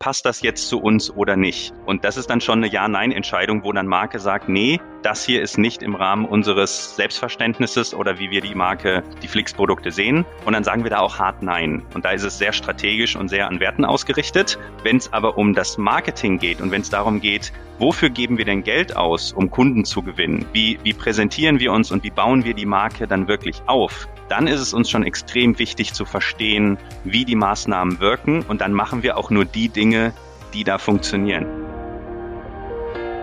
passt 0.00 0.24
das 0.24 0.40
jetzt 0.40 0.66
zu 0.68 0.80
uns 0.80 1.14
oder 1.14 1.36
nicht? 1.36 1.74
Und 1.84 2.04
das 2.04 2.16
ist 2.16 2.30
dann 2.30 2.40
schon 2.40 2.60
eine 2.60 2.72
Ja-Nein-Entscheidung, 2.72 3.62
wo 3.64 3.72
dann 3.72 3.86
Marke 3.86 4.18
sagt, 4.18 4.48
nee, 4.48 4.80
das 5.02 5.24
hier 5.24 5.42
ist 5.42 5.58
nicht 5.58 5.82
im 5.82 5.94
Rahmen 5.94 6.24
unseres 6.24 6.96
Selbstverständnisses 6.96 7.92
oder 7.94 8.18
wie 8.18 8.30
wir 8.30 8.40
die 8.40 8.54
Marke, 8.54 9.02
die 9.22 9.28
Flix-Produkte 9.28 9.90
sehen. 9.90 10.24
Und 10.46 10.54
dann 10.54 10.64
sagen 10.64 10.84
wir 10.84 10.90
da 10.90 11.00
auch 11.00 11.18
hart 11.18 11.42
Nein. 11.42 11.82
Und 11.92 12.06
da 12.06 12.12
ist 12.12 12.24
es 12.24 12.38
sehr 12.38 12.54
strategisch 12.54 13.14
und 13.14 13.28
sehr 13.28 13.46
an 13.46 13.60
Werten 13.60 13.84
ausgerichtet. 13.84 14.58
Wenn 14.82 14.96
es 14.96 15.12
aber 15.12 15.36
um 15.36 15.54
das 15.54 15.76
Marketing 15.76 16.38
geht 16.38 16.62
und 16.62 16.70
wenn 16.70 16.80
es 16.80 16.88
darum 16.88 17.20
geht, 17.20 17.52
wofür 17.78 18.08
geben 18.08 18.38
wir 18.38 18.46
denn 18.46 18.64
Geld 18.64 18.96
aus, 18.96 19.34
um 19.34 19.50
Kunden 19.50 19.84
zu 19.84 20.00
gewinnen? 20.00 20.46
Wie, 20.54 20.78
wie 20.82 20.94
präsentieren 20.94 21.60
wir 21.60 21.72
uns 21.72 21.92
und 21.92 22.04
wie 22.04 22.10
bauen 22.10 22.44
wir 22.44 22.54
die 22.54 22.66
Marke 22.66 23.06
dann 23.06 23.28
wirklich 23.28 23.60
auf? 23.66 24.08
Dann 24.30 24.46
ist 24.46 24.60
es 24.60 24.72
uns 24.72 24.88
schon 24.88 25.02
extrem 25.02 25.58
wichtig 25.58 25.92
zu 25.92 26.04
verstehen, 26.04 26.78
wie 27.02 27.24
die 27.24 27.34
Maßnahmen 27.34 27.98
wirken. 27.98 28.42
Und 28.42 28.60
dann 28.60 28.72
machen 28.72 29.02
wir 29.02 29.16
auch 29.16 29.28
nur 29.30 29.44
die 29.44 29.68
Dinge, 29.68 30.12
die 30.54 30.62
da 30.62 30.78
funktionieren. 30.78 31.46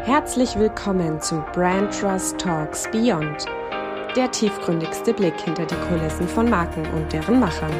Herzlich 0.03 0.57
willkommen 0.57 1.21
zu 1.21 1.41
Brand 1.53 1.97
Trust 1.97 2.37
Talks 2.39 2.91
Beyond, 2.91 3.45
der 4.17 4.29
tiefgründigste 4.31 5.13
Blick 5.13 5.39
hinter 5.39 5.65
die 5.65 5.75
Kulissen 5.87 6.27
von 6.27 6.49
Marken 6.49 6.85
und 6.87 7.13
deren 7.13 7.39
Machern. 7.39 7.71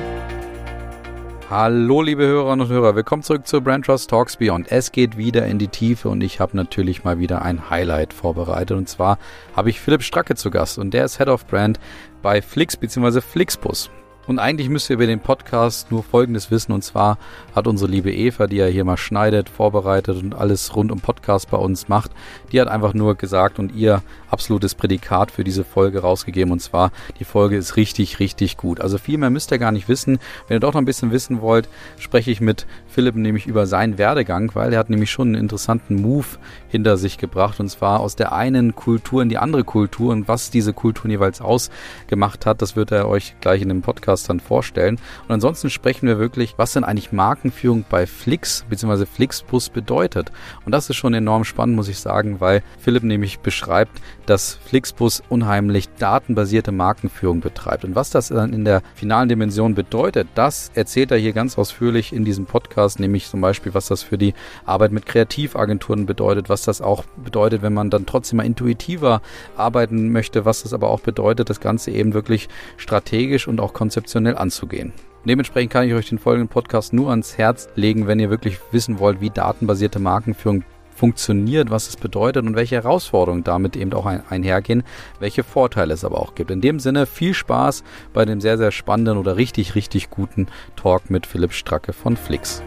Hallo 1.50 2.02
liebe 2.02 2.28
Hörerinnen 2.28 2.66
und 2.66 2.74
Hörer, 2.74 2.96
willkommen 2.96 3.24
zurück 3.24 3.48
zu 3.48 3.62
Brand 3.62 3.86
Trust 3.86 4.10
Talks 4.10 4.36
Beyond. 4.36 4.70
Es 4.70 4.92
geht 4.92 5.16
wieder 5.16 5.46
in 5.46 5.60
die 5.60 5.70
Tiefe 5.70 6.10
und 6.10 6.20
ich 6.20 6.42
habe 6.42 6.58
natürlich 6.58 7.05
mal 7.05 7.20
wieder 7.20 7.42
ein 7.42 7.70
Highlight 7.70 8.12
vorbereitet 8.12 8.76
und 8.76 8.90
zwar 8.90 9.18
habe 9.55 9.70
ich 9.70 9.80
Philipp 9.80 10.04
Stracke 10.04 10.36
zu 10.36 10.52
Gast 10.52 10.78
und 10.78 10.94
der 10.94 11.05
ist 11.05 11.20
Head 11.20 11.30
of 11.30 11.48
Brand 11.48 11.80
bei 12.22 12.41
Flix 12.41 12.76
bzw. 12.76 13.22
Flixbus. 13.22 13.90
Und 14.27 14.40
eigentlich 14.40 14.70
müsst 14.70 14.90
ihr 14.90 14.95
über 14.95 15.08
den 15.08 15.22
Podcast 15.22 15.90
nur 15.90 16.04
Folgendes 16.04 16.52
wissen. 16.52 16.73
Und 16.73 16.84
zwar 16.84 17.18
hat 17.55 17.66
unsere 17.66 17.90
liebe 17.90 18.13
Eva, 18.13 18.48
die 18.48 18.58
ja 18.58 18.66
hier 18.66 18.84
mal 18.84 18.98
schneidet, 18.98 19.49
vorbereitet 19.49 20.22
und 20.22 20.35
alles 20.35 20.76
rund 20.76 20.91
um 20.91 20.99
Podcast 20.99 21.49
bei 21.49 21.58
uns 21.58 21.88
macht, 21.88 22.12
die 22.52 22.59
hat 22.59 22.68
einfach 22.68 22.93
nur 22.93 23.15
gesagt 23.15 23.57
und 23.57 23.74
ihr 23.74 24.04
absolutes 24.29 24.76
Prädikat 24.76 25.32
für 25.32 25.43
diese 25.43 25.63
Folge 25.63 25.99
rausgegeben. 25.99 26.52
Und 26.52 26.60
zwar, 26.60 26.91
die 27.20 27.24
Folge 27.24 27.55
ist 27.55 27.77
richtig, 27.77 28.20
richtig 28.20 28.57
gut. 28.57 28.82
Also 28.82 28.98
viel 28.98 29.18
mehr 29.18 29.29
müsst 29.29 29.52
ihr 29.52 29.60
gar 29.60 29.71
nicht 29.71 29.87
wissen. 29.87 30.20
Wenn 30.48 30.57
ihr 30.57 30.59
doch 30.59 30.74
noch 30.74 30.82
ein 30.82 30.85
bisschen 30.85 31.12
wissen 31.12 31.41
wollt, 31.41 31.70
spreche 31.98 32.30
ich 32.30 32.41
mit 32.41 32.68
Philipp 32.98 33.13
nämlich 33.13 33.45
über 33.45 33.67
seinen 33.67 33.99
Werdegang, 33.99 34.49
weil 34.55 34.73
er 34.73 34.79
hat 34.79 34.90
nämlich 34.90 35.12
schon 35.12 35.27
einen 35.27 35.43
interessanten 35.43 36.01
Move 36.01 36.26
hinter 36.67 36.98
sich 36.98 37.20
gebracht. 37.20 37.59
Und 37.59 37.70
zwar 37.70 37.99
aus 37.99 38.15
der 38.15 38.34
einen 38.34 38.73
Kultur 38.73 39.21
in 39.21 39.29
die 39.29 39.37
andere 39.37 39.63
Kultur. 39.63 40.12
Und 40.12 40.27
was 40.27 40.49
diese 40.49 40.73
Kulturen 40.73 41.12
jeweils 41.12 41.40
ausgemacht 41.40 42.48
hat, 42.48 42.63
das 42.63 42.75
wird 42.75 42.91
er 42.91 43.07
euch 43.07 43.35
gleich 43.40 43.62
in 43.62 43.70
dem 43.70 43.84
Podcast 43.84 44.31
dann 44.31 44.40
vorstellen. 44.40 44.98
Und 45.27 45.31
ansonsten 45.31 45.70
sprechen 45.70 46.07
wir 46.07 46.18
wirklich, 46.18 46.55
was 46.57 46.73
denn 46.73 46.84
eigentlich 46.84 47.12
Markenführung 47.12 47.85
bei 47.87 48.07
Flix 48.07 48.65
bzw. 48.68 49.05
Flixbus 49.05 49.70
bedeutet. 49.70 50.31
Und 50.65 50.71
das 50.71 50.90
ist 50.90 50.95
schon 50.95 51.13
enorm 51.13 51.43
spannend, 51.43 51.75
muss 51.75 51.90
ich 51.90 51.99
sagen, 51.99 52.41
weil 52.41 52.63
Philipp 52.79 53.03
nämlich 53.03 53.41
beschreibt, 53.41 54.01
dass 54.28 54.60
Flixbus 54.66 55.24
unheimlich 55.30 55.90
datenbasierte 55.98 56.72
Markenführung 56.72 57.40
betreibt. 57.40 57.84
Und 57.84 57.96
was 57.96 58.10
das 58.12 58.28
dann 58.28 58.54
in 58.54 58.66
der 58.66 58.82
finalen 58.94 59.30
Dimension 59.30 59.74
bedeutet, 59.74 60.28
das 60.36 60.72
erzählt 60.76 61.12
er 61.12 61.18
hier 61.18 61.34
ganz 61.34 61.58
ausführlich 61.58 62.14
in 62.14 62.26
diesem 62.26 62.46
Podcast, 62.46 63.00
nämlich 63.00 63.28
zum 63.28 63.42
Beispiel, 63.42 63.74
was 63.74 63.88
das 63.88 64.03
für 64.03 64.18
die 64.18 64.34
Arbeit 64.66 64.92
mit 64.92 65.06
Kreativagenturen 65.06 66.06
bedeutet, 66.06 66.50
was 66.50 66.64
das 66.64 66.81
auch 66.81 67.03
bedeutet, 67.16 67.62
wenn 67.62 67.74
man 67.74 67.90
dann 67.90 68.06
trotzdem 68.06 68.38
mal 68.38 68.46
intuitiver 68.46 69.22
arbeiten 69.56 70.12
möchte, 70.12 70.46
was 70.46 70.64
das 70.64 70.74
aber 70.74 70.90
auch 70.90 71.00
bedeutet, 71.00 71.50
das 71.50 71.59
Ganze 71.59 71.92
eben 71.92 72.14
wirklich 72.14 72.50
strategisch 72.78 73.48
und 73.48 73.59
auch 73.59 73.74
konzeptionell 73.74 74.38
anzugehen. 74.38 74.94
Dementsprechend 75.25 75.74
kann 75.74 75.88
ich 75.88 75.94
euch 75.94 76.08
den 76.08 76.20
folgenden 76.20 76.48
Podcast 76.48 76.94
nur 76.94 77.09
ans 77.09 77.38
Herz 77.38 77.68
legen, 77.75 78.08
wenn 78.08 78.20
ihr 78.20 78.30
wirklich 78.30 78.59
wissen 78.72 79.00
wollt, 79.00 79.20
wie 79.20 79.30
datenbasierte 79.30 80.00
Markenführung 80.00 80.64
funktioniert, 80.97 81.69
was 81.69 81.88
es 81.88 81.95
bedeutet 81.95 82.45
und 82.45 82.56
welche 82.56 82.75
Herausforderungen 82.75 83.44
damit 83.44 83.75
eben 83.75 83.94
auch 83.94 84.06
ein, 84.06 84.23
einhergehen, 84.29 84.84
welche 85.19 85.44
Vorteile 85.44 85.94
es 85.94 86.03
aber 86.03 86.19
auch 86.19 86.35
gibt. 86.35 86.51
In 86.51 86.62
dem 86.62 86.79
Sinne 86.79 87.06
viel 87.06 87.34
Spaß 87.34 87.84
bei 88.13 88.25
dem 88.25 88.41
sehr, 88.41 88.58
sehr 88.58 88.72
spannenden 88.72 89.18
oder 89.18 89.38
richtig, 89.38 89.75
richtig 89.75 90.09
guten 90.09 90.47
Talk 90.75 91.09
mit 91.09 91.28
Philipp 91.28 91.53
Stracke 91.53 91.94
von 91.94 92.18
Flix. 92.18 92.63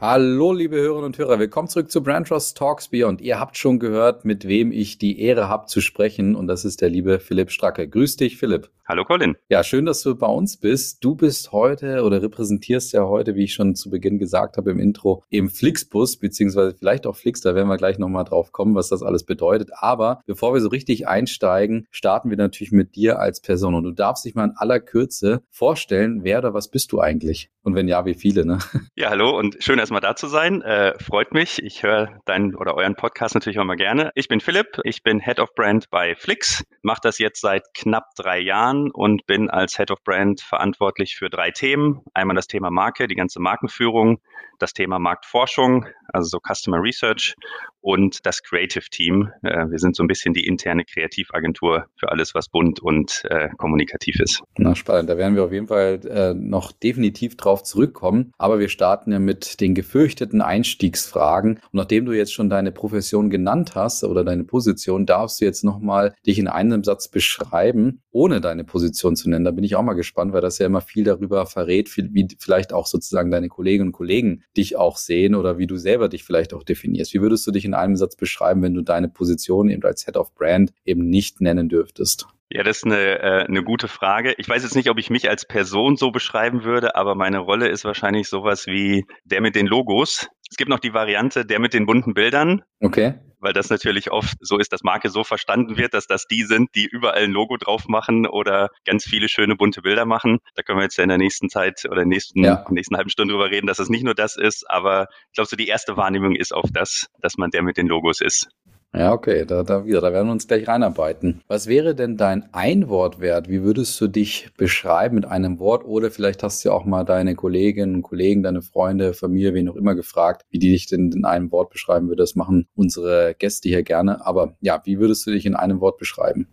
Hallo, 0.00 0.52
liebe 0.52 0.76
Hörerinnen 0.76 1.06
und 1.06 1.16
Hörer, 1.16 1.38
willkommen 1.38 1.68
zurück 1.68 1.90
zu 1.90 2.02
Brand 2.02 2.28
Trust 2.28 2.58
Talks 2.58 2.88
Beyond. 2.88 3.22
Ihr 3.22 3.40
habt 3.40 3.56
schon 3.56 3.78
gehört, 3.78 4.26
mit 4.26 4.46
wem 4.46 4.70
ich 4.70 4.98
die 4.98 5.18
Ehre 5.18 5.48
habe 5.48 5.64
zu 5.66 5.80
sprechen 5.80 6.34
und 6.34 6.46
das 6.46 6.66
ist 6.66 6.82
der 6.82 6.90
liebe 6.90 7.20
Philipp 7.20 7.50
Stracke. 7.50 7.88
Grüß 7.88 8.16
dich, 8.16 8.36
Philipp. 8.36 8.68
Hallo, 8.86 9.06
Colin. 9.06 9.34
Ja, 9.48 9.64
schön, 9.64 9.86
dass 9.86 10.02
du 10.02 10.14
bei 10.14 10.26
uns 10.26 10.58
bist. 10.58 11.02
Du 11.02 11.14
bist 11.14 11.52
heute 11.52 12.02
oder 12.02 12.20
repräsentierst 12.20 12.92
ja 12.92 13.04
heute, 13.04 13.34
wie 13.34 13.44
ich 13.44 13.54
schon 13.54 13.74
zu 13.74 13.88
Beginn 13.88 14.18
gesagt 14.18 14.58
habe 14.58 14.72
im 14.72 14.78
Intro, 14.78 15.24
eben 15.30 15.48
Flixbus, 15.48 16.18
beziehungsweise 16.18 16.76
vielleicht 16.78 17.06
auch 17.06 17.16
Flix, 17.16 17.40
da 17.40 17.54
werden 17.54 17.68
wir 17.68 17.78
gleich 17.78 17.98
nochmal 17.98 18.24
drauf 18.24 18.52
kommen, 18.52 18.74
was 18.74 18.90
das 18.90 19.02
alles 19.02 19.24
bedeutet. 19.24 19.70
Aber 19.72 20.20
bevor 20.26 20.52
wir 20.52 20.60
so 20.60 20.68
richtig 20.68 21.08
einsteigen, 21.08 21.86
starten 21.90 22.28
wir 22.28 22.36
natürlich 22.36 22.72
mit 22.72 22.94
dir 22.94 23.20
als 23.20 23.40
Person 23.40 23.74
und 23.74 23.84
du 23.84 23.92
darfst 23.92 24.26
dich 24.26 24.34
mal 24.34 24.44
in 24.44 24.54
aller 24.54 24.80
Kürze 24.80 25.42
vorstellen, 25.50 26.22
wer 26.22 26.40
oder 26.40 26.52
was 26.52 26.68
bist 26.70 26.92
du 26.92 27.00
eigentlich? 27.00 27.48
Und 27.62 27.74
wenn 27.74 27.88
ja, 27.88 28.04
wie 28.04 28.12
viele, 28.12 28.44
ne? 28.44 28.58
Ja, 28.96 29.08
hallo 29.08 29.36
und 29.36 29.56
schön 29.60 29.78
erstmal 29.78 30.02
da 30.02 30.14
zu 30.14 30.28
sein. 30.28 30.60
Äh, 30.60 30.98
freut 31.02 31.32
mich. 31.32 31.62
Ich 31.62 31.82
höre 31.82 32.20
deinen 32.26 32.54
oder 32.54 32.74
euren 32.74 32.96
Podcast 32.96 33.34
natürlich 33.34 33.58
auch 33.58 33.64
mal 33.64 33.76
gerne. 33.76 34.10
Ich 34.14 34.28
bin 34.28 34.40
Philipp, 34.40 34.78
ich 34.84 35.02
bin 35.02 35.20
Head 35.20 35.40
of 35.40 35.54
Brand 35.54 35.88
bei 35.88 36.14
Flix, 36.14 36.62
mache 36.82 37.00
das 37.02 37.18
jetzt 37.18 37.40
seit 37.40 37.62
knapp 37.72 38.10
drei 38.16 38.40
Jahren 38.40 38.73
und 38.92 39.26
bin 39.26 39.50
als 39.50 39.76
Head 39.76 39.90
of 39.90 40.02
Brand 40.04 40.40
verantwortlich 40.40 41.16
für 41.16 41.30
drei 41.30 41.50
Themen. 41.50 42.02
Einmal 42.14 42.36
das 42.36 42.46
Thema 42.46 42.70
Marke, 42.70 43.06
die 43.08 43.14
ganze 43.14 43.40
Markenführung, 43.40 44.20
das 44.58 44.72
Thema 44.72 44.98
Marktforschung, 44.98 45.86
also 46.12 46.28
so 46.28 46.38
Customer 46.40 46.82
Research 46.82 47.34
und 47.80 48.24
das 48.24 48.42
Creative 48.42 48.84
Team. 48.90 49.30
Äh, 49.42 49.66
wir 49.70 49.78
sind 49.78 49.94
so 49.94 50.02
ein 50.02 50.06
bisschen 50.06 50.32
die 50.32 50.46
interne 50.46 50.84
Kreativagentur 50.84 51.86
für 51.96 52.10
alles, 52.10 52.34
was 52.34 52.48
bunt 52.48 52.80
und 52.80 53.22
äh, 53.28 53.50
kommunikativ 53.58 54.20
ist. 54.20 54.42
Na, 54.56 54.74
spannend. 54.74 55.10
Da 55.10 55.18
werden 55.18 55.36
wir 55.36 55.44
auf 55.44 55.52
jeden 55.52 55.66
Fall 55.66 56.00
äh, 56.06 56.34
noch 56.34 56.72
definitiv 56.72 57.36
drauf 57.36 57.62
zurückkommen. 57.62 58.32
Aber 58.38 58.58
wir 58.58 58.68
starten 58.68 59.12
ja 59.12 59.18
mit 59.18 59.60
den 59.60 59.74
gefürchteten 59.74 60.40
Einstiegsfragen. 60.40 61.54
Und 61.56 61.74
nachdem 61.74 62.06
du 62.06 62.12
jetzt 62.12 62.32
schon 62.32 62.48
deine 62.48 62.72
Profession 62.72 63.28
genannt 63.28 63.74
hast 63.74 64.02
oder 64.04 64.24
deine 64.24 64.44
Position, 64.44 65.04
darfst 65.04 65.40
du 65.40 65.44
jetzt 65.44 65.62
nochmal 65.62 66.14
dich 66.26 66.38
in 66.38 66.48
einem 66.48 66.84
Satz 66.84 67.08
beschreiben, 67.08 68.02
ohne 68.10 68.40
deine 68.40 68.64
Position 68.64 69.16
zu 69.16 69.28
nennen. 69.28 69.44
Da 69.44 69.50
bin 69.50 69.64
ich 69.64 69.76
auch 69.76 69.82
mal 69.82 69.92
gespannt, 69.92 70.32
weil 70.32 70.40
das 70.40 70.58
ja 70.58 70.66
immer 70.66 70.80
viel 70.80 71.04
darüber 71.04 71.44
verrät, 71.46 71.94
wie 71.96 72.28
vielleicht 72.38 72.72
auch 72.72 72.86
sozusagen 72.86 73.30
deine 73.30 73.48
Kolleginnen 73.48 73.88
und 73.88 73.92
Kollegen 73.92 74.42
dich 74.56 74.76
auch 74.76 74.96
sehen 74.96 75.34
oder 75.34 75.58
wie 75.58 75.66
du 75.66 75.76
selber 75.94 76.08
dich 76.08 76.24
vielleicht 76.24 76.54
auch 76.54 76.62
definierst. 76.62 77.14
Wie 77.14 77.20
würdest 77.20 77.46
du 77.46 77.50
dich 77.50 77.64
in 77.64 77.74
in 77.74 77.80
einem 77.80 77.96
Satz 77.96 78.16
beschreiben, 78.16 78.62
wenn 78.62 78.74
du 78.74 78.82
deine 78.82 79.08
Position 79.08 79.68
eben 79.68 79.82
als 79.82 80.04
Head 80.04 80.16
of 80.16 80.34
Brand 80.34 80.72
eben 80.84 81.08
nicht 81.08 81.40
nennen 81.40 81.68
dürftest? 81.68 82.26
Ja, 82.50 82.62
das 82.62 82.78
ist 82.78 82.84
eine, 82.84 83.18
äh, 83.20 83.44
eine 83.46 83.64
gute 83.64 83.88
Frage. 83.88 84.34
Ich 84.38 84.48
weiß 84.48 84.62
jetzt 84.62 84.76
nicht, 84.76 84.88
ob 84.90 84.98
ich 84.98 85.10
mich 85.10 85.28
als 85.28 85.44
Person 85.44 85.96
so 85.96 86.10
beschreiben 86.10 86.62
würde, 86.62 86.94
aber 86.94 87.14
meine 87.14 87.38
Rolle 87.38 87.68
ist 87.68 87.84
wahrscheinlich 87.84 88.28
sowas 88.28 88.66
wie 88.66 89.06
der 89.24 89.40
mit 89.40 89.56
den 89.56 89.66
Logos. 89.66 90.28
Es 90.48 90.56
gibt 90.56 90.70
noch 90.70 90.78
die 90.78 90.94
Variante 90.94 91.44
der 91.44 91.58
mit 91.58 91.74
den 91.74 91.86
bunten 91.86 92.14
Bildern. 92.14 92.62
Okay 92.80 93.14
weil 93.44 93.52
das 93.52 93.70
natürlich 93.70 94.10
oft 94.10 94.36
so 94.40 94.58
ist, 94.58 94.72
dass 94.72 94.82
Marke 94.82 95.10
so 95.10 95.22
verstanden 95.22 95.76
wird, 95.76 95.94
dass 95.94 96.06
das 96.06 96.26
die 96.26 96.42
sind, 96.44 96.74
die 96.74 96.86
überall 96.86 97.24
ein 97.24 97.30
Logo 97.30 97.56
drauf 97.58 97.86
machen 97.88 98.26
oder 98.26 98.70
ganz 98.84 99.04
viele 99.04 99.28
schöne 99.28 99.54
bunte 99.54 99.82
Bilder 99.82 100.06
machen. 100.06 100.38
Da 100.54 100.62
können 100.62 100.78
wir 100.78 100.84
jetzt 100.84 100.96
ja 100.96 101.04
in 101.04 101.10
der 101.10 101.18
nächsten 101.18 101.50
Zeit 101.50 101.84
oder 101.88 102.04
nächsten, 102.04 102.42
ja. 102.42 102.64
nächsten 102.70 102.96
halben 102.96 103.10
Stunde 103.10 103.34
drüber 103.34 103.50
reden, 103.50 103.66
dass 103.66 103.78
es 103.78 103.90
nicht 103.90 104.02
nur 104.02 104.14
das 104.14 104.36
ist, 104.36 104.68
aber 104.68 105.08
ich 105.28 105.34
glaube, 105.34 105.48
so 105.48 105.56
die 105.56 105.68
erste 105.68 105.96
Wahrnehmung 105.96 106.34
ist 106.34 106.54
auf 106.54 106.70
das, 106.72 107.10
dass 107.20 107.36
man 107.36 107.50
der 107.50 107.62
mit 107.62 107.76
den 107.76 107.86
Logos 107.86 108.20
ist. 108.20 108.48
Ja, 108.96 109.12
okay, 109.12 109.44
da, 109.44 109.64
da 109.64 109.84
wieder, 109.86 110.00
da 110.00 110.12
werden 110.12 110.28
wir 110.28 110.32
uns 110.32 110.46
gleich 110.46 110.68
reinarbeiten. 110.68 111.42
Was 111.48 111.66
wäre 111.66 111.96
denn 111.96 112.16
dein 112.16 112.54
Einwortwert? 112.54 113.48
Wie 113.48 113.64
würdest 113.64 114.00
du 114.00 114.06
dich 114.06 114.50
beschreiben 114.56 115.16
mit 115.16 115.24
einem 115.24 115.58
Wort? 115.58 115.84
Oder 115.84 116.12
vielleicht 116.12 116.44
hast 116.44 116.64
du 116.64 116.68
ja 116.68 116.74
auch 116.76 116.84
mal 116.84 117.02
deine 117.02 117.34
Kolleginnen 117.34 117.96
und 117.96 118.02
Kollegen, 118.02 118.44
deine 118.44 118.62
Freunde, 118.62 119.12
Familie, 119.12 119.52
wen 119.52 119.68
auch 119.68 119.74
immer 119.74 119.96
gefragt, 119.96 120.42
wie 120.50 120.60
die 120.60 120.70
dich 120.70 120.86
denn 120.86 121.10
in 121.10 121.24
einem 121.24 121.50
Wort 121.50 121.70
beschreiben 121.70 122.06
würde. 122.06 122.22
Das 122.22 122.36
machen 122.36 122.68
unsere 122.76 123.34
Gäste 123.36 123.68
hier 123.68 123.82
gerne. 123.82 124.24
Aber 124.24 124.56
ja, 124.60 124.80
wie 124.84 125.00
würdest 125.00 125.26
du 125.26 125.32
dich 125.32 125.44
in 125.44 125.56
einem 125.56 125.80
Wort 125.80 125.98
beschreiben? 125.98 126.46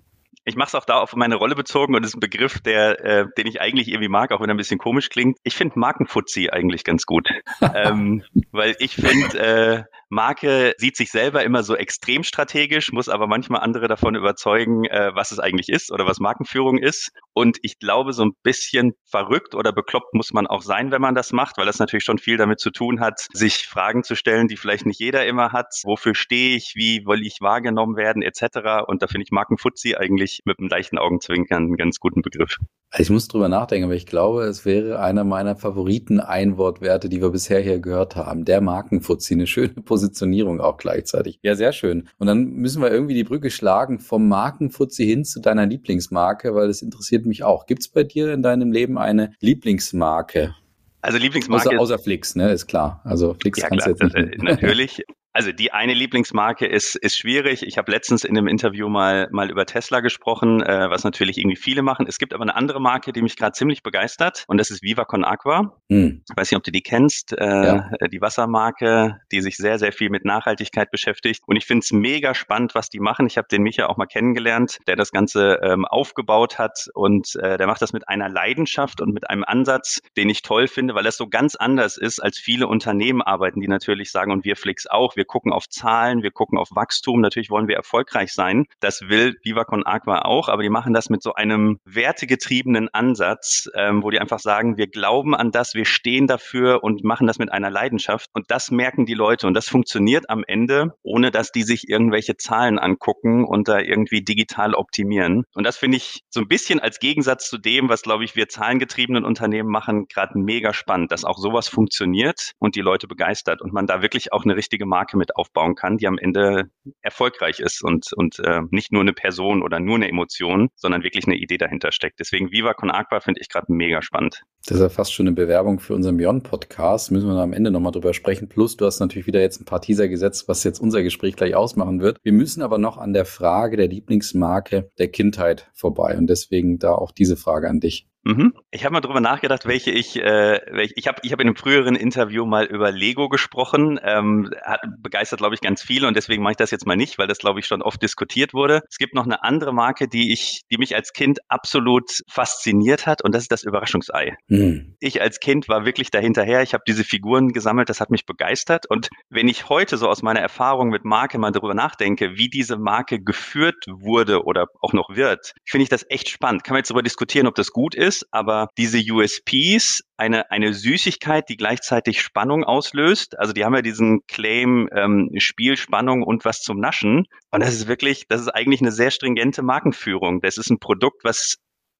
Ich 0.45 0.55
mache 0.55 0.69
es 0.69 0.75
auch 0.75 0.85
da 0.85 0.99
auf 0.99 1.15
meine 1.15 1.35
Rolle 1.35 1.55
bezogen 1.55 1.95
und 1.95 2.03
ist 2.03 2.15
ein 2.15 2.19
Begriff, 2.19 2.59
der, 2.59 3.03
äh, 3.05 3.25
den 3.37 3.47
ich 3.47 3.61
eigentlich 3.61 3.89
irgendwie 3.89 4.09
mag, 4.09 4.31
auch 4.31 4.41
wenn 4.41 4.49
er 4.49 4.55
ein 4.55 4.57
bisschen 4.57 4.79
komisch 4.79 5.09
klingt. 5.09 5.37
Ich 5.43 5.55
finde 5.55 5.79
Markenfuzzi 5.79 6.49
eigentlich 6.49 6.83
ganz 6.83 7.05
gut, 7.05 7.29
ähm, 7.75 8.23
weil 8.51 8.75
ich 8.79 8.95
finde, 8.95 9.39
äh, 9.39 9.83
Marke 10.09 10.73
sieht 10.77 10.97
sich 10.97 11.09
selber 11.09 11.43
immer 11.43 11.63
so 11.63 11.73
extrem 11.75 12.23
strategisch, 12.23 12.91
muss 12.91 13.07
aber 13.07 13.27
manchmal 13.27 13.61
andere 13.61 13.87
davon 13.87 14.15
überzeugen, 14.15 14.83
äh, 14.85 15.11
was 15.15 15.31
es 15.31 15.39
eigentlich 15.39 15.69
ist 15.69 15.89
oder 15.89 16.05
was 16.05 16.19
Markenführung 16.19 16.77
ist. 16.77 17.11
Und 17.33 17.59
ich 17.61 17.79
glaube, 17.79 18.11
so 18.11 18.25
ein 18.25 18.33
bisschen 18.43 18.91
verrückt 19.05 19.55
oder 19.55 19.71
bekloppt 19.71 20.13
muss 20.13 20.33
man 20.33 20.47
auch 20.47 20.63
sein, 20.63 20.91
wenn 20.91 21.01
man 21.01 21.15
das 21.15 21.31
macht, 21.31 21.57
weil 21.57 21.65
das 21.65 21.79
natürlich 21.79 22.03
schon 22.03 22.17
viel 22.17 22.35
damit 22.35 22.59
zu 22.59 22.71
tun 22.71 22.99
hat, 22.99 23.27
sich 23.31 23.67
Fragen 23.67 24.03
zu 24.03 24.15
stellen, 24.15 24.49
die 24.49 24.57
vielleicht 24.57 24.85
nicht 24.85 24.99
jeder 24.99 25.25
immer 25.25 25.53
hat. 25.53 25.73
Wofür 25.83 26.13
stehe 26.13 26.57
ich? 26.57 26.73
Wie 26.75 27.05
will 27.05 27.25
ich 27.25 27.37
wahrgenommen 27.39 27.95
werden? 27.95 28.21
Etc. 28.21 28.43
Und 28.87 29.01
da 29.01 29.07
finde 29.07 29.23
ich 29.23 29.31
Markenfuzzi 29.31 29.95
eigentlich 29.95 30.30
mit 30.45 30.59
einem 30.59 30.69
leichten 30.69 30.97
Augenzwinkern 30.97 31.63
einen 31.63 31.77
ganz 31.77 31.99
guten 31.99 32.21
Begriff. 32.21 32.57
Ich 32.97 33.09
muss 33.09 33.27
drüber 33.27 33.47
nachdenken, 33.47 33.85
aber 33.85 33.95
ich 33.95 34.05
glaube, 34.05 34.43
es 34.43 34.65
wäre 34.65 34.99
einer 34.99 35.23
meiner 35.23 35.55
Favoriten-Einwortwerte, 35.55 37.07
die 37.07 37.21
wir 37.21 37.29
bisher 37.29 37.61
hier 37.61 37.79
gehört 37.79 38.17
haben. 38.17 38.43
Der 38.43 38.59
Markenfuzzi, 38.59 39.33
eine 39.33 39.47
schöne 39.47 39.69
Positionierung 39.85 40.59
auch 40.59 40.77
gleichzeitig. 40.77 41.39
Ja, 41.41 41.55
sehr 41.55 41.71
schön. 41.71 42.09
Und 42.17 42.27
dann 42.27 42.51
müssen 42.51 42.81
wir 42.81 42.91
irgendwie 42.91 43.13
die 43.13 43.23
Brücke 43.23 43.49
schlagen 43.49 43.99
vom 43.99 44.27
Markenfuzzi 44.27 45.05
hin 45.05 45.23
zu 45.23 45.39
deiner 45.39 45.65
Lieblingsmarke, 45.65 46.53
weil 46.53 46.67
das 46.67 46.81
interessiert 46.81 47.25
mich 47.25 47.43
auch. 47.43 47.65
Gibt 47.65 47.81
es 47.81 47.87
bei 47.87 48.03
dir 48.03 48.33
in 48.33 48.43
deinem 48.43 48.71
Leben 48.71 48.97
eine 48.97 49.33
Lieblingsmarke? 49.39 50.55
Also 51.01 51.17
Lieblingsmarke. 51.17 51.69
Außer, 51.69 51.79
außer 51.79 51.99
Flix, 51.99 52.35
ne, 52.35 52.51
ist 52.51 52.67
klar. 52.67 53.01
Also 53.03 53.33
Flix 53.33 53.59
ja, 53.59 53.69
kannst 53.69 53.85
klar, 53.85 53.95
du 53.95 54.05
jetzt 54.05 54.15
nicht. 54.17 54.37
Das, 54.37 54.43
natürlich. 54.61 55.03
Also 55.33 55.51
die 55.51 55.71
eine 55.71 55.93
Lieblingsmarke 55.93 56.65
ist, 56.65 56.95
ist 56.95 57.17
schwierig. 57.17 57.63
Ich 57.65 57.77
habe 57.77 57.91
letztens 57.91 58.25
in 58.25 58.37
einem 58.37 58.47
Interview 58.47 58.89
mal, 58.89 59.29
mal 59.31 59.49
über 59.49 59.65
Tesla 59.65 60.01
gesprochen, 60.01 60.61
äh, 60.61 60.89
was 60.89 61.03
natürlich 61.05 61.37
irgendwie 61.37 61.55
viele 61.55 61.83
machen. 61.83 62.05
Es 62.07 62.17
gibt 62.17 62.33
aber 62.33 62.43
eine 62.43 62.55
andere 62.55 62.81
Marke, 62.81 63.13
die 63.13 63.21
mich 63.21 63.37
gerade 63.37 63.53
ziemlich 63.53 63.81
begeistert 63.81 64.43
und 64.47 64.57
das 64.57 64.71
ist 64.71 64.83
Viva 64.83 65.05
Con 65.05 65.23
Aqua. 65.23 65.77
Hm. 65.89 66.23
Ich 66.29 66.35
weiß 66.35 66.51
nicht, 66.51 66.57
ob 66.57 66.63
du 66.63 66.71
die 66.71 66.81
kennst, 66.81 67.31
äh, 67.37 67.45
ja. 67.45 67.89
die 68.11 68.19
Wassermarke, 68.19 69.19
die 69.31 69.41
sich 69.41 69.55
sehr, 69.55 69.79
sehr 69.79 69.93
viel 69.93 70.09
mit 70.09 70.25
Nachhaltigkeit 70.25 70.91
beschäftigt. 70.91 71.43
Und 71.45 71.55
ich 71.55 71.65
finde 71.65 71.83
es 71.83 71.93
mega 71.93 72.33
spannend, 72.33 72.75
was 72.75 72.89
die 72.89 72.99
machen. 72.99 73.25
Ich 73.25 73.37
habe 73.37 73.47
den 73.49 73.63
Micha 73.63 73.87
auch 73.87 73.97
mal 73.97 74.07
kennengelernt, 74.07 74.79
der 74.87 74.97
das 74.97 75.11
Ganze 75.11 75.59
ähm, 75.63 75.85
aufgebaut 75.85 76.59
hat 76.59 76.87
und 76.93 77.35
äh, 77.37 77.57
der 77.57 77.67
macht 77.67 77.81
das 77.81 77.93
mit 77.93 78.09
einer 78.09 78.27
Leidenschaft 78.27 78.99
und 78.99 79.13
mit 79.13 79.29
einem 79.29 79.45
Ansatz, 79.45 80.01
den 80.17 80.29
ich 80.29 80.41
toll 80.41 80.67
finde, 80.67 80.93
weil 80.93 81.03
das 81.03 81.15
so 81.15 81.27
ganz 81.27 81.55
anders 81.55 81.97
ist, 81.97 82.19
als 82.19 82.37
viele 82.37 82.67
Unternehmen 82.67 83.21
arbeiten, 83.21 83.61
die 83.61 83.67
natürlich 83.67 84.11
sagen, 84.11 84.31
und 84.31 84.43
wir 84.43 84.57
Flix 84.57 84.87
auch, 84.87 85.15
wir 85.15 85.20
gucken 85.25 85.53
auf 85.53 85.69
Zahlen, 85.69 86.23
wir 86.23 86.31
gucken 86.31 86.57
auf 86.57 86.69
Wachstum. 86.71 87.21
Natürlich 87.21 87.49
wollen 87.49 87.67
wir 87.67 87.75
erfolgreich 87.75 88.33
sein. 88.33 88.65
Das 88.79 89.01
will 89.01 89.37
Viva 89.43 89.63
Con 89.63 89.85
Aqua 89.85 90.23
auch, 90.23 90.49
aber 90.49 90.63
die 90.63 90.69
machen 90.69 90.93
das 90.93 91.09
mit 91.09 91.23
so 91.23 91.33
einem 91.33 91.79
wertegetriebenen 91.85 92.89
Ansatz, 92.93 93.69
ähm, 93.75 94.03
wo 94.03 94.09
die 94.09 94.19
einfach 94.19 94.39
sagen, 94.39 94.77
wir 94.77 94.87
glauben 94.87 95.35
an 95.35 95.51
das, 95.51 95.73
wir 95.73 95.85
stehen 95.85 96.27
dafür 96.27 96.83
und 96.83 97.03
machen 97.03 97.27
das 97.27 97.39
mit 97.39 97.51
einer 97.51 97.69
Leidenschaft. 97.69 98.29
Und 98.33 98.49
das 98.49 98.71
merken 98.71 99.05
die 99.05 99.13
Leute 99.13 99.47
und 99.47 99.53
das 99.53 99.67
funktioniert 99.67 100.29
am 100.29 100.43
Ende, 100.47 100.95
ohne 101.03 101.31
dass 101.31 101.51
die 101.51 101.63
sich 101.63 101.89
irgendwelche 101.89 102.37
Zahlen 102.37 102.79
angucken 102.79 103.45
und 103.45 103.67
da 103.67 103.79
irgendwie 103.79 104.21
digital 104.21 104.73
optimieren. 104.73 105.43
Und 105.53 105.65
das 105.65 105.77
finde 105.77 105.97
ich 105.97 106.21
so 106.29 106.39
ein 106.39 106.47
bisschen 106.47 106.79
als 106.79 106.99
Gegensatz 106.99 107.49
zu 107.49 107.57
dem, 107.57 107.89
was, 107.89 108.01
glaube 108.01 108.23
ich, 108.23 108.35
wir 108.35 108.49
zahlengetriebenen 108.49 109.25
Unternehmen 109.25 109.69
machen, 109.69 110.07
gerade 110.07 110.37
mega 110.37 110.73
spannend, 110.73 111.11
dass 111.11 111.25
auch 111.25 111.37
sowas 111.37 111.67
funktioniert 111.67 112.51
und 112.59 112.75
die 112.75 112.81
Leute 112.81 113.07
begeistert 113.07 113.61
und 113.61 113.73
man 113.73 113.87
da 113.87 114.01
wirklich 114.01 114.33
auch 114.33 114.43
eine 114.43 114.55
richtige 114.55 114.85
Marke 114.85 115.10
Marke 115.11 115.17
mit 115.17 115.35
aufbauen 115.35 115.75
kann, 115.75 115.97
die 115.97 116.07
am 116.07 116.17
Ende 116.17 116.69
erfolgreich 117.01 117.59
ist 117.59 117.83
und, 117.83 118.13
und 118.15 118.39
äh, 118.39 118.61
nicht 118.71 118.91
nur 118.91 119.01
eine 119.01 119.13
Person 119.13 119.61
oder 119.61 119.79
nur 119.79 119.95
eine 119.95 120.07
Emotion, 120.07 120.69
sondern 120.75 121.03
wirklich 121.03 121.25
eine 121.27 121.35
Idee 121.35 121.57
dahinter 121.57 121.91
steckt. 121.91 122.19
Deswegen 122.19 122.51
Viva 122.51 122.73
Con 122.73 122.91
Aqua 122.91 123.19
finde 123.19 123.41
ich 123.41 123.49
gerade 123.49 123.71
mega 123.71 124.01
spannend. 124.01 124.41
Das 124.65 124.77
ist 124.77 124.81
ja 124.81 124.89
fast 124.89 125.13
schon 125.13 125.27
eine 125.27 125.35
Bewerbung 125.35 125.79
für 125.79 125.95
unseren 125.95 126.17
Beyond-Podcast. 126.17 127.11
Müssen 127.11 127.27
wir 127.27 127.35
am 127.41 127.53
Ende 127.53 127.71
nochmal 127.71 127.91
drüber 127.91 128.13
sprechen. 128.13 128.47
Plus, 128.47 128.77
du 128.77 128.85
hast 128.85 128.99
natürlich 128.99 129.27
wieder 129.27 129.41
jetzt 129.41 129.61
ein 129.61 129.65
paar 129.65 129.81
Teaser 129.81 130.07
gesetzt, 130.07 130.47
was 130.47 130.63
jetzt 130.63 130.79
unser 130.79 131.03
Gespräch 131.03 131.35
gleich 131.35 131.55
ausmachen 131.55 132.01
wird. 132.01 132.17
Wir 132.23 132.33
müssen 132.33 132.61
aber 132.61 132.77
noch 132.77 132.97
an 132.97 133.13
der 133.13 133.25
Frage 133.25 133.77
der 133.77 133.87
Lieblingsmarke 133.87 134.91
der 134.97 135.07
Kindheit 135.09 135.69
vorbei. 135.73 136.17
Und 136.17 136.27
deswegen 136.27 136.79
da 136.79 136.93
auch 136.93 137.11
diese 137.11 137.37
Frage 137.37 137.69
an 137.69 137.79
dich. 137.79 138.07
Mhm. 138.23 138.53
Ich 138.69 138.85
habe 138.85 138.93
mal 138.93 139.01
drüber 139.01 139.19
nachgedacht, 139.19 139.65
welche 139.65 139.89
ich, 139.89 140.15
äh, 140.17 140.59
welche, 140.71 140.93
ich 140.95 141.07
habe 141.07 141.19
ich 141.23 141.31
hab 141.31 141.41
in 141.41 141.47
einem 141.47 141.55
früheren 141.55 141.95
Interview 141.95 142.45
mal 142.45 142.65
über 142.65 142.91
Lego 142.91 143.29
gesprochen, 143.29 143.99
ähm, 144.03 144.51
hat 144.63 144.81
begeistert, 144.99 145.39
glaube 145.39 145.55
ich, 145.55 145.61
ganz 145.61 145.81
viele 145.81 146.07
und 146.07 146.15
deswegen 146.15 146.43
mache 146.43 146.51
ich 146.51 146.57
das 146.57 146.69
jetzt 146.69 146.85
mal 146.85 146.95
nicht, 146.95 147.17
weil 147.17 147.27
das, 147.27 147.39
glaube 147.39 147.59
ich, 147.59 147.65
schon 147.65 147.81
oft 147.81 148.01
diskutiert 148.01 148.53
wurde. 148.53 148.81
Es 148.89 148.97
gibt 148.97 149.15
noch 149.15 149.25
eine 149.25 149.43
andere 149.43 149.73
Marke, 149.73 150.07
die 150.07 150.31
ich, 150.31 150.61
die 150.71 150.77
mich 150.77 150.95
als 150.95 151.13
Kind 151.13 151.39
absolut 151.47 152.21
fasziniert 152.29 153.07
hat 153.07 153.23
und 153.23 153.33
das 153.33 153.43
ist 153.43 153.51
das 153.51 153.63
Überraschungsei. 153.63 154.35
Mhm. 154.47 154.95
Ich 154.99 155.21
als 155.21 155.39
Kind 155.39 155.67
war 155.67 155.85
wirklich 155.85 156.11
dahinterher, 156.11 156.61
ich 156.61 156.75
habe 156.75 156.83
diese 156.87 157.03
Figuren 157.03 157.53
gesammelt, 157.53 157.89
das 157.89 157.99
hat 157.99 158.11
mich 158.11 158.27
begeistert 158.27 158.85
und 158.87 159.09
wenn 159.29 159.47
ich 159.47 159.67
heute 159.67 159.97
so 159.97 160.07
aus 160.07 160.21
meiner 160.21 160.41
Erfahrung 160.41 160.89
mit 160.89 161.05
Marke 161.05 161.39
mal 161.39 161.51
darüber 161.51 161.73
nachdenke, 161.73 162.37
wie 162.37 162.49
diese 162.49 162.77
Marke 162.77 163.19
geführt 163.19 163.85
wurde 163.87 164.43
oder 164.43 164.67
auch 164.81 164.93
noch 164.93 165.15
wird, 165.15 165.53
finde 165.65 165.83
ich 165.83 165.89
das 165.89 166.05
echt 166.09 166.29
spannend. 166.29 166.63
Kann 166.63 166.73
man 166.73 166.79
jetzt 166.79 166.91
darüber 166.91 167.03
diskutieren, 167.03 167.47
ob 167.47 167.55
das 167.55 167.71
gut 167.71 167.95
ist 167.95 168.10
ist, 168.11 168.27
aber 168.31 168.67
diese 168.77 168.99
USPs, 168.99 170.03
eine, 170.17 170.51
eine 170.51 170.73
Süßigkeit, 170.73 171.47
die 171.47 171.55
gleichzeitig 171.55 172.21
Spannung 172.21 172.65
auslöst. 172.65 173.39
Also 173.39 173.53
die 173.53 173.63
haben 173.63 173.73
ja 173.73 173.81
diesen 173.81 174.19
Claim 174.27 174.89
ähm, 174.93 175.29
Spiel, 175.37 175.77
Spannung 175.77 176.21
und 176.21 176.43
was 176.43 176.59
zum 176.59 176.79
Naschen. 176.79 177.25
Und 177.51 177.63
das 177.63 177.73
ist 177.73 177.87
wirklich, 177.87 178.27
das 178.27 178.41
ist 178.41 178.49
eigentlich 178.49 178.81
eine 178.81 178.91
sehr 178.91 179.11
stringente 179.11 179.63
Markenführung. 179.63 180.41
Das 180.41 180.57
ist 180.57 180.69
ein 180.69 180.79
Produkt, 180.79 181.23
was 181.23 181.55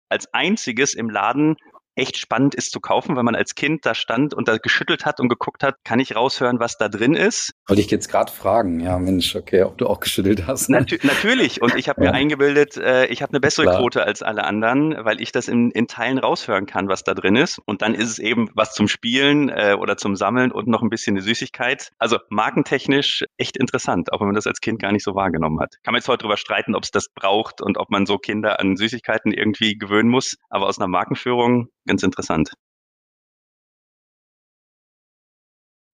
als 0.09 0.27
einziges 0.33 0.93
im 0.93 1.09
Laden 1.09 1.55
echt 1.95 2.17
spannend 2.17 2.55
ist 2.55 2.71
zu 2.71 2.79
kaufen, 2.79 3.15
weil 3.15 3.23
man 3.23 3.35
als 3.35 3.55
Kind 3.55 3.85
da 3.85 3.93
stand 3.93 4.33
und 4.33 4.47
da 4.47 4.57
geschüttelt 4.57 5.05
hat 5.05 5.19
und 5.19 5.29
geguckt 5.29 5.63
hat, 5.63 5.75
kann 5.83 5.99
ich 5.99 6.15
raushören, 6.15 6.59
was 6.59 6.77
da 6.77 6.89
drin 6.89 7.13
ist. 7.13 7.51
Wollte 7.67 7.81
ich 7.81 7.91
jetzt 7.91 8.09
gerade 8.09 8.31
fragen, 8.31 8.79
ja 8.79 8.97
Mensch, 8.97 9.35
okay, 9.35 9.63
ob 9.63 9.77
du 9.77 9.87
auch 9.87 9.99
geschüttelt 9.99 10.47
hast. 10.47 10.69
Ne? 10.69 10.79
Natu 10.79 10.95
natürlich 11.03 11.61
und 11.61 11.75
ich 11.75 11.89
habe 11.89 12.03
ja. 12.03 12.11
mir 12.11 12.17
eingebildet, 12.17 12.77
äh, 12.77 13.07
ich 13.07 13.21
habe 13.21 13.31
eine 13.33 13.39
bessere 13.39 13.65
Klar. 13.65 13.79
Quote 13.79 14.03
als 14.03 14.21
alle 14.21 14.43
anderen, 14.43 14.95
weil 15.03 15.21
ich 15.21 15.31
das 15.31 15.47
in, 15.47 15.71
in 15.71 15.87
Teilen 15.87 16.17
raushören 16.17 16.65
kann, 16.65 16.87
was 16.87 17.03
da 17.03 17.13
drin 17.13 17.35
ist. 17.35 17.59
Und 17.65 17.81
dann 17.81 17.93
ist 17.93 18.09
es 18.09 18.19
eben 18.19 18.49
was 18.53 18.73
zum 18.73 18.87
Spielen 18.87 19.49
äh, 19.49 19.75
oder 19.79 19.97
zum 19.97 20.15
Sammeln 20.15 20.51
und 20.51 20.67
noch 20.67 20.81
ein 20.81 20.89
bisschen 20.89 21.15
eine 21.15 21.23
Süßigkeit. 21.23 21.91
Also 21.97 22.17
markentechnisch 22.29 23.25
echt 23.37 23.57
interessant, 23.57 24.13
auch 24.13 24.19
wenn 24.21 24.27
man 24.27 24.35
das 24.35 24.47
als 24.47 24.61
Kind 24.61 24.81
gar 24.81 24.91
nicht 24.91 25.03
so 25.03 25.15
wahrgenommen 25.15 25.59
hat. 25.59 25.75
Kann 25.83 25.93
man 25.93 25.99
jetzt 25.99 26.07
heute 26.07 26.23
darüber 26.23 26.37
streiten, 26.37 26.75
ob 26.75 26.83
es 26.83 26.91
das 26.91 27.09
braucht 27.09 27.61
und 27.61 27.77
ob 27.77 27.89
man 27.89 28.05
so 28.05 28.17
Kinder 28.17 28.59
an 28.59 28.77
Süßigkeiten 28.77 29.31
irgendwie 29.31 29.77
gewöhnen 29.77 30.09
muss, 30.09 30.37
aber 30.49 30.67
aus 30.67 30.79
einer 30.79 30.87
Markenführung 30.87 31.69
ganz 31.85 32.03
interessant. 32.03 32.51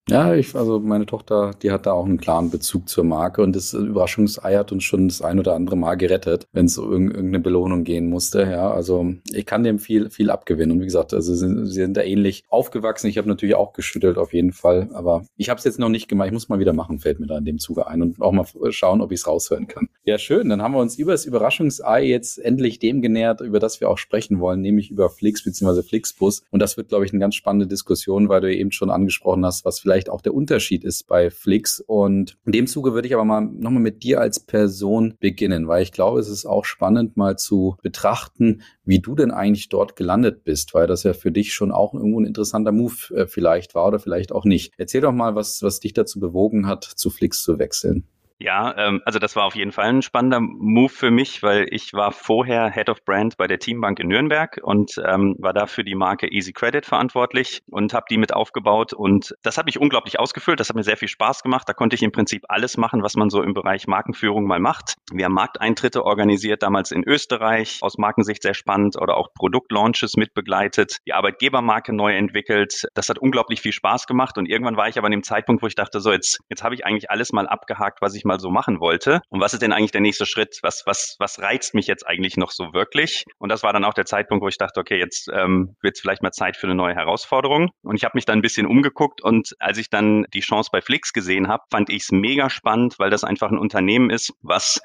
Ja, 0.08 0.36
ich, 0.36 0.54
also 0.54 0.78
meine 0.78 1.04
Tochter, 1.04 1.50
die 1.60 1.72
hat 1.72 1.86
da 1.86 1.90
auch 1.90 2.04
einen 2.04 2.18
klaren 2.18 2.48
Bezug 2.48 2.88
zur 2.88 3.02
Marke 3.02 3.42
und 3.42 3.56
das 3.56 3.74
Überraschungsei 3.74 4.56
hat 4.56 4.70
uns 4.70 4.84
schon 4.84 5.08
das 5.08 5.20
ein 5.20 5.40
oder 5.40 5.56
andere 5.56 5.74
Mal 5.76 5.96
gerettet, 5.96 6.46
wenn 6.52 6.66
es 6.66 6.78
um 6.78 7.10
irgendeine 7.10 7.40
Belohnung 7.40 7.82
gehen 7.82 8.08
musste. 8.08 8.42
Ja, 8.42 8.70
also 8.70 9.14
ich 9.32 9.46
kann 9.46 9.64
dem 9.64 9.80
viel, 9.80 10.08
viel 10.08 10.30
abgewinnen. 10.30 10.76
Und 10.76 10.80
wie 10.80 10.84
gesagt, 10.84 11.12
also 11.12 11.34
sie, 11.34 11.66
sie 11.66 11.72
sind 11.72 11.96
da 11.96 12.02
ähnlich 12.02 12.44
aufgewachsen. 12.48 13.08
Ich 13.08 13.18
habe 13.18 13.28
natürlich 13.28 13.56
auch 13.56 13.72
geschüttelt 13.72 14.16
auf 14.16 14.32
jeden 14.32 14.52
Fall, 14.52 14.90
aber 14.92 15.24
ich 15.36 15.48
habe 15.48 15.58
es 15.58 15.64
jetzt 15.64 15.80
noch 15.80 15.88
nicht 15.88 16.06
gemacht. 16.06 16.28
Ich 16.28 16.32
muss 16.32 16.48
mal 16.48 16.60
wieder 16.60 16.72
machen, 16.72 17.00
fällt 17.00 17.18
mir 17.18 17.26
da 17.26 17.38
in 17.38 17.44
dem 17.44 17.58
Zuge 17.58 17.88
ein 17.88 18.00
und 18.00 18.20
auch 18.20 18.30
mal 18.30 18.46
schauen, 18.70 19.00
ob 19.00 19.10
ich 19.10 19.18
es 19.18 19.26
raushören 19.26 19.66
kann. 19.66 19.88
Ja, 20.04 20.18
schön. 20.18 20.50
Dann 20.50 20.62
haben 20.62 20.74
wir 20.74 20.80
uns 20.80 20.96
über 20.96 21.10
das 21.10 21.24
Überraschungsei 21.24 22.04
jetzt 22.04 22.38
endlich 22.38 22.78
dem 22.78 23.02
genähert, 23.02 23.40
über 23.40 23.58
das 23.58 23.80
wir 23.80 23.90
auch 23.90 23.98
sprechen 23.98 24.38
wollen, 24.38 24.60
nämlich 24.60 24.92
über 24.92 25.10
Flix 25.10 25.42
bzw. 25.42 25.82
Flixbus. 25.82 26.44
Und 26.52 26.62
das 26.62 26.76
wird, 26.76 26.90
glaube 26.90 27.04
ich, 27.04 27.10
eine 27.10 27.18
ganz 27.18 27.34
spannende 27.34 27.66
Diskussion, 27.66 28.28
weil 28.28 28.40
du 28.40 28.54
eben 28.56 28.70
schon 28.70 28.90
angesprochen 28.90 29.44
hast, 29.44 29.64
was 29.64 29.80
vielleicht 29.80 29.95
vielleicht 29.96 30.10
auch 30.10 30.20
der 30.20 30.34
Unterschied 30.34 30.84
ist 30.84 31.06
bei 31.06 31.30
Flix. 31.30 31.80
Und 31.80 32.36
in 32.44 32.52
dem 32.52 32.66
Zuge 32.66 32.92
würde 32.92 33.08
ich 33.08 33.14
aber 33.14 33.24
mal 33.24 33.40
nochmal 33.40 33.82
mit 33.82 34.02
dir 34.02 34.20
als 34.20 34.40
Person 34.40 35.14
beginnen, 35.20 35.68
weil 35.68 35.82
ich 35.82 35.90
glaube, 35.90 36.20
es 36.20 36.28
ist 36.28 36.44
auch 36.44 36.66
spannend 36.66 37.16
mal 37.16 37.38
zu 37.38 37.76
betrachten, 37.82 38.60
wie 38.84 39.00
du 39.00 39.14
denn 39.14 39.30
eigentlich 39.30 39.70
dort 39.70 39.96
gelandet 39.96 40.44
bist, 40.44 40.74
weil 40.74 40.86
das 40.86 41.02
ja 41.02 41.14
für 41.14 41.32
dich 41.32 41.54
schon 41.54 41.72
auch 41.72 41.94
irgendwo 41.94 42.20
ein 42.20 42.26
interessanter 42.26 42.72
Move 42.72 43.14
äh, 43.14 43.26
vielleicht 43.26 43.74
war 43.74 43.86
oder 43.86 43.98
vielleicht 43.98 44.32
auch 44.32 44.44
nicht. 44.44 44.74
Erzähl 44.76 45.00
doch 45.00 45.12
mal, 45.12 45.34
was, 45.34 45.62
was 45.62 45.80
dich 45.80 45.94
dazu 45.94 46.20
bewogen 46.20 46.66
hat, 46.66 46.84
zu 46.84 47.08
Flix 47.08 47.42
zu 47.42 47.58
wechseln. 47.58 48.04
Ja, 48.38 48.74
ähm, 48.76 49.00
also 49.06 49.18
das 49.18 49.34
war 49.34 49.44
auf 49.44 49.54
jeden 49.54 49.72
Fall 49.72 49.86
ein 49.86 50.02
spannender 50.02 50.40
Move 50.40 50.90
für 50.90 51.10
mich, 51.10 51.42
weil 51.42 51.66
ich 51.70 51.94
war 51.94 52.12
vorher 52.12 52.70
Head 52.70 52.90
of 52.90 53.02
Brand 53.02 53.38
bei 53.38 53.46
der 53.46 53.58
Teambank 53.58 53.98
in 53.98 54.08
Nürnberg 54.08 54.60
und 54.62 55.00
ähm, 55.06 55.36
war 55.38 55.54
da 55.54 55.64
für 55.66 55.84
die 55.84 55.94
Marke 55.94 56.30
Easy 56.30 56.52
Credit 56.52 56.84
verantwortlich 56.84 57.62
und 57.70 57.94
habe 57.94 58.04
die 58.10 58.18
mit 58.18 58.34
aufgebaut 58.34 58.92
und 58.92 59.34
das 59.42 59.56
hat 59.56 59.64
mich 59.64 59.80
unglaublich 59.80 60.20
ausgefüllt, 60.20 60.60
das 60.60 60.68
hat 60.68 60.76
mir 60.76 60.82
sehr 60.82 60.98
viel 60.98 61.08
Spaß 61.08 61.42
gemacht, 61.42 61.66
da 61.66 61.72
konnte 61.72 61.96
ich 61.96 62.02
im 62.02 62.12
Prinzip 62.12 62.44
alles 62.48 62.76
machen, 62.76 63.02
was 63.02 63.14
man 63.14 63.30
so 63.30 63.42
im 63.42 63.54
Bereich 63.54 63.86
Markenführung 63.86 64.46
mal 64.46 64.60
macht. 64.60 64.96
Wir 65.10 65.24
haben 65.24 65.34
Markteintritte 65.34 66.04
organisiert, 66.04 66.62
damals 66.62 66.90
in 66.90 67.04
Österreich, 67.08 67.78
aus 67.80 67.96
Markensicht 67.96 68.42
sehr 68.42 68.54
spannend 68.54 69.00
oder 69.00 69.16
auch 69.16 69.32
Produktlaunches 69.32 70.16
mitbegleitet, 70.18 70.98
die 71.06 71.14
Arbeitgebermarke 71.14 71.94
neu 71.94 72.14
entwickelt, 72.14 72.86
das 72.92 73.08
hat 73.08 73.18
unglaublich 73.18 73.62
viel 73.62 73.72
Spaß 73.72 74.06
gemacht 74.06 74.36
und 74.36 74.46
irgendwann 74.46 74.76
war 74.76 74.88
ich 74.88 74.98
aber 74.98 75.06
an 75.06 75.12
dem 75.12 75.22
Zeitpunkt, 75.22 75.62
wo 75.62 75.66
ich 75.66 75.74
dachte, 75.74 76.00
so 76.00 76.12
jetzt, 76.12 76.40
jetzt 76.50 76.62
habe 76.62 76.74
ich 76.74 76.84
eigentlich 76.84 77.10
alles 77.10 77.32
mal 77.32 77.48
abgehakt, 77.48 78.02
was 78.02 78.14
ich 78.14 78.25
mal 78.26 78.40
so 78.40 78.50
machen 78.50 78.80
wollte. 78.80 79.20
Und 79.28 79.40
was 79.40 79.52
ist 79.52 79.62
denn 79.62 79.72
eigentlich 79.72 79.92
der 79.92 80.00
nächste 80.00 80.26
Schritt? 80.26 80.58
Was, 80.62 80.82
was, 80.86 81.16
was 81.18 81.40
reizt 81.40 81.74
mich 81.74 81.86
jetzt 81.86 82.06
eigentlich 82.06 82.36
noch 82.36 82.50
so 82.50 82.72
wirklich? 82.72 83.24
Und 83.38 83.50
das 83.50 83.62
war 83.62 83.72
dann 83.72 83.84
auch 83.84 83.94
der 83.94 84.06
Zeitpunkt, 84.06 84.42
wo 84.42 84.48
ich 84.48 84.58
dachte, 84.58 84.80
okay, 84.80 84.98
jetzt 84.98 85.28
ähm, 85.32 85.76
wird 85.80 85.96
es 85.96 86.00
vielleicht 86.00 86.22
mal 86.22 86.32
Zeit 86.32 86.56
für 86.56 86.66
eine 86.66 86.74
neue 86.74 86.94
Herausforderung. 86.94 87.70
Und 87.82 87.96
ich 87.96 88.04
habe 88.04 88.16
mich 88.16 88.24
dann 88.24 88.38
ein 88.38 88.42
bisschen 88.42 88.66
umgeguckt 88.66 89.22
und 89.22 89.54
als 89.58 89.78
ich 89.78 89.90
dann 89.90 90.26
die 90.34 90.40
Chance 90.40 90.70
bei 90.72 90.80
Flix 90.80 91.12
gesehen 91.12 91.48
habe, 91.48 91.64
fand 91.70 91.90
ich 91.90 92.02
es 92.02 92.12
mega 92.12 92.50
spannend, 92.50 92.98
weil 92.98 93.10
das 93.10 93.24
einfach 93.24 93.50
ein 93.50 93.58
Unternehmen 93.58 94.10
ist, 94.10 94.32
was 94.42 94.80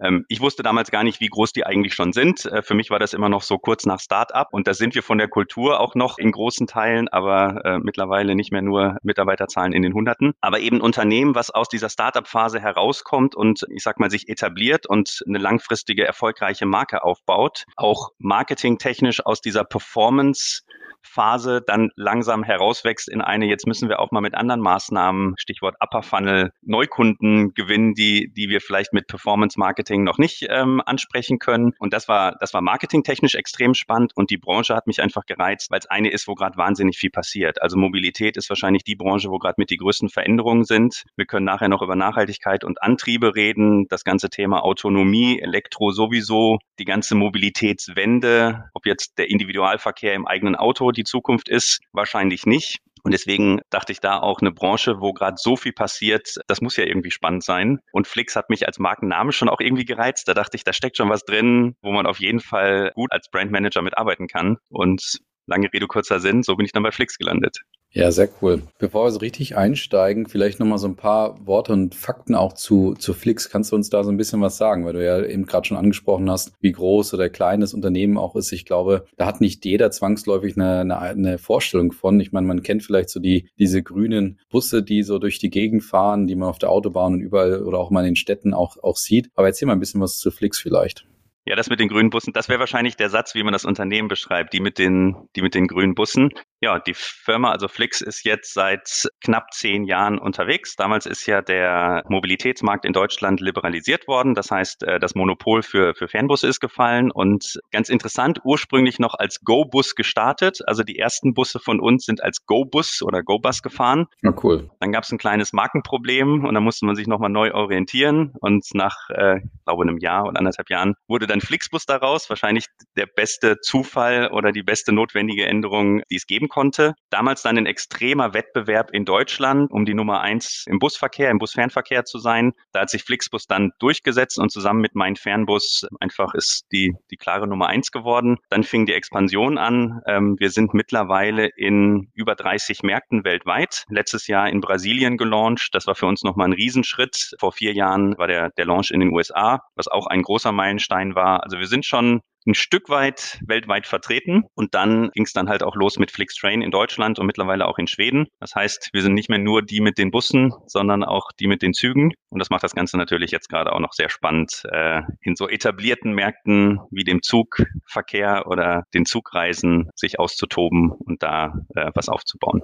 ähm, 0.00 0.24
ich 0.28 0.40
wusste 0.40 0.62
damals 0.62 0.90
gar 0.90 1.04
nicht, 1.04 1.20
wie 1.20 1.28
groß 1.28 1.52
die 1.52 1.64
eigentlich 1.64 1.94
schon 1.94 2.12
sind. 2.12 2.44
Äh, 2.46 2.62
für 2.62 2.74
mich 2.74 2.90
war 2.90 2.98
das 2.98 3.12
immer 3.12 3.28
noch 3.28 3.42
so 3.42 3.58
kurz 3.58 3.86
nach 3.86 4.00
Start-up 4.00 4.48
und 4.52 4.66
da 4.66 4.74
sind 4.74 4.94
wir 4.94 5.02
von 5.02 5.18
der 5.18 5.28
Kultur 5.28 5.80
auch 5.80 5.94
noch 5.94 6.18
in 6.18 6.32
großen 6.32 6.66
Teilen, 6.66 7.08
aber 7.08 7.64
äh, 7.64 7.78
mittlerweile 7.78 8.34
nicht 8.34 8.52
mehr 8.52 8.62
nur 8.62 8.96
Mitarbeiterzahlen 9.02 9.72
in 9.72 9.82
den 9.82 9.94
Hunderten. 9.94 10.34
Aber 10.40 10.60
eben 10.60 10.76
ein 10.76 10.82
Unternehmen, 10.82 11.34
was 11.34 11.50
aus 11.50 11.68
dieser 11.68 11.88
Start-up-Phase 11.88 12.60
herauskommt 12.86 13.34
und 13.34 13.66
ich 13.70 13.82
sag 13.82 13.98
mal 13.98 14.10
sich 14.10 14.28
etabliert 14.28 14.86
und 14.86 15.22
eine 15.26 15.38
langfristige 15.38 16.06
erfolgreiche 16.06 16.66
Marke 16.66 17.02
aufbaut, 17.02 17.64
auch 17.76 18.12
marketingtechnisch 18.18 19.24
aus 19.24 19.40
dieser 19.40 19.64
Performance 19.64 20.62
Phase 21.06 21.62
dann 21.66 21.90
langsam 21.96 22.42
herauswächst 22.42 23.08
in 23.08 23.20
eine, 23.20 23.46
jetzt 23.46 23.66
müssen 23.66 23.88
wir 23.88 24.00
auch 24.00 24.10
mal 24.10 24.20
mit 24.20 24.34
anderen 24.34 24.60
Maßnahmen, 24.60 25.34
Stichwort 25.38 25.76
Upper 25.80 26.02
Funnel, 26.02 26.52
Neukunden 26.62 27.54
gewinnen, 27.54 27.94
die, 27.94 28.32
die 28.32 28.48
wir 28.48 28.60
vielleicht 28.60 28.92
mit 28.92 29.06
Performance 29.06 29.58
Marketing 29.58 30.04
noch 30.04 30.18
nicht 30.18 30.46
ähm, 30.48 30.82
ansprechen 30.84 31.38
können. 31.38 31.72
Und 31.78 31.92
das 31.92 32.08
war, 32.08 32.36
das 32.40 32.52
war 32.54 32.60
marketingtechnisch 32.60 33.34
extrem 33.34 33.74
spannend 33.74 34.12
und 34.14 34.30
die 34.30 34.38
Branche 34.38 34.74
hat 34.74 34.86
mich 34.86 35.02
einfach 35.02 35.24
gereizt, 35.26 35.70
weil 35.70 35.78
es 35.78 35.86
eine 35.86 36.10
ist, 36.10 36.28
wo 36.28 36.34
gerade 36.34 36.56
wahnsinnig 36.56 36.98
viel 36.98 37.10
passiert. 37.10 37.62
Also 37.62 37.76
Mobilität 37.76 38.36
ist 38.36 38.48
wahrscheinlich 38.48 38.84
die 38.84 38.96
Branche, 38.96 39.30
wo 39.30 39.38
gerade 39.38 39.56
mit 39.58 39.70
die 39.70 39.76
größten 39.76 40.08
Veränderungen 40.08 40.64
sind. 40.64 41.04
Wir 41.16 41.26
können 41.26 41.46
nachher 41.46 41.68
noch 41.68 41.82
über 41.82 41.96
Nachhaltigkeit 41.96 42.64
und 42.64 42.82
Antriebe 42.82 43.34
reden, 43.34 43.86
das 43.88 44.04
ganze 44.04 44.30
Thema 44.30 44.62
Autonomie, 44.64 45.40
Elektro 45.40 45.90
sowieso, 45.90 46.58
die 46.78 46.84
ganze 46.84 47.14
Mobilitätswende, 47.14 48.70
ob 48.74 48.86
jetzt 48.86 49.18
der 49.18 49.30
Individualverkehr 49.30 50.14
im 50.14 50.26
eigenen 50.26 50.56
Auto 50.56 50.90
die 50.96 51.04
Zukunft 51.04 51.48
ist, 51.48 51.80
wahrscheinlich 51.92 52.46
nicht. 52.46 52.78
Und 53.02 53.12
deswegen 53.12 53.60
dachte 53.70 53.92
ich 53.92 54.00
da 54.00 54.18
auch 54.18 54.40
eine 54.40 54.50
Branche, 54.50 55.00
wo 55.00 55.12
gerade 55.12 55.36
so 55.38 55.54
viel 55.54 55.72
passiert, 55.72 56.40
das 56.48 56.60
muss 56.60 56.76
ja 56.76 56.84
irgendwie 56.84 57.12
spannend 57.12 57.44
sein. 57.44 57.78
Und 57.92 58.08
Flix 58.08 58.34
hat 58.34 58.50
mich 58.50 58.66
als 58.66 58.80
Markenname 58.80 59.30
schon 59.30 59.48
auch 59.48 59.60
irgendwie 59.60 59.84
gereizt. 59.84 60.26
Da 60.26 60.34
dachte 60.34 60.56
ich, 60.56 60.64
da 60.64 60.72
steckt 60.72 60.96
schon 60.96 61.08
was 61.08 61.24
drin, 61.24 61.76
wo 61.82 61.92
man 61.92 62.06
auf 62.06 62.18
jeden 62.18 62.40
Fall 62.40 62.90
gut 62.96 63.12
als 63.12 63.30
Brandmanager 63.30 63.82
mitarbeiten 63.82 64.26
kann. 64.26 64.56
Und 64.70 65.20
lange 65.46 65.72
Rede, 65.72 65.86
kurzer 65.86 66.18
Sinn, 66.18 66.42
so 66.42 66.56
bin 66.56 66.66
ich 66.66 66.72
dann 66.72 66.82
bei 66.82 66.90
Flix 66.90 67.16
gelandet. 67.16 67.60
Ja, 67.92 68.10
sehr 68.10 68.28
cool. 68.42 68.62
Bevor 68.78 69.06
wir 69.06 69.10
so 69.10 69.20
richtig 69.20 69.56
einsteigen, 69.56 70.26
vielleicht 70.26 70.60
nochmal 70.60 70.76
so 70.76 70.86
ein 70.86 70.96
paar 70.96 71.46
Worte 71.46 71.72
und 71.72 71.94
Fakten 71.94 72.34
auch 72.34 72.52
zu, 72.52 72.92
zu 72.92 73.14
Flix. 73.14 73.48
Kannst 73.48 73.72
du 73.72 73.76
uns 73.76 73.88
da 73.88 74.04
so 74.04 74.10
ein 74.10 74.18
bisschen 74.18 74.42
was 74.42 74.58
sagen? 74.58 74.84
Weil 74.84 74.92
du 74.92 75.02
ja 75.02 75.24
eben 75.24 75.46
gerade 75.46 75.66
schon 75.66 75.78
angesprochen 75.78 76.30
hast, 76.30 76.52
wie 76.60 76.72
groß 76.72 77.14
oder 77.14 77.30
klein 77.30 77.62
das 77.62 77.72
Unternehmen 77.72 78.18
auch 78.18 78.36
ist. 78.36 78.52
Ich 78.52 78.66
glaube, 78.66 79.06
da 79.16 79.24
hat 79.24 79.40
nicht 79.40 79.64
jeder 79.64 79.90
zwangsläufig 79.90 80.56
eine, 80.56 80.80
eine, 80.80 80.98
eine 80.98 81.38
Vorstellung 81.38 81.90
von. 81.90 82.20
Ich 82.20 82.32
meine, 82.32 82.46
man 82.46 82.62
kennt 82.62 82.82
vielleicht 82.82 83.08
so 83.08 83.18
die, 83.18 83.48
diese 83.58 83.82
grünen 83.82 84.40
Busse, 84.50 84.82
die 84.82 85.02
so 85.02 85.18
durch 85.18 85.38
die 85.38 85.50
Gegend 85.50 85.82
fahren, 85.82 86.26
die 86.26 86.36
man 86.36 86.50
auf 86.50 86.58
der 86.58 86.70
Autobahn 86.70 87.14
und 87.14 87.20
überall 87.20 87.62
oder 87.62 87.78
auch 87.78 87.90
mal 87.90 88.00
in 88.00 88.10
den 88.10 88.16
Städten 88.16 88.52
auch, 88.52 88.76
auch 88.82 88.98
sieht. 88.98 89.30
Aber 89.36 89.46
erzähl 89.46 89.66
mal 89.66 89.72
ein 89.72 89.80
bisschen 89.80 90.02
was 90.02 90.18
zu 90.18 90.30
Flix 90.30 90.58
vielleicht. 90.58 91.06
Ja, 91.48 91.54
das 91.54 91.70
mit 91.70 91.78
den 91.78 91.88
grünen 91.88 92.10
Bussen, 92.10 92.32
das 92.32 92.48
wäre 92.48 92.58
wahrscheinlich 92.58 92.96
der 92.96 93.08
Satz, 93.08 93.36
wie 93.36 93.44
man 93.44 93.52
das 93.52 93.64
Unternehmen 93.64 94.08
beschreibt, 94.08 94.52
die 94.52 94.58
mit 94.58 94.78
den, 94.78 95.28
die 95.36 95.42
mit 95.42 95.54
den 95.54 95.68
grünen 95.68 95.94
Bussen. 95.94 96.30
Ja, 96.62 96.78
die 96.78 96.94
Firma, 96.94 97.50
also 97.50 97.68
Flix, 97.68 98.00
ist 98.00 98.24
jetzt 98.24 98.54
seit 98.54 99.08
knapp 99.20 99.52
zehn 99.52 99.84
Jahren 99.84 100.18
unterwegs. 100.18 100.74
Damals 100.74 101.04
ist 101.04 101.26
ja 101.26 101.42
der 101.42 102.02
Mobilitätsmarkt 102.08 102.86
in 102.86 102.94
Deutschland 102.94 103.40
liberalisiert 103.40 104.08
worden. 104.08 104.34
Das 104.34 104.50
heißt, 104.50 104.82
äh, 104.84 104.98
das 104.98 105.14
Monopol 105.14 105.62
für, 105.62 105.94
für 105.94 106.08
Fernbusse 106.08 106.48
ist 106.48 106.60
gefallen 106.60 107.10
und 107.10 107.60
ganz 107.72 107.90
interessant, 107.90 108.40
ursprünglich 108.44 108.98
noch 108.98 109.14
als 109.14 109.40
Go-Bus 109.40 109.94
gestartet. 109.94 110.60
Also 110.66 110.82
die 110.82 110.98
ersten 110.98 111.34
Busse 111.34 111.60
von 111.60 111.78
uns 111.78 112.06
sind 112.06 112.22
als 112.22 112.46
Go-Bus 112.46 113.02
oder 113.02 113.22
Go-Bus 113.22 113.60
gefahren. 113.60 114.06
Ja, 114.22 114.34
cool. 114.42 114.70
Dann 114.80 114.92
gab 114.92 115.04
es 115.04 115.12
ein 115.12 115.18
kleines 115.18 115.52
Markenproblem 115.52 116.46
und 116.46 116.54
da 116.54 116.60
musste 116.60 116.86
man 116.86 116.96
sich 116.96 117.06
nochmal 117.06 117.30
neu 117.30 117.52
orientieren. 117.52 118.32
Und 118.40 118.64
nach, 118.72 119.10
äh, 119.10 119.40
glaube 119.66 119.82
einem 119.82 119.98
Jahr 119.98 120.24
oder 120.24 120.38
anderthalb 120.38 120.70
Jahren 120.70 120.94
wurde 121.06 121.26
dann 121.26 121.42
Flixbus 121.42 121.84
daraus. 121.84 122.30
Wahrscheinlich 122.30 122.66
der 122.96 123.06
beste 123.06 123.60
Zufall 123.60 124.30
oder 124.32 124.52
die 124.52 124.62
beste 124.62 124.92
notwendige 124.92 125.44
Änderung, 125.46 126.02
die 126.10 126.16
es 126.16 126.26
geben 126.26 126.45
geben 126.46 126.48
konnte. 126.48 126.94
Damals 127.10 127.42
dann 127.42 127.58
ein 127.58 127.66
extremer 127.66 128.34
Wettbewerb 128.34 128.90
in 128.92 129.04
Deutschland, 129.04 129.70
um 129.70 129.84
die 129.84 129.94
Nummer 129.94 130.20
eins 130.20 130.64
im 130.66 130.78
Busverkehr, 130.78 131.30
im 131.30 131.38
Busfernverkehr 131.38 132.04
zu 132.04 132.18
sein. 132.18 132.52
Da 132.72 132.80
hat 132.80 132.90
sich 132.90 133.02
Flixbus 133.02 133.46
dann 133.46 133.72
durchgesetzt 133.78 134.38
und 134.38 134.50
zusammen 134.50 134.80
mit 134.80 134.94
meinem 134.94 135.16
Fernbus 135.16 135.86
einfach 136.00 136.34
ist 136.34 136.66
die, 136.72 136.94
die 137.10 137.16
klare 137.16 137.46
Nummer 137.46 137.68
eins 137.68 137.90
geworden. 137.90 138.38
Dann 138.50 138.64
fing 138.64 138.86
die 138.86 138.94
Expansion 138.94 139.58
an. 139.58 140.00
Ähm, 140.06 140.36
wir 140.38 140.50
sind 140.50 140.74
mittlerweile 140.74 141.48
in 141.56 142.10
über 142.14 142.34
30 142.34 142.82
Märkten 142.82 143.24
weltweit. 143.24 143.84
Letztes 143.88 144.26
Jahr 144.26 144.48
in 144.48 144.60
Brasilien 144.60 145.16
gelauncht. 145.16 145.68
Das 145.72 145.86
war 145.86 145.94
für 145.94 146.06
uns 146.06 146.22
nochmal 146.22 146.48
ein 146.48 146.52
Riesenschritt. 146.52 147.34
Vor 147.38 147.52
vier 147.52 147.72
Jahren 147.72 148.16
war 148.18 148.26
der, 148.26 148.50
der 148.50 148.66
Launch 148.66 148.90
in 148.90 149.00
den 149.00 149.12
USA, 149.12 149.60
was 149.74 149.88
auch 149.88 150.06
ein 150.06 150.22
großer 150.22 150.52
Meilenstein 150.52 151.14
war. 151.14 151.42
Also 151.44 151.58
wir 151.58 151.66
sind 151.66 151.84
schon 151.84 152.20
ein 152.46 152.54
Stück 152.54 152.88
weit 152.88 153.40
weltweit 153.46 153.86
vertreten. 153.86 154.44
Und 154.54 154.74
dann 154.74 155.10
ging 155.14 155.24
es 155.24 155.32
dann 155.32 155.48
halt 155.48 155.62
auch 155.62 155.76
los 155.76 155.98
mit 155.98 156.10
Flixtrain 156.10 156.62
in 156.62 156.70
Deutschland 156.70 157.18
und 157.18 157.26
mittlerweile 157.26 157.66
auch 157.66 157.78
in 157.78 157.86
Schweden. 157.86 158.26
Das 158.40 158.54
heißt, 158.54 158.90
wir 158.92 159.02
sind 159.02 159.14
nicht 159.14 159.28
mehr 159.28 159.38
nur 159.38 159.62
die 159.62 159.80
mit 159.80 159.98
den 159.98 160.10
Bussen, 160.10 160.52
sondern 160.66 161.04
auch 161.04 161.30
die 161.38 161.46
mit 161.46 161.62
den 161.62 161.74
Zügen. 161.74 162.12
Und 162.30 162.38
das 162.38 162.50
macht 162.50 162.62
das 162.62 162.74
Ganze 162.74 162.96
natürlich 162.96 163.30
jetzt 163.30 163.48
gerade 163.48 163.72
auch 163.72 163.80
noch 163.80 163.92
sehr 163.92 164.08
spannend, 164.08 164.62
äh, 164.70 165.02
in 165.22 165.36
so 165.36 165.48
etablierten 165.48 166.12
Märkten 166.12 166.80
wie 166.90 167.04
dem 167.04 167.22
Zugverkehr 167.22 168.44
oder 168.46 168.84
den 168.94 169.06
Zugreisen 169.06 169.90
sich 169.94 170.18
auszutoben 170.18 170.90
und 170.92 171.22
da 171.22 171.54
äh, 171.74 171.90
was 171.94 172.08
aufzubauen. 172.08 172.62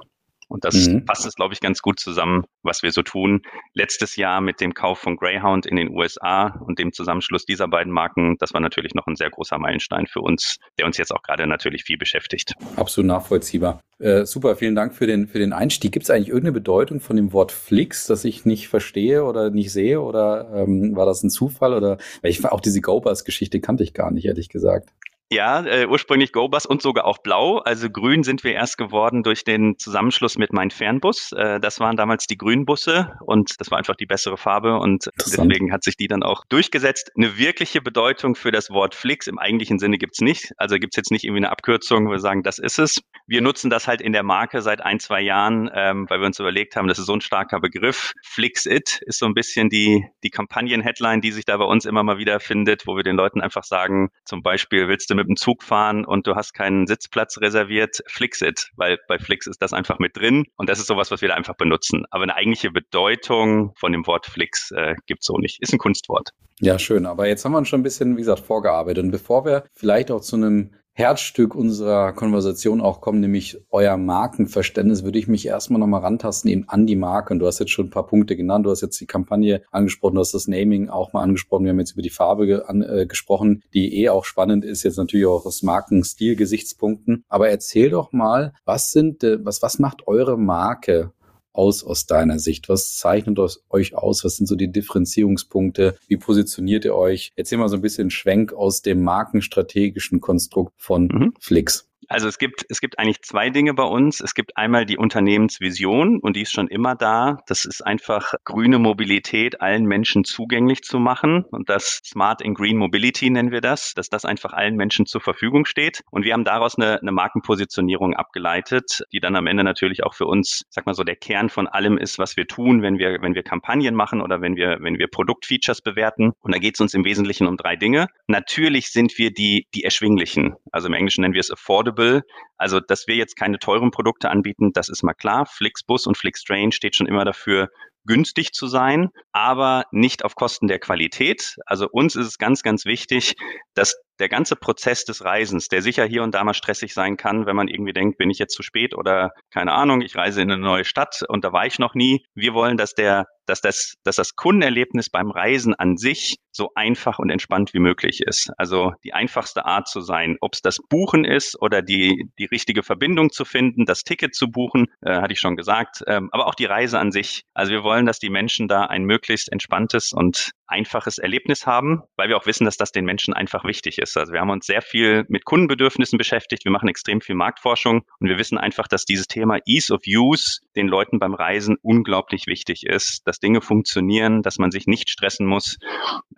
Und 0.52 0.64
das 0.64 0.86
mhm. 0.86 1.06
passt 1.06 1.24
es, 1.24 1.34
glaube 1.34 1.54
ich, 1.54 1.60
ganz 1.60 1.80
gut 1.80 1.98
zusammen, 1.98 2.44
was 2.62 2.82
wir 2.82 2.92
so 2.92 3.02
tun. 3.02 3.40
Letztes 3.72 4.16
Jahr 4.16 4.42
mit 4.42 4.60
dem 4.60 4.74
Kauf 4.74 4.98
von 4.98 5.16
Greyhound 5.16 5.64
in 5.64 5.76
den 5.76 5.88
USA 5.88 6.48
und 6.66 6.78
dem 6.78 6.92
Zusammenschluss 6.92 7.46
dieser 7.46 7.68
beiden 7.68 7.90
Marken, 7.90 8.36
das 8.38 8.52
war 8.52 8.60
natürlich 8.60 8.94
noch 8.94 9.06
ein 9.06 9.16
sehr 9.16 9.30
großer 9.30 9.58
Meilenstein 9.58 10.06
für 10.06 10.20
uns, 10.20 10.58
der 10.78 10.84
uns 10.84 10.98
jetzt 10.98 11.10
auch 11.10 11.22
gerade 11.22 11.46
natürlich 11.46 11.84
viel 11.84 11.96
beschäftigt. 11.96 12.52
Absolut 12.76 13.08
nachvollziehbar. 13.08 13.80
Äh, 13.98 14.26
super, 14.26 14.56
vielen 14.56 14.74
Dank 14.74 14.94
für 14.94 15.06
den, 15.06 15.26
für 15.26 15.38
den 15.38 15.54
Einstieg. 15.54 15.92
Gibt 15.92 16.04
es 16.04 16.10
eigentlich 16.10 16.28
irgendeine 16.28 16.52
Bedeutung 16.52 17.00
von 17.00 17.16
dem 17.16 17.32
Wort 17.32 17.50
Flix, 17.50 18.06
das 18.06 18.24
ich 18.24 18.44
nicht 18.44 18.68
verstehe 18.68 19.24
oder 19.24 19.48
nicht 19.48 19.72
sehe? 19.72 20.02
Oder 20.02 20.50
ähm, 20.54 20.94
war 20.94 21.06
das 21.06 21.22
ein 21.22 21.30
Zufall? 21.30 21.72
Oder 21.72 21.96
weil 22.20 22.30
ich 22.30 22.44
auch 22.44 22.60
diese 22.60 22.82
GoBus-Geschichte 22.82 23.60
kannte 23.60 23.84
ich 23.84 23.94
gar 23.94 24.10
nicht, 24.10 24.26
ehrlich 24.26 24.50
gesagt. 24.50 24.90
Ja, 25.32 25.64
äh, 25.64 25.86
ursprünglich 25.86 26.30
GoBus 26.30 26.66
und 26.66 26.82
sogar 26.82 27.06
auch 27.06 27.16
blau. 27.16 27.56
Also 27.56 27.88
grün 27.88 28.22
sind 28.22 28.44
wir 28.44 28.52
erst 28.52 28.76
geworden 28.76 29.22
durch 29.22 29.44
den 29.44 29.78
Zusammenschluss 29.78 30.36
mit 30.36 30.52
Mein 30.52 30.70
Fernbus. 30.70 31.32
Äh, 31.32 31.58
das 31.58 31.80
waren 31.80 31.96
damals 31.96 32.26
die 32.26 32.36
grünen 32.36 32.66
Busse 32.66 33.16
und 33.24 33.58
das 33.58 33.70
war 33.70 33.78
einfach 33.78 33.96
die 33.96 34.04
bessere 34.04 34.36
Farbe 34.36 34.76
und 34.76 35.08
deswegen 35.18 35.72
hat 35.72 35.84
sich 35.84 35.96
die 35.96 36.06
dann 36.06 36.22
auch 36.22 36.44
durchgesetzt. 36.50 37.12
Eine 37.16 37.38
wirkliche 37.38 37.80
Bedeutung 37.80 38.34
für 38.34 38.50
das 38.50 38.68
Wort 38.68 38.94
Flix 38.94 39.26
im 39.26 39.38
eigentlichen 39.38 39.78
Sinne 39.78 39.96
gibt's 39.96 40.20
nicht. 40.20 40.52
Also 40.58 40.76
gibt's 40.76 40.96
jetzt 40.96 41.10
nicht 41.10 41.24
irgendwie 41.24 41.40
eine 41.40 41.50
Abkürzung, 41.50 42.08
wo 42.08 42.10
wir 42.10 42.18
sagen, 42.18 42.42
das 42.42 42.58
ist 42.58 42.78
es. 42.78 43.00
Wir 43.26 43.40
nutzen 43.40 43.70
das 43.70 43.88
halt 43.88 44.02
in 44.02 44.12
der 44.12 44.24
Marke 44.24 44.60
seit 44.60 44.82
ein, 44.82 45.00
zwei 45.00 45.22
Jahren, 45.22 45.70
ähm, 45.72 46.10
weil 46.10 46.20
wir 46.20 46.26
uns 46.26 46.40
überlegt 46.40 46.76
haben, 46.76 46.88
das 46.88 46.98
ist 46.98 47.06
so 47.06 47.14
ein 47.14 47.22
starker 47.22 47.58
Begriff. 47.58 48.12
Flix 48.22 48.66
It 48.66 49.00
ist 49.06 49.18
so 49.18 49.24
ein 49.24 49.32
bisschen 49.32 49.70
die, 49.70 50.04
die 50.22 50.30
Kampagnen-Headline, 50.30 51.22
die 51.22 51.32
sich 51.32 51.46
da 51.46 51.56
bei 51.56 51.64
uns 51.64 51.86
immer 51.86 52.02
mal 52.02 52.18
wieder 52.18 52.38
findet, 52.38 52.86
wo 52.86 52.96
wir 52.96 53.02
den 53.02 53.16
Leuten 53.16 53.40
einfach 53.40 53.64
sagen, 53.64 54.10
zum 54.26 54.42
Beispiel 54.42 54.88
willst 54.88 55.08
du 55.08 55.14
mit 55.14 55.21
mit 55.22 55.28
dem 55.28 55.36
Zug 55.36 55.62
fahren 55.62 56.04
und 56.04 56.26
du 56.26 56.34
hast 56.34 56.52
keinen 56.52 56.86
Sitzplatz 56.86 57.38
reserviert, 57.40 58.02
Flixit, 58.06 58.70
weil 58.76 58.98
bei 59.08 59.18
Flix 59.18 59.46
ist 59.46 59.62
das 59.62 59.72
einfach 59.72 59.98
mit 59.98 60.16
drin 60.16 60.44
und 60.56 60.68
das 60.68 60.78
ist 60.78 60.86
sowas, 60.86 61.10
was 61.10 61.20
wir 61.20 61.28
da 61.28 61.34
einfach 61.34 61.56
benutzen. 61.56 62.04
Aber 62.10 62.22
eine 62.24 62.34
eigentliche 62.34 62.70
Bedeutung 62.70 63.72
von 63.76 63.92
dem 63.92 64.06
Wort 64.06 64.26
Flix 64.26 64.70
äh, 64.72 64.94
gibt 65.06 65.20
es 65.22 65.26
so 65.26 65.38
nicht. 65.38 65.62
Ist 65.62 65.72
ein 65.72 65.78
Kunstwort. 65.78 66.30
Ja, 66.60 66.78
schön. 66.78 67.06
Aber 67.06 67.26
jetzt 67.26 67.44
haben 67.44 67.52
wir 67.52 67.58
uns 67.58 67.68
schon 67.68 67.80
ein 67.80 67.82
bisschen, 67.82 68.16
wie 68.16 68.20
gesagt, 68.20 68.40
vorgearbeitet. 68.40 69.04
Und 69.04 69.10
bevor 69.10 69.44
wir 69.44 69.64
vielleicht 69.74 70.10
auch 70.10 70.20
zu 70.20 70.36
einem 70.36 70.70
Herzstück 70.94 71.54
unserer 71.54 72.12
Konversation 72.12 72.82
auch 72.82 73.00
kommen, 73.00 73.20
nämlich 73.20 73.58
euer 73.70 73.96
Markenverständnis, 73.96 75.04
würde 75.04 75.18
ich 75.18 75.26
mich 75.26 75.46
erstmal 75.46 75.80
nochmal 75.80 76.02
rantasten 76.02 76.50
eben 76.50 76.68
an 76.68 76.86
die 76.86 76.96
Marke. 76.96 77.32
Und 77.32 77.38
du 77.38 77.46
hast 77.46 77.60
jetzt 77.60 77.70
schon 77.70 77.86
ein 77.86 77.90
paar 77.90 78.06
Punkte 78.06 78.36
genannt. 78.36 78.66
Du 78.66 78.70
hast 78.70 78.82
jetzt 78.82 79.00
die 79.00 79.06
Kampagne 79.06 79.62
angesprochen, 79.70 80.16
du 80.16 80.20
hast 80.20 80.34
das 80.34 80.48
Naming 80.48 80.90
auch 80.90 81.14
mal 81.14 81.22
angesprochen. 81.22 81.64
Wir 81.64 81.70
haben 81.70 81.78
jetzt 81.78 81.92
über 81.92 82.02
die 82.02 82.10
Farbe 82.10 82.64
an, 82.68 82.82
äh, 82.82 83.06
gesprochen, 83.06 83.62
die 83.72 84.02
eh 84.02 84.10
auch 84.10 84.26
spannend 84.26 84.66
ist, 84.66 84.82
jetzt 84.82 84.98
natürlich 84.98 85.24
auch 85.24 85.46
aus 85.46 85.62
Markenstil-Gesichtspunkten. 85.62 87.24
Aber 87.30 87.48
erzähl 87.48 87.88
doch 87.88 88.12
mal, 88.12 88.52
was 88.66 88.90
sind, 88.90 89.24
äh, 89.24 89.42
was, 89.42 89.62
was 89.62 89.78
macht 89.78 90.06
eure 90.06 90.36
Marke 90.36 91.12
aus 91.52 91.84
aus 91.84 92.06
deiner 92.06 92.38
Sicht? 92.38 92.68
Was 92.68 92.96
zeichnet 92.96 93.38
euch 93.70 93.94
aus? 93.94 94.24
Was 94.24 94.36
sind 94.36 94.46
so 94.46 94.56
die 94.56 94.70
Differenzierungspunkte? 94.72 95.96
Wie 96.08 96.16
positioniert 96.16 96.84
ihr 96.84 96.94
euch? 96.94 97.32
Erzähl 97.36 97.58
mal 97.58 97.68
so 97.68 97.76
ein 97.76 97.82
bisschen 97.82 98.10
Schwenk 98.10 98.52
aus 98.52 98.82
dem 98.82 99.02
markenstrategischen 99.02 100.20
Konstrukt 100.20 100.74
von 100.76 101.04
mhm. 101.04 101.34
Flix. 101.40 101.88
Also 102.12 102.28
es 102.28 102.36
gibt, 102.36 102.66
es 102.68 102.82
gibt 102.82 102.98
eigentlich 102.98 103.22
zwei 103.22 103.48
Dinge 103.48 103.72
bei 103.72 103.84
uns. 103.84 104.20
Es 104.20 104.34
gibt 104.34 104.58
einmal 104.58 104.84
die 104.84 104.98
Unternehmensvision 104.98 106.20
und 106.20 106.36
die 106.36 106.42
ist 106.42 106.52
schon 106.52 106.68
immer 106.68 106.94
da. 106.94 107.38
Das 107.46 107.64
ist 107.64 107.80
einfach 107.80 108.34
grüne 108.44 108.78
Mobilität 108.78 109.62
allen 109.62 109.86
Menschen 109.86 110.24
zugänglich 110.24 110.82
zu 110.82 110.98
machen 110.98 111.46
und 111.50 111.70
das 111.70 112.02
Smart 112.04 112.44
and 112.44 112.54
Green 112.54 112.76
Mobility 112.76 113.30
nennen 113.30 113.50
wir 113.50 113.62
das, 113.62 113.94
dass 113.94 114.10
das 114.10 114.26
einfach 114.26 114.52
allen 114.52 114.76
Menschen 114.76 115.06
zur 115.06 115.22
Verfügung 115.22 115.64
steht. 115.64 116.02
Und 116.10 116.26
wir 116.26 116.34
haben 116.34 116.44
daraus 116.44 116.76
eine, 116.76 117.00
eine 117.00 117.12
Markenpositionierung 117.12 118.14
abgeleitet, 118.14 119.04
die 119.10 119.20
dann 119.20 119.34
am 119.34 119.46
Ende 119.46 119.64
natürlich 119.64 120.04
auch 120.04 120.12
für 120.12 120.26
uns, 120.26 120.66
sag 120.68 120.84
mal 120.84 120.92
so, 120.92 121.04
der 121.04 121.16
Kern 121.16 121.48
von 121.48 121.66
allem 121.66 121.96
ist, 121.96 122.18
was 122.18 122.36
wir 122.36 122.46
tun, 122.46 122.82
wenn 122.82 122.98
wir, 122.98 123.22
wenn 123.22 123.34
wir 123.34 123.42
Kampagnen 123.42 123.94
machen 123.94 124.20
oder 124.20 124.42
wenn 124.42 124.54
wir, 124.54 124.76
wenn 124.80 124.98
wir 124.98 125.08
Produktfeatures 125.08 125.80
bewerten. 125.80 126.32
Und 126.40 126.54
da 126.54 126.58
geht 126.58 126.74
es 126.74 126.80
uns 126.80 126.92
im 126.92 127.06
Wesentlichen 127.06 127.46
um 127.46 127.56
drei 127.56 127.76
Dinge. 127.76 128.08
Natürlich 128.26 128.90
sind 128.90 129.16
wir 129.16 129.32
die, 129.32 129.66
die 129.74 129.84
erschwinglichen. 129.84 130.56
Also 130.72 130.88
im 130.88 130.94
Englischen 130.94 131.20
nennen 131.20 131.34
wir 131.34 131.40
es 131.40 131.50
affordable. 131.50 132.22
Also, 132.56 132.80
dass 132.80 133.06
wir 133.06 133.16
jetzt 133.16 133.36
keine 133.36 133.58
teuren 133.58 133.90
Produkte 133.90 134.30
anbieten, 134.30 134.72
das 134.72 134.88
ist 134.88 135.02
mal 135.02 135.14
klar. 135.14 135.46
Flixbus 135.46 136.06
und 136.06 136.16
Flixtrain 136.16 136.72
steht 136.72 136.96
schon 136.96 137.06
immer 137.06 137.24
dafür, 137.24 137.68
günstig 138.04 138.52
zu 138.52 138.66
sein, 138.66 139.10
aber 139.32 139.84
nicht 139.92 140.24
auf 140.24 140.34
Kosten 140.34 140.66
der 140.66 140.78
Qualität. 140.78 141.56
Also 141.66 141.88
uns 141.90 142.16
ist 142.16 142.26
es 142.26 142.38
ganz, 142.38 142.62
ganz 142.62 142.84
wichtig, 142.84 143.34
dass 143.74 143.94
der 144.18 144.28
ganze 144.28 144.56
Prozess 144.56 145.04
des 145.04 145.24
Reisens, 145.24 145.68
der 145.68 145.82
sicher 145.82 146.04
hier 146.04 146.22
und 146.22 146.34
da 146.34 146.44
mal 146.44 146.54
stressig 146.54 146.94
sein 146.94 147.16
kann, 147.16 147.46
wenn 147.46 147.56
man 147.56 147.68
irgendwie 147.68 147.92
denkt, 147.92 148.18
bin 148.18 148.30
ich 148.30 148.38
jetzt 148.38 148.54
zu 148.54 148.62
spät 148.62 148.94
oder 148.94 149.32
keine 149.50 149.72
Ahnung, 149.72 150.00
ich 150.00 150.16
reise 150.16 150.42
in 150.42 150.50
eine 150.50 150.60
neue 150.60 150.84
Stadt 150.84 151.22
und 151.28 151.44
da 151.44 151.52
war 151.52 151.66
ich 151.66 151.78
noch 151.78 151.94
nie. 151.94 152.24
Wir 152.34 152.54
wollen, 152.54 152.76
dass 152.76 152.94
der, 152.94 153.26
dass 153.46 153.60
das, 153.60 153.94
dass 154.04 154.16
das 154.16 154.36
Kundenerlebnis 154.36 155.10
beim 155.10 155.30
Reisen 155.30 155.74
an 155.74 155.96
sich 155.96 156.36
so 156.52 156.70
einfach 156.74 157.18
und 157.18 157.30
entspannt 157.30 157.74
wie 157.74 157.78
möglich 157.78 158.20
ist. 158.20 158.50
Also 158.56 158.92
die 159.04 159.14
einfachste 159.14 159.64
Art 159.64 159.88
zu 159.88 160.00
sein, 160.00 160.36
ob 160.40 160.54
es 160.54 160.62
das 160.62 160.78
Buchen 160.88 161.24
ist 161.24 161.60
oder 161.60 161.82
die, 161.82 162.28
die 162.38 162.44
richtige 162.44 162.82
Verbindung 162.82 163.30
zu 163.30 163.44
finden, 163.44 163.86
das 163.86 164.04
Ticket 164.04 164.34
zu 164.34 164.50
buchen, 164.50 164.86
äh, 165.00 165.20
hatte 165.20 165.32
ich 165.32 165.40
schon 165.40 165.56
gesagt, 165.56 166.04
ähm, 166.06 166.28
aber 166.32 166.46
auch 166.46 166.54
die 166.54 166.66
Reise 166.66 166.98
an 166.98 167.10
sich. 167.10 167.44
Also 167.54 167.72
wir 167.72 167.82
wollen, 167.82 168.06
dass 168.06 168.18
die 168.18 168.30
Menschen 168.30 168.68
da 168.68 168.84
ein 168.84 169.04
möglichst 169.04 169.50
entspanntes 169.50 170.12
und 170.12 170.52
einfaches 170.66 171.18
Erlebnis 171.18 171.66
haben, 171.66 172.02
weil 172.16 172.28
wir 172.28 172.36
auch 172.36 172.46
wissen, 172.46 172.64
dass 172.64 172.76
das 172.76 172.92
den 172.92 173.04
Menschen 173.04 173.34
einfach 173.34 173.64
wichtig 173.64 173.98
ist. 173.98 174.16
Also 174.16 174.32
wir 174.32 174.40
haben 174.40 174.50
uns 174.50 174.66
sehr 174.66 174.80
viel 174.80 175.24
mit 175.28 175.44
Kundenbedürfnissen 175.44 176.16
beschäftigt, 176.16 176.64
wir 176.64 176.72
machen 176.72 176.88
extrem 176.88 177.20
viel 177.20 177.34
Marktforschung 177.34 178.02
und 178.18 178.28
wir 178.28 178.38
wissen 178.38 178.58
einfach, 178.58 178.88
dass 178.88 179.04
dieses 179.04 179.26
Thema 179.26 179.58
Ease 179.66 179.92
of 179.92 180.02
Use 180.06 180.60
den 180.74 180.88
Leuten 180.88 181.18
beim 181.18 181.34
Reisen 181.34 181.76
unglaublich 181.82 182.46
wichtig 182.46 182.86
ist, 182.86 183.20
dass 183.26 183.38
Dinge 183.38 183.60
funktionieren, 183.60 184.42
dass 184.42 184.58
man 184.58 184.70
sich 184.70 184.86
nicht 184.86 185.10
stressen 185.10 185.46
muss 185.46 185.78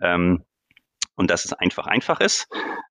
ähm, 0.05 0.45
und 1.15 1.29
dass 1.29 1.45
es 1.45 1.53
einfach 1.53 1.87
einfach 1.87 2.19
ist. 2.19 2.47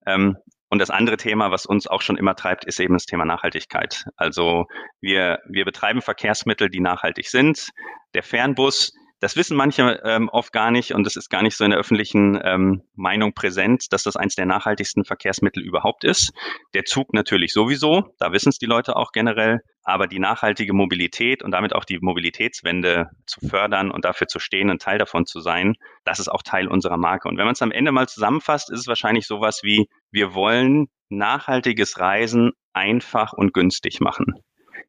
Ähm, 0.07 0.37
und 0.71 0.81
das 0.81 0.91
andere 0.91 1.17
Thema, 1.17 1.51
was 1.51 1.67
uns 1.67 1.87
auch 1.87 2.03
schon 2.03 2.17
immer 2.17 2.35
treibt, 2.35 2.65
ist 2.65 2.81
eben 2.81 2.95
das 2.95 3.07
Thema 3.07 3.25
Nachhaltigkeit. 3.25 4.07
Also 4.17 4.67
wir, 5.01 5.39
wir 5.49 5.65
betreiben 5.65 6.03
Verkehrsmittel, 6.03 6.69
die 6.69 6.81
nachhaltig 6.81 7.29
sind. 7.29 7.69
Der 8.15 8.25
Fernbus 8.25 8.93
das 9.25 9.37
wissen 9.37 9.57
manche 9.57 10.03
ähm, 10.05 10.29
oft 10.29 10.53
gar 10.53 10.71
nicht 10.71 10.93
und 10.93 11.07
es 11.07 11.17
ist 11.17 11.31
gar 11.31 11.43
nicht 11.43 11.57
so 11.57 11.65
in 11.65 11.71
der 11.71 11.81
öffentlichen 11.81 12.39
ähm, 12.45 12.83
Meinung 12.95 13.33
präsent, 13.33 13.91
dass 13.91 14.03
das 14.03 14.17
eines 14.17 14.35
der 14.35 14.45
nachhaltigsten 14.45 15.07
Verkehrsmittel 15.07 15.63
überhaupt 15.63 16.05
ist. 16.05 16.31
Der 16.75 16.85
Zug 16.85 17.15
natürlich 17.15 17.55
sowieso, 17.55 18.03
da 18.19 18.33
wissen 18.33 18.51
es 18.51 18.59
die 18.59 18.67
Leute 18.67 18.97
auch 18.97 19.13
generell, 19.13 19.61
aber 19.83 20.09
die 20.09 20.19
nachhaltige 20.19 20.75
Mobilität 20.75 21.43
und 21.43 21.53
damit 21.53 21.75
auch 21.75 21.87
die 21.87 22.01
Mobilitätswende 22.01 23.07
zu 23.25 23.41
fördern 23.49 23.91
und 23.91 24.05
dafür 24.05 24.27
zu 24.27 24.41
stehen, 24.41 24.69
ein 24.69 24.79
Teil 24.79 24.99
davon 24.99 25.25
zu 25.25 25.41
sein, 25.41 25.77
das 26.05 26.19
ist 26.19 26.29
auch 26.29 26.43
Teil 26.43 26.69
unserer 26.69 26.99
Marke. 26.99 27.27
Und 27.27 27.39
wenn 27.39 27.47
man 27.47 27.55
es 27.55 27.63
am 27.63 27.73
Ende 27.73 27.93
mal 27.93 28.07
zusammenfasst, 28.07 28.71
ist 28.71 28.81
es 28.81 28.89
wahrscheinlich 28.89 29.27
sowas 29.27 29.61
wie, 29.63 29.89
wir 30.11 30.35
wollen 30.35 30.89
nachhaltiges 31.09 31.99
Reisen 31.99 32.53
einfach 32.75 33.33
und 33.33 33.55
günstig 33.55 34.01
machen. 34.01 34.35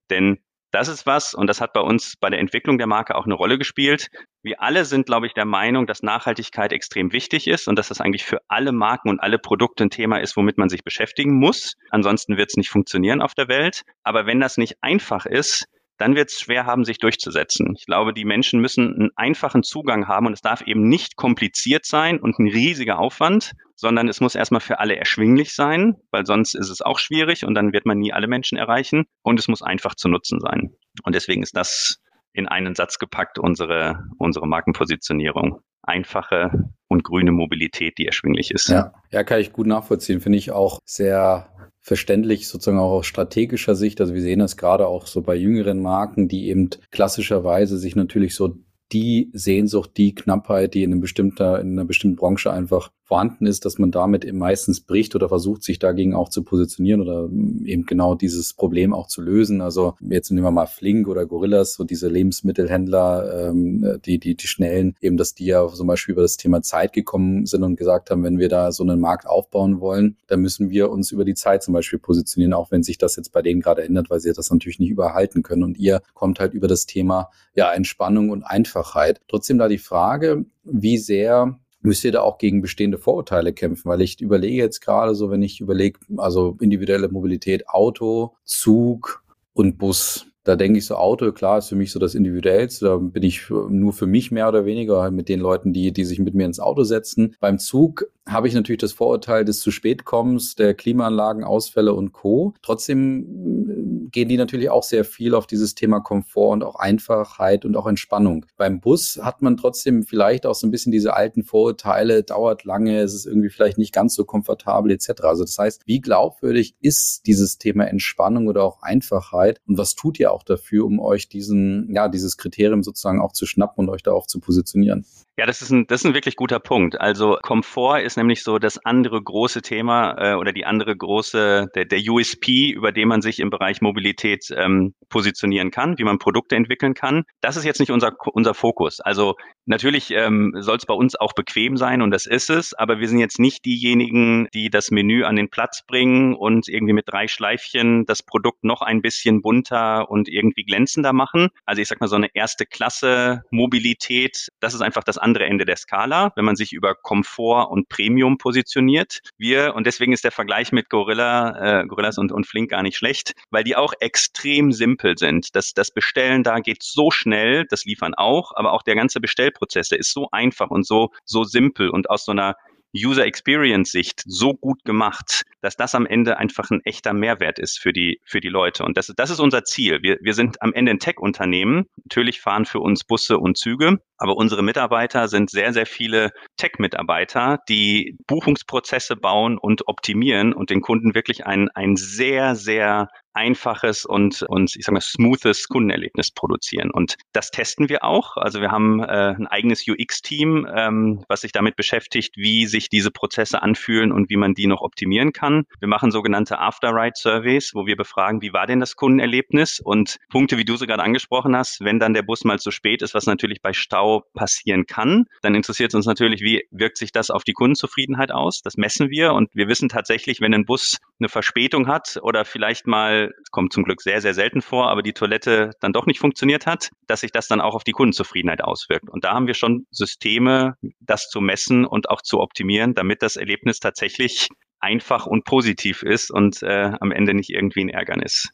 Denn 0.10 0.40
das 0.76 0.90
ist 0.90 1.06
was, 1.06 1.34
und 1.34 1.48
das 1.48 1.62
hat 1.62 1.72
bei 1.72 1.80
uns 1.80 2.18
bei 2.20 2.30
der 2.30 2.40
Entwicklung 2.40 2.78
der 2.78 2.86
Marke 2.86 3.16
auch 3.16 3.24
eine 3.26 3.34
Rolle 3.34 3.58
gespielt. 3.58 4.10
Wir 4.44 4.62
alle 4.62 4.84
sind, 4.84 5.06
glaube 5.06 5.26
ich, 5.26 5.34
der 5.34 5.46
Meinung, 5.46 5.88
dass 5.88 6.04
Nachhaltigkeit 6.04 6.74
extrem 6.74 7.14
wichtig 7.14 7.48
ist 7.48 7.70
und 7.70 7.80
dass 7.80 7.88
das 7.88 8.02
eigentlich 8.02 8.26
für 8.26 8.42
alle 8.50 8.74
Marken 8.74 9.10
und 9.10 9.22
alle 9.22 9.40
Produkte 9.40 9.86
ein 9.86 9.90
Thema 9.90 10.18
ist, 10.18 10.36
womit 10.36 10.58
man 10.58 10.68
sich 10.68 10.84
beschäftigen 10.84 11.40
muss. 11.40 11.76
Ansonsten 11.92 12.36
wird 12.36 12.50
es 12.50 12.58
nicht 12.58 12.70
funktionieren 12.70 13.22
auf 13.22 13.34
der 13.34 13.48
Welt. 13.48 13.84
Aber 14.04 14.26
wenn 14.26 14.42
das 14.42 14.58
nicht 14.58 14.76
einfach 14.82 15.26
ist, 15.26 15.66
dann 15.98 16.16
wird 16.16 16.30
es 16.30 16.40
schwer 16.40 16.66
haben, 16.66 16.84
sich 16.84 17.00
durchzusetzen. 17.00 17.74
Ich 17.78 17.86
glaube, 17.86 18.14
die 18.14 18.26
Menschen 18.26 18.60
müssen 18.60 18.94
einen 18.94 19.12
einfachen 19.16 19.64
Zugang 19.64 20.08
haben 20.08 20.28
und 20.28 20.34
es 20.34 20.42
darf 20.42 20.62
eben 20.62 20.88
nicht 20.88 21.16
kompliziert 21.16 21.86
sein 21.86 22.20
und 22.20 22.38
ein 22.40 22.48
riesiger 22.48 23.00
Aufwand, 23.00 23.54
sondern 23.76 24.08
es 24.08 24.22
muss 24.22 24.36
erstmal 24.36 24.62
für 24.62 24.80
alle 24.80 24.96
erschwinglich 24.96 25.54
sein, 25.54 25.96
weil 26.12 26.26
sonst 26.26 26.54
ist 26.54 26.70
es 26.70 26.82
auch 26.82 27.00
schwierig 27.00 27.46
und 27.46 27.56
dann 27.56 27.74
wird 27.74 27.86
man 27.86 27.98
nie 27.98 28.14
alle 28.14 28.28
Menschen 28.28 28.58
erreichen 28.58 29.06
und 29.22 29.40
es 29.40 29.48
muss 29.48 29.62
einfach 29.62 29.96
zu 29.96 30.10
nutzen 30.10 30.40
sein. 30.40 30.76
Und 31.04 31.16
deswegen 31.16 31.44
ist 31.44 31.56
das 31.56 32.02
in 32.34 32.48
einen 32.48 32.76
Satz 32.76 33.00
gepackt 33.00 33.40
unsere, 33.40 34.04
unsere 34.18 34.48
Markenpositionierung. 34.48 35.62
Einfache 35.88 36.70
und 36.88 37.04
grüne 37.04 37.32
Mobilität, 37.32 37.98
die 37.98 38.06
erschwinglich 38.06 38.52
ist. 38.52 38.70
Ja, 38.70 38.94
ja 39.12 39.24
kann 39.24 39.40
ich 39.40 39.54
gut 39.54 39.68
nachvollziehen. 39.68 40.22
Finde 40.22 40.38
ich 40.38 40.52
auch 40.52 40.80
sehr 40.86 41.50
verständlich 41.80 42.48
sozusagen 42.48 42.80
auch 42.80 42.92
aus 42.92 43.06
strategischer 43.06 43.76
Sicht. 43.76 44.02
Also 44.02 44.14
wir 44.14 44.22
sehen 44.22 44.40
das 44.40 44.58
gerade 44.58 44.88
auch 44.88 45.06
so 45.06 45.22
bei 45.22 45.36
jüngeren 45.36 45.82
Marken, 45.82 46.28
die 46.28 46.50
eben 46.50 46.70
klassischerweise 46.92 47.78
sich 47.78 47.96
natürlich 47.96 48.36
so 48.36 48.58
die 48.92 49.30
Sehnsucht, 49.34 49.92
die 49.98 50.16
Knappheit, 50.16 50.74
die 50.74 50.84
in, 50.84 50.92
einem 50.92 51.02
bestimmter, 51.02 51.60
in 51.60 51.72
einer 51.74 51.86
bestimmten 51.86 52.16
Branche 52.16 52.52
einfach 52.52 52.92
vorhanden 53.06 53.46
ist, 53.46 53.66
dass 53.66 53.78
man 53.78 53.92
damit 53.92 54.26
eben 54.26 54.40
meistens 54.40 54.82
bricht 54.82 55.16
oder 55.16 55.30
versucht, 55.30 55.64
sich 55.64 55.78
dagegen 55.78 56.16
auch 56.16 56.30
zu 56.30 56.44
positionieren 56.44 57.02
oder 57.02 57.30
eben 57.64 57.86
genau 57.86 58.16
dieses 58.16 58.54
Problem 58.56 58.94
auch 58.94 59.08
zu 59.08 59.22
lösen. 59.22 59.62
Also 59.62 59.94
jetzt 60.02 60.32
nehmen 60.32 60.44
wir 60.44 60.52
mal 60.52 60.66
Flink 60.66 61.08
oder 61.08 61.28
Gorillas, 61.28 61.76
so 61.76 61.84
diese 61.84 62.08
Lebensmittelhändler, 62.08 63.50
ähm, 63.50 64.00
die, 64.06 64.18
die, 64.18 64.36
die 64.36 64.48
schnellen, 64.48 64.96
eben, 65.02 65.18
dass 65.18 65.36
die 65.36 65.46
ja 65.46 65.68
zum 65.68 65.86
Beispiel 65.86 66.14
über 66.14 66.24
das 66.24 66.38
Thema 66.38 66.64
Zeit 66.64 66.94
gekommen 66.94 67.46
sind 67.46 67.62
und 67.62 67.76
gesagt 67.76 68.10
haben, 68.10 68.24
wenn 68.24 68.40
wir 68.40 68.50
da 68.50 68.72
so 68.72 68.82
einen 68.82 69.00
Markt 69.00 69.28
aufbauen 69.28 69.80
wollen, 69.80 70.18
dann 70.26 70.42
müssen 70.42 70.72
wir 70.72 70.90
uns 70.90 71.12
über 71.12 71.26
die 71.26 71.36
Zeit 71.36 71.62
zum 71.62 71.76
Beispiel 71.76 72.00
positionieren, 72.00 72.54
auch 72.54 72.72
wenn 72.72 72.82
sich 72.82 72.98
das 72.98 73.16
jetzt 73.18 73.32
bei 73.32 73.44
denen 73.44 73.62
gerade 73.62 73.84
ändert, 73.84 74.10
weil 74.10 74.20
sie 74.20 74.34
das 74.34 74.50
natürlich 74.50 74.80
nicht 74.80 74.90
überhalten 74.90 75.44
können. 75.44 75.64
Und 75.64 75.78
ihr 75.78 76.02
kommt 76.16 76.40
halt 76.40 76.56
über 76.56 76.68
das 76.68 76.88
Thema 76.88 77.30
ja 77.54 77.72
Entspannung 77.72 78.32
und 78.32 78.42
Einfachheit. 78.42 79.22
Trotzdem 79.28 79.60
da 79.60 79.68
die 79.68 79.78
Frage, 79.78 80.46
wie 80.64 80.98
sehr 80.98 81.60
müsst 81.86 82.04
ihr 82.04 82.12
da 82.12 82.22
auch 82.22 82.38
gegen 82.38 82.62
bestehende 82.62 82.98
Vorurteile 82.98 83.54
kämpfen, 83.54 83.90
weil 83.90 84.02
ich 84.02 84.20
überlege 84.22 84.58
jetzt 84.58 84.82
gerade 84.82 85.16
so, 85.16 85.30
wenn 85.30 85.42
ich 85.42 85.62
überlege, 85.62 86.00
also 86.18 86.58
individuelle 86.60 87.10
Mobilität, 87.10 87.70
Auto, 87.70 88.34
Zug 88.44 89.24
und 89.54 89.78
Bus. 89.78 90.28
Da 90.44 90.56
denke 90.56 90.78
ich 90.78 90.86
so, 90.86 90.96
Auto, 90.96 91.32
klar, 91.32 91.58
ist 91.58 91.70
für 91.70 91.76
mich 91.76 91.92
so 91.92 91.98
das 91.98 92.14
Individuellste. 92.14 92.86
Da 92.86 92.98
bin 92.98 93.24
ich 93.24 93.50
nur 93.50 93.94
für 93.94 94.06
mich 94.06 94.32
mehr 94.32 94.48
oder 94.48 94.66
weniger 94.66 95.10
mit 95.10 95.28
den 95.28 95.40
Leuten, 95.40 95.74
die, 95.74 95.92
die 95.92 96.06
sich 96.06 96.20
mit 96.20 96.36
mir 96.36 96.46
ins 96.46 96.60
Auto 96.60 96.84
setzen. 96.84 97.36
Beim 97.40 97.58
Zug 97.58 98.06
habe 98.28 98.48
ich 98.48 98.54
natürlich 98.54 98.80
das 98.80 98.94
Vorurteil 98.94 99.46
des 99.46 99.60
zu 99.60 99.72
spät 99.72 100.04
kommens, 100.04 100.56
der 100.56 100.74
Klimaanlagen, 100.74 101.44
Ausfälle 101.44 101.94
und 101.94 102.12
Co. 102.12 102.54
Trotzdem 102.62 104.10
gehen 104.12 104.30
die 104.30 104.38
natürlich 104.38 104.70
auch 104.70 104.84
sehr 104.84 105.06
viel 105.06 105.36
auf 105.36 105.46
dieses 105.46 105.76
Thema 105.76 106.00
Komfort 106.00 106.54
und 106.54 106.64
auch 106.64 106.76
Einfachheit 106.76 107.66
und 107.66 107.76
auch 107.76 107.86
Entspannung. 107.86 108.46
Beim 108.58 108.80
Bus 108.80 109.20
hat 109.22 109.42
man 109.42 109.58
trotzdem 109.58 110.04
vielleicht 110.04 110.46
auch 110.46 110.56
so 110.56 110.66
ein 110.66 110.72
bisschen 110.72 110.92
diese 110.92 111.16
alten 111.16 111.44
Vorurteile, 111.44 112.24
dauert 112.24 112.64
lange, 112.64 113.00
es 113.00 113.14
ist 113.14 113.26
irgendwie 113.26 113.50
vielleicht 113.50 113.78
nicht 113.78 113.94
ganz 113.94 114.16
so 114.16 114.26
komfortabel 114.26 114.92
etc. 114.92 115.22
Also 115.24 115.44
das 115.44 115.58
heißt, 115.58 115.84
wie 115.86 116.02
glaubwürdig 116.02 116.76
ist 116.82 117.28
dieses 117.28 117.58
Thema 117.58 117.86
Entspannung 117.86 118.48
oder 118.48 118.64
auch 118.64 118.82
Einfachheit 118.82 119.60
und 119.68 119.78
was 119.78 119.96
tut 119.96 120.20
ihr 120.20 120.32
auch 120.32 120.44
dafür, 120.44 120.86
um 120.86 121.00
euch 121.00 121.30
diesen, 121.30 121.94
ja, 121.94 122.08
dieses 122.08 122.38
Kriterium 122.38 122.84
sozusagen 122.84 123.22
auch 123.22 123.34
zu 123.34 123.46
schnappen 123.46 123.86
und 123.86 123.94
euch 123.94 124.04
da 124.04 124.12
auch 124.12 124.28
zu 124.28 124.40
positionieren? 124.40 125.06
Ja, 125.38 125.46
das 125.46 125.62
ist 125.62 125.70
ein, 125.70 125.86
das 125.88 126.00
ist 126.02 126.06
ein 126.06 126.14
wirklich 126.14 126.38
guter 126.38 126.60
Punkt. 126.60 127.02
Also 127.02 127.38
Komfort 127.42 128.00
ist 128.00 128.16
nämlich 128.16 128.42
so 128.42 128.58
das 128.58 128.78
andere 128.86 129.22
große 129.22 129.62
Thema 129.62 130.16
äh, 130.18 130.36
oder 130.36 130.54
die 130.54 130.66
andere 130.66 130.96
große, 130.96 131.68
der, 131.76 131.84
der 131.84 132.00
USP, 132.08 132.70
über 132.70 132.94
den 132.94 133.10
man 133.10 133.22
sich 133.22 133.42
im 133.42 133.50
Bereich 133.50 133.82
Mobilität 133.82 134.46
ähm, 134.56 134.94
positionieren 135.10 135.72
kann, 135.72 135.98
wie 135.98 136.06
man 136.06 136.20
Produkte 136.20 136.56
entwickeln 136.56 136.94
kann. 136.94 137.24
Das 137.42 137.58
ist 137.58 137.66
jetzt 137.66 137.82
nicht 137.82 137.92
unser, 137.92 138.14
unser 138.32 138.54
Fokus. 138.54 139.02
Also 139.02 139.36
natürlich 139.66 140.12
ähm, 140.12 140.54
soll 140.58 140.78
es 140.78 140.86
bei 140.86 140.94
uns 140.94 141.18
auch 141.18 141.34
bequem 141.34 141.76
sein 141.76 142.02
und 142.02 142.12
das 142.12 142.28
ist 142.28 142.50
es, 142.50 142.74
aber 142.74 143.02
wir 143.02 143.10
sind 143.10 143.20
jetzt 143.20 143.38
nicht 143.38 143.66
diejenigen, 143.66 144.48
die 144.54 144.70
das 144.70 144.90
Menü 144.90 145.26
an 145.26 145.36
den 145.36 145.50
Platz 145.50 145.82
bringen 145.86 146.34
und 146.34 146.70
irgendwie 146.70 146.94
mit 146.94 147.10
drei 147.10 147.28
Schleifchen 147.28 148.06
das 148.06 148.24
Produkt 148.24 148.64
noch 148.64 148.82
ein 148.82 149.02
bisschen 149.02 149.42
bunter 149.42 150.10
und 150.10 150.30
irgendwie 150.30 150.64
glänzender 150.64 151.12
machen. 151.12 151.50
Also 151.66 151.82
ich 151.82 151.90
sag 151.90 152.00
mal 152.00 152.08
so 152.08 152.16
eine 152.16 152.30
erste 152.34 152.66
Klasse 152.66 153.42
Mobilität, 153.52 154.48
das 154.62 154.74
ist 154.74 154.82
einfach 154.82 155.04
das 155.04 155.18
andere 155.26 155.46
Ende 155.46 155.66
der 155.66 155.76
Skala, 155.76 156.32
wenn 156.36 156.46
man 156.46 156.56
sich 156.56 156.72
über 156.72 156.96
Komfort 156.96 157.72
und 157.72 157.90
Premium 157.90 158.38
positioniert. 158.38 159.20
Wir, 159.38 159.74
und 159.76 159.88
deswegen 159.88 160.14
ist 160.14 160.24
der 160.24 160.32
Vergleich 160.32 160.72
mit 160.72 160.90
Gorilla, 160.90 161.82
äh, 161.82 161.88
Gorillas 161.88 162.18
und, 162.18 162.32
und 162.32 162.46
Flink 162.46 162.70
gar 162.70 162.84
nicht 162.84 162.96
schlecht, 162.96 163.34
weil 163.50 163.64
die 163.64 163.76
auch 163.76 163.94
extrem 164.00 164.72
simpel 164.72 165.18
sind. 165.18 165.56
Das, 165.56 165.74
das 165.74 165.92
Bestellen 165.92 166.44
da 166.44 166.60
geht 166.60 166.84
so 166.84 167.10
schnell, 167.10 167.66
das 167.70 167.86
Liefern 167.86 168.14
auch, 168.14 168.52
aber 168.56 168.74
auch 168.74 168.84
der 168.84 168.96
ganze 168.96 169.20
Bestellprozess, 169.20 169.90
der 169.90 170.00
ist 170.00 170.14
so 170.14 170.30
einfach 170.32 170.70
und 170.70 170.86
so, 170.86 171.10
so 171.26 171.44
simpel 171.44 171.90
und 171.90 172.10
aus 172.10 172.26
so 172.26 172.32
einer 172.32 172.56
User 172.96 173.26
Experience 173.26 173.92
Sicht 173.92 174.24
so 174.26 174.54
gut 174.54 174.84
gemacht, 174.86 175.44
dass 175.62 175.76
das 175.76 175.96
am 175.96 176.06
Ende 176.06 176.38
einfach 176.38 176.70
ein 176.72 176.82
echter 176.84 177.14
Mehrwert 177.14 177.60
ist 177.60 177.80
für 177.80 177.94
die, 177.94 178.20
für 178.24 178.40
die 178.40 178.50
Leute. 178.50 178.84
Und 178.84 178.98
das, 178.98 179.12
das 179.16 179.30
ist 179.30 179.40
unser 179.40 179.64
Ziel. 179.64 180.02
Wir, 180.02 180.18
wir 180.22 180.34
sind 180.34 180.62
am 180.62 180.74
Ende 180.74 180.92
ein 180.92 181.00
Tech-Unternehmen. 181.00 181.88
Natürlich 182.04 182.42
fahren 182.42 182.66
für 182.66 182.80
uns 182.80 183.04
Busse 183.04 183.38
und 183.38 183.58
Züge, 183.58 184.00
aber 184.18 184.38
unsere 184.38 184.64
Mitarbeiter 184.64 185.28
sind 185.28 185.50
sehr, 185.50 185.74
sehr 185.74 185.86
viele 185.86 186.32
Tech-Mitarbeiter, 186.58 187.60
die 187.68 188.18
Buchungsprozesse 188.28 189.16
bauen 189.16 189.58
und 189.58 189.88
optimieren 189.88 190.54
und 190.54 190.70
den 190.70 190.82
Kunden 190.82 191.16
wirklich 191.16 191.46
ein, 191.46 191.70
ein 191.70 191.96
sehr, 191.96 192.56
sehr 192.56 193.10
einfaches 193.36 194.06
und, 194.06 194.44
und 194.44 194.76
ich 194.76 194.86
sage 194.86 194.94
mal, 194.94 195.02
smoothes 195.02 195.68
Kundenerlebnis 195.68 196.32
produzieren. 196.32 196.92
Und 196.92 197.16
das 197.34 197.52
testen 197.52 197.90
wir 197.90 198.04
auch. 198.04 198.38
Also 198.38 198.62
wir 198.62 198.72
haben 198.72 199.02
äh, 199.02 199.36
ein 199.38 199.48
eigenes 199.48 199.86
UX-Team, 199.88 200.68
ähm, 200.74 201.24
was 201.28 201.42
sich 201.42 201.52
damit 201.52 201.76
beschäftigt, 201.76 202.38
wie 202.38 202.66
sich 202.66 202.90
diese 202.90 203.12
Prozesse 203.12 203.62
anfühlen 203.62 204.12
und 204.12 204.30
wie 204.30 204.38
man 204.38 204.54
die 204.54 204.68
noch 204.68 204.82
optimieren 204.82 205.34
kann. 205.34 205.66
Wir 205.80 205.88
machen 205.88 206.12
sogenannte 206.12 206.60
After-Ride-Surveys, 206.60 207.72
wo 207.74 207.86
wir 207.86 207.96
befragen, 207.96 208.42
wie 208.42 208.54
war 208.54 208.68
denn 208.68 208.80
das 208.80 208.96
Kundenerlebnis 208.96 209.80
und 209.80 210.18
Punkte, 210.30 210.58
wie 210.58 210.66
du 210.66 210.78
sie 210.78 210.88
gerade 210.88 211.04
angesprochen 211.04 211.56
hast, 211.56 211.82
wenn 211.82 212.00
dann 212.00 212.14
der 212.14 212.24
Bus 212.24 212.44
mal 212.44 212.60
zu 212.60 212.72
spät 212.72 213.02
ist, 213.02 213.14
was 213.14 213.26
natürlich 213.26 213.62
bei 213.62 213.74
Stau 213.74 214.24
passieren 214.34 214.86
kann, 214.86 215.26
dann 215.42 215.56
interessiert 215.56 215.92
es 215.92 215.96
uns 215.96 216.06
natürlich, 216.06 216.42
wie 216.42 216.64
wirkt 216.72 216.98
sich 216.98 217.12
das 217.12 217.30
auf 217.30 217.44
die 217.44 217.54
Kundenzufriedenheit 217.54 218.32
aus. 218.32 218.62
Das 218.62 218.78
messen 218.78 219.10
wir 219.10 219.34
und 219.34 219.50
wir 219.54 219.68
wissen 219.68 219.90
tatsächlich, 219.90 220.42
wenn 220.42 220.54
ein 220.54 220.66
Bus 220.66 220.98
eine 221.20 221.30
Verspätung 221.30 221.88
hat 221.88 222.20
oder 222.22 222.46
vielleicht 222.46 222.88
mal 222.88 223.25
es 223.42 223.52
kommt 223.52 223.74
zum 223.74 223.84
Glück 223.84 224.02
sehr, 224.02 224.22
sehr 224.22 224.34
selten 224.34 224.62
vor, 224.62 224.90
aber 224.90 225.02
die 225.02 225.14
Toilette 225.14 225.72
dann 225.80 225.94
doch 225.94 226.06
nicht 226.06 226.20
funktioniert 226.20 226.66
hat, 226.66 226.90
dass 227.08 227.22
sich 227.22 227.32
das 227.32 227.48
dann 227.48 227.62
auch 227.62 227.76
auf 227.76 227.84
die 227.84 227.92
Kundenzufriedenheit 227.92 228.64
auswirkt. 228.64 229.10
Und 229.10 229.24
da 229.24 229.34
haben 229.34 229.48
wir 229.48 229.54
schon 229.54 229.86
Systeme, 229.92 230.76
das 231.00 231.30
zu 231.30 231.42
messen 231.42 231.86
und 231.86 232.10
auch 232.10 232.22
zu 232.22 232.40
optimieren, 232.40 232.94
damit 232.94 233.22
das 233.22 233.36
Erlebnis 233.36 233.80
tatsächlich 233.80 234.50
einfach 234.80 235.26
und 235.26 235.46
positiv 235.46 236.04
ist 236.04 236.32
und 236.32 236.62
äh, 236.64 236.92
am 237.00 237.12
Ende 237.12 237.34
nicht 237.34 237.50
irgendwie 237.50 237.82
ein 237.82 237.90
Ärgernis. 237.90 238.50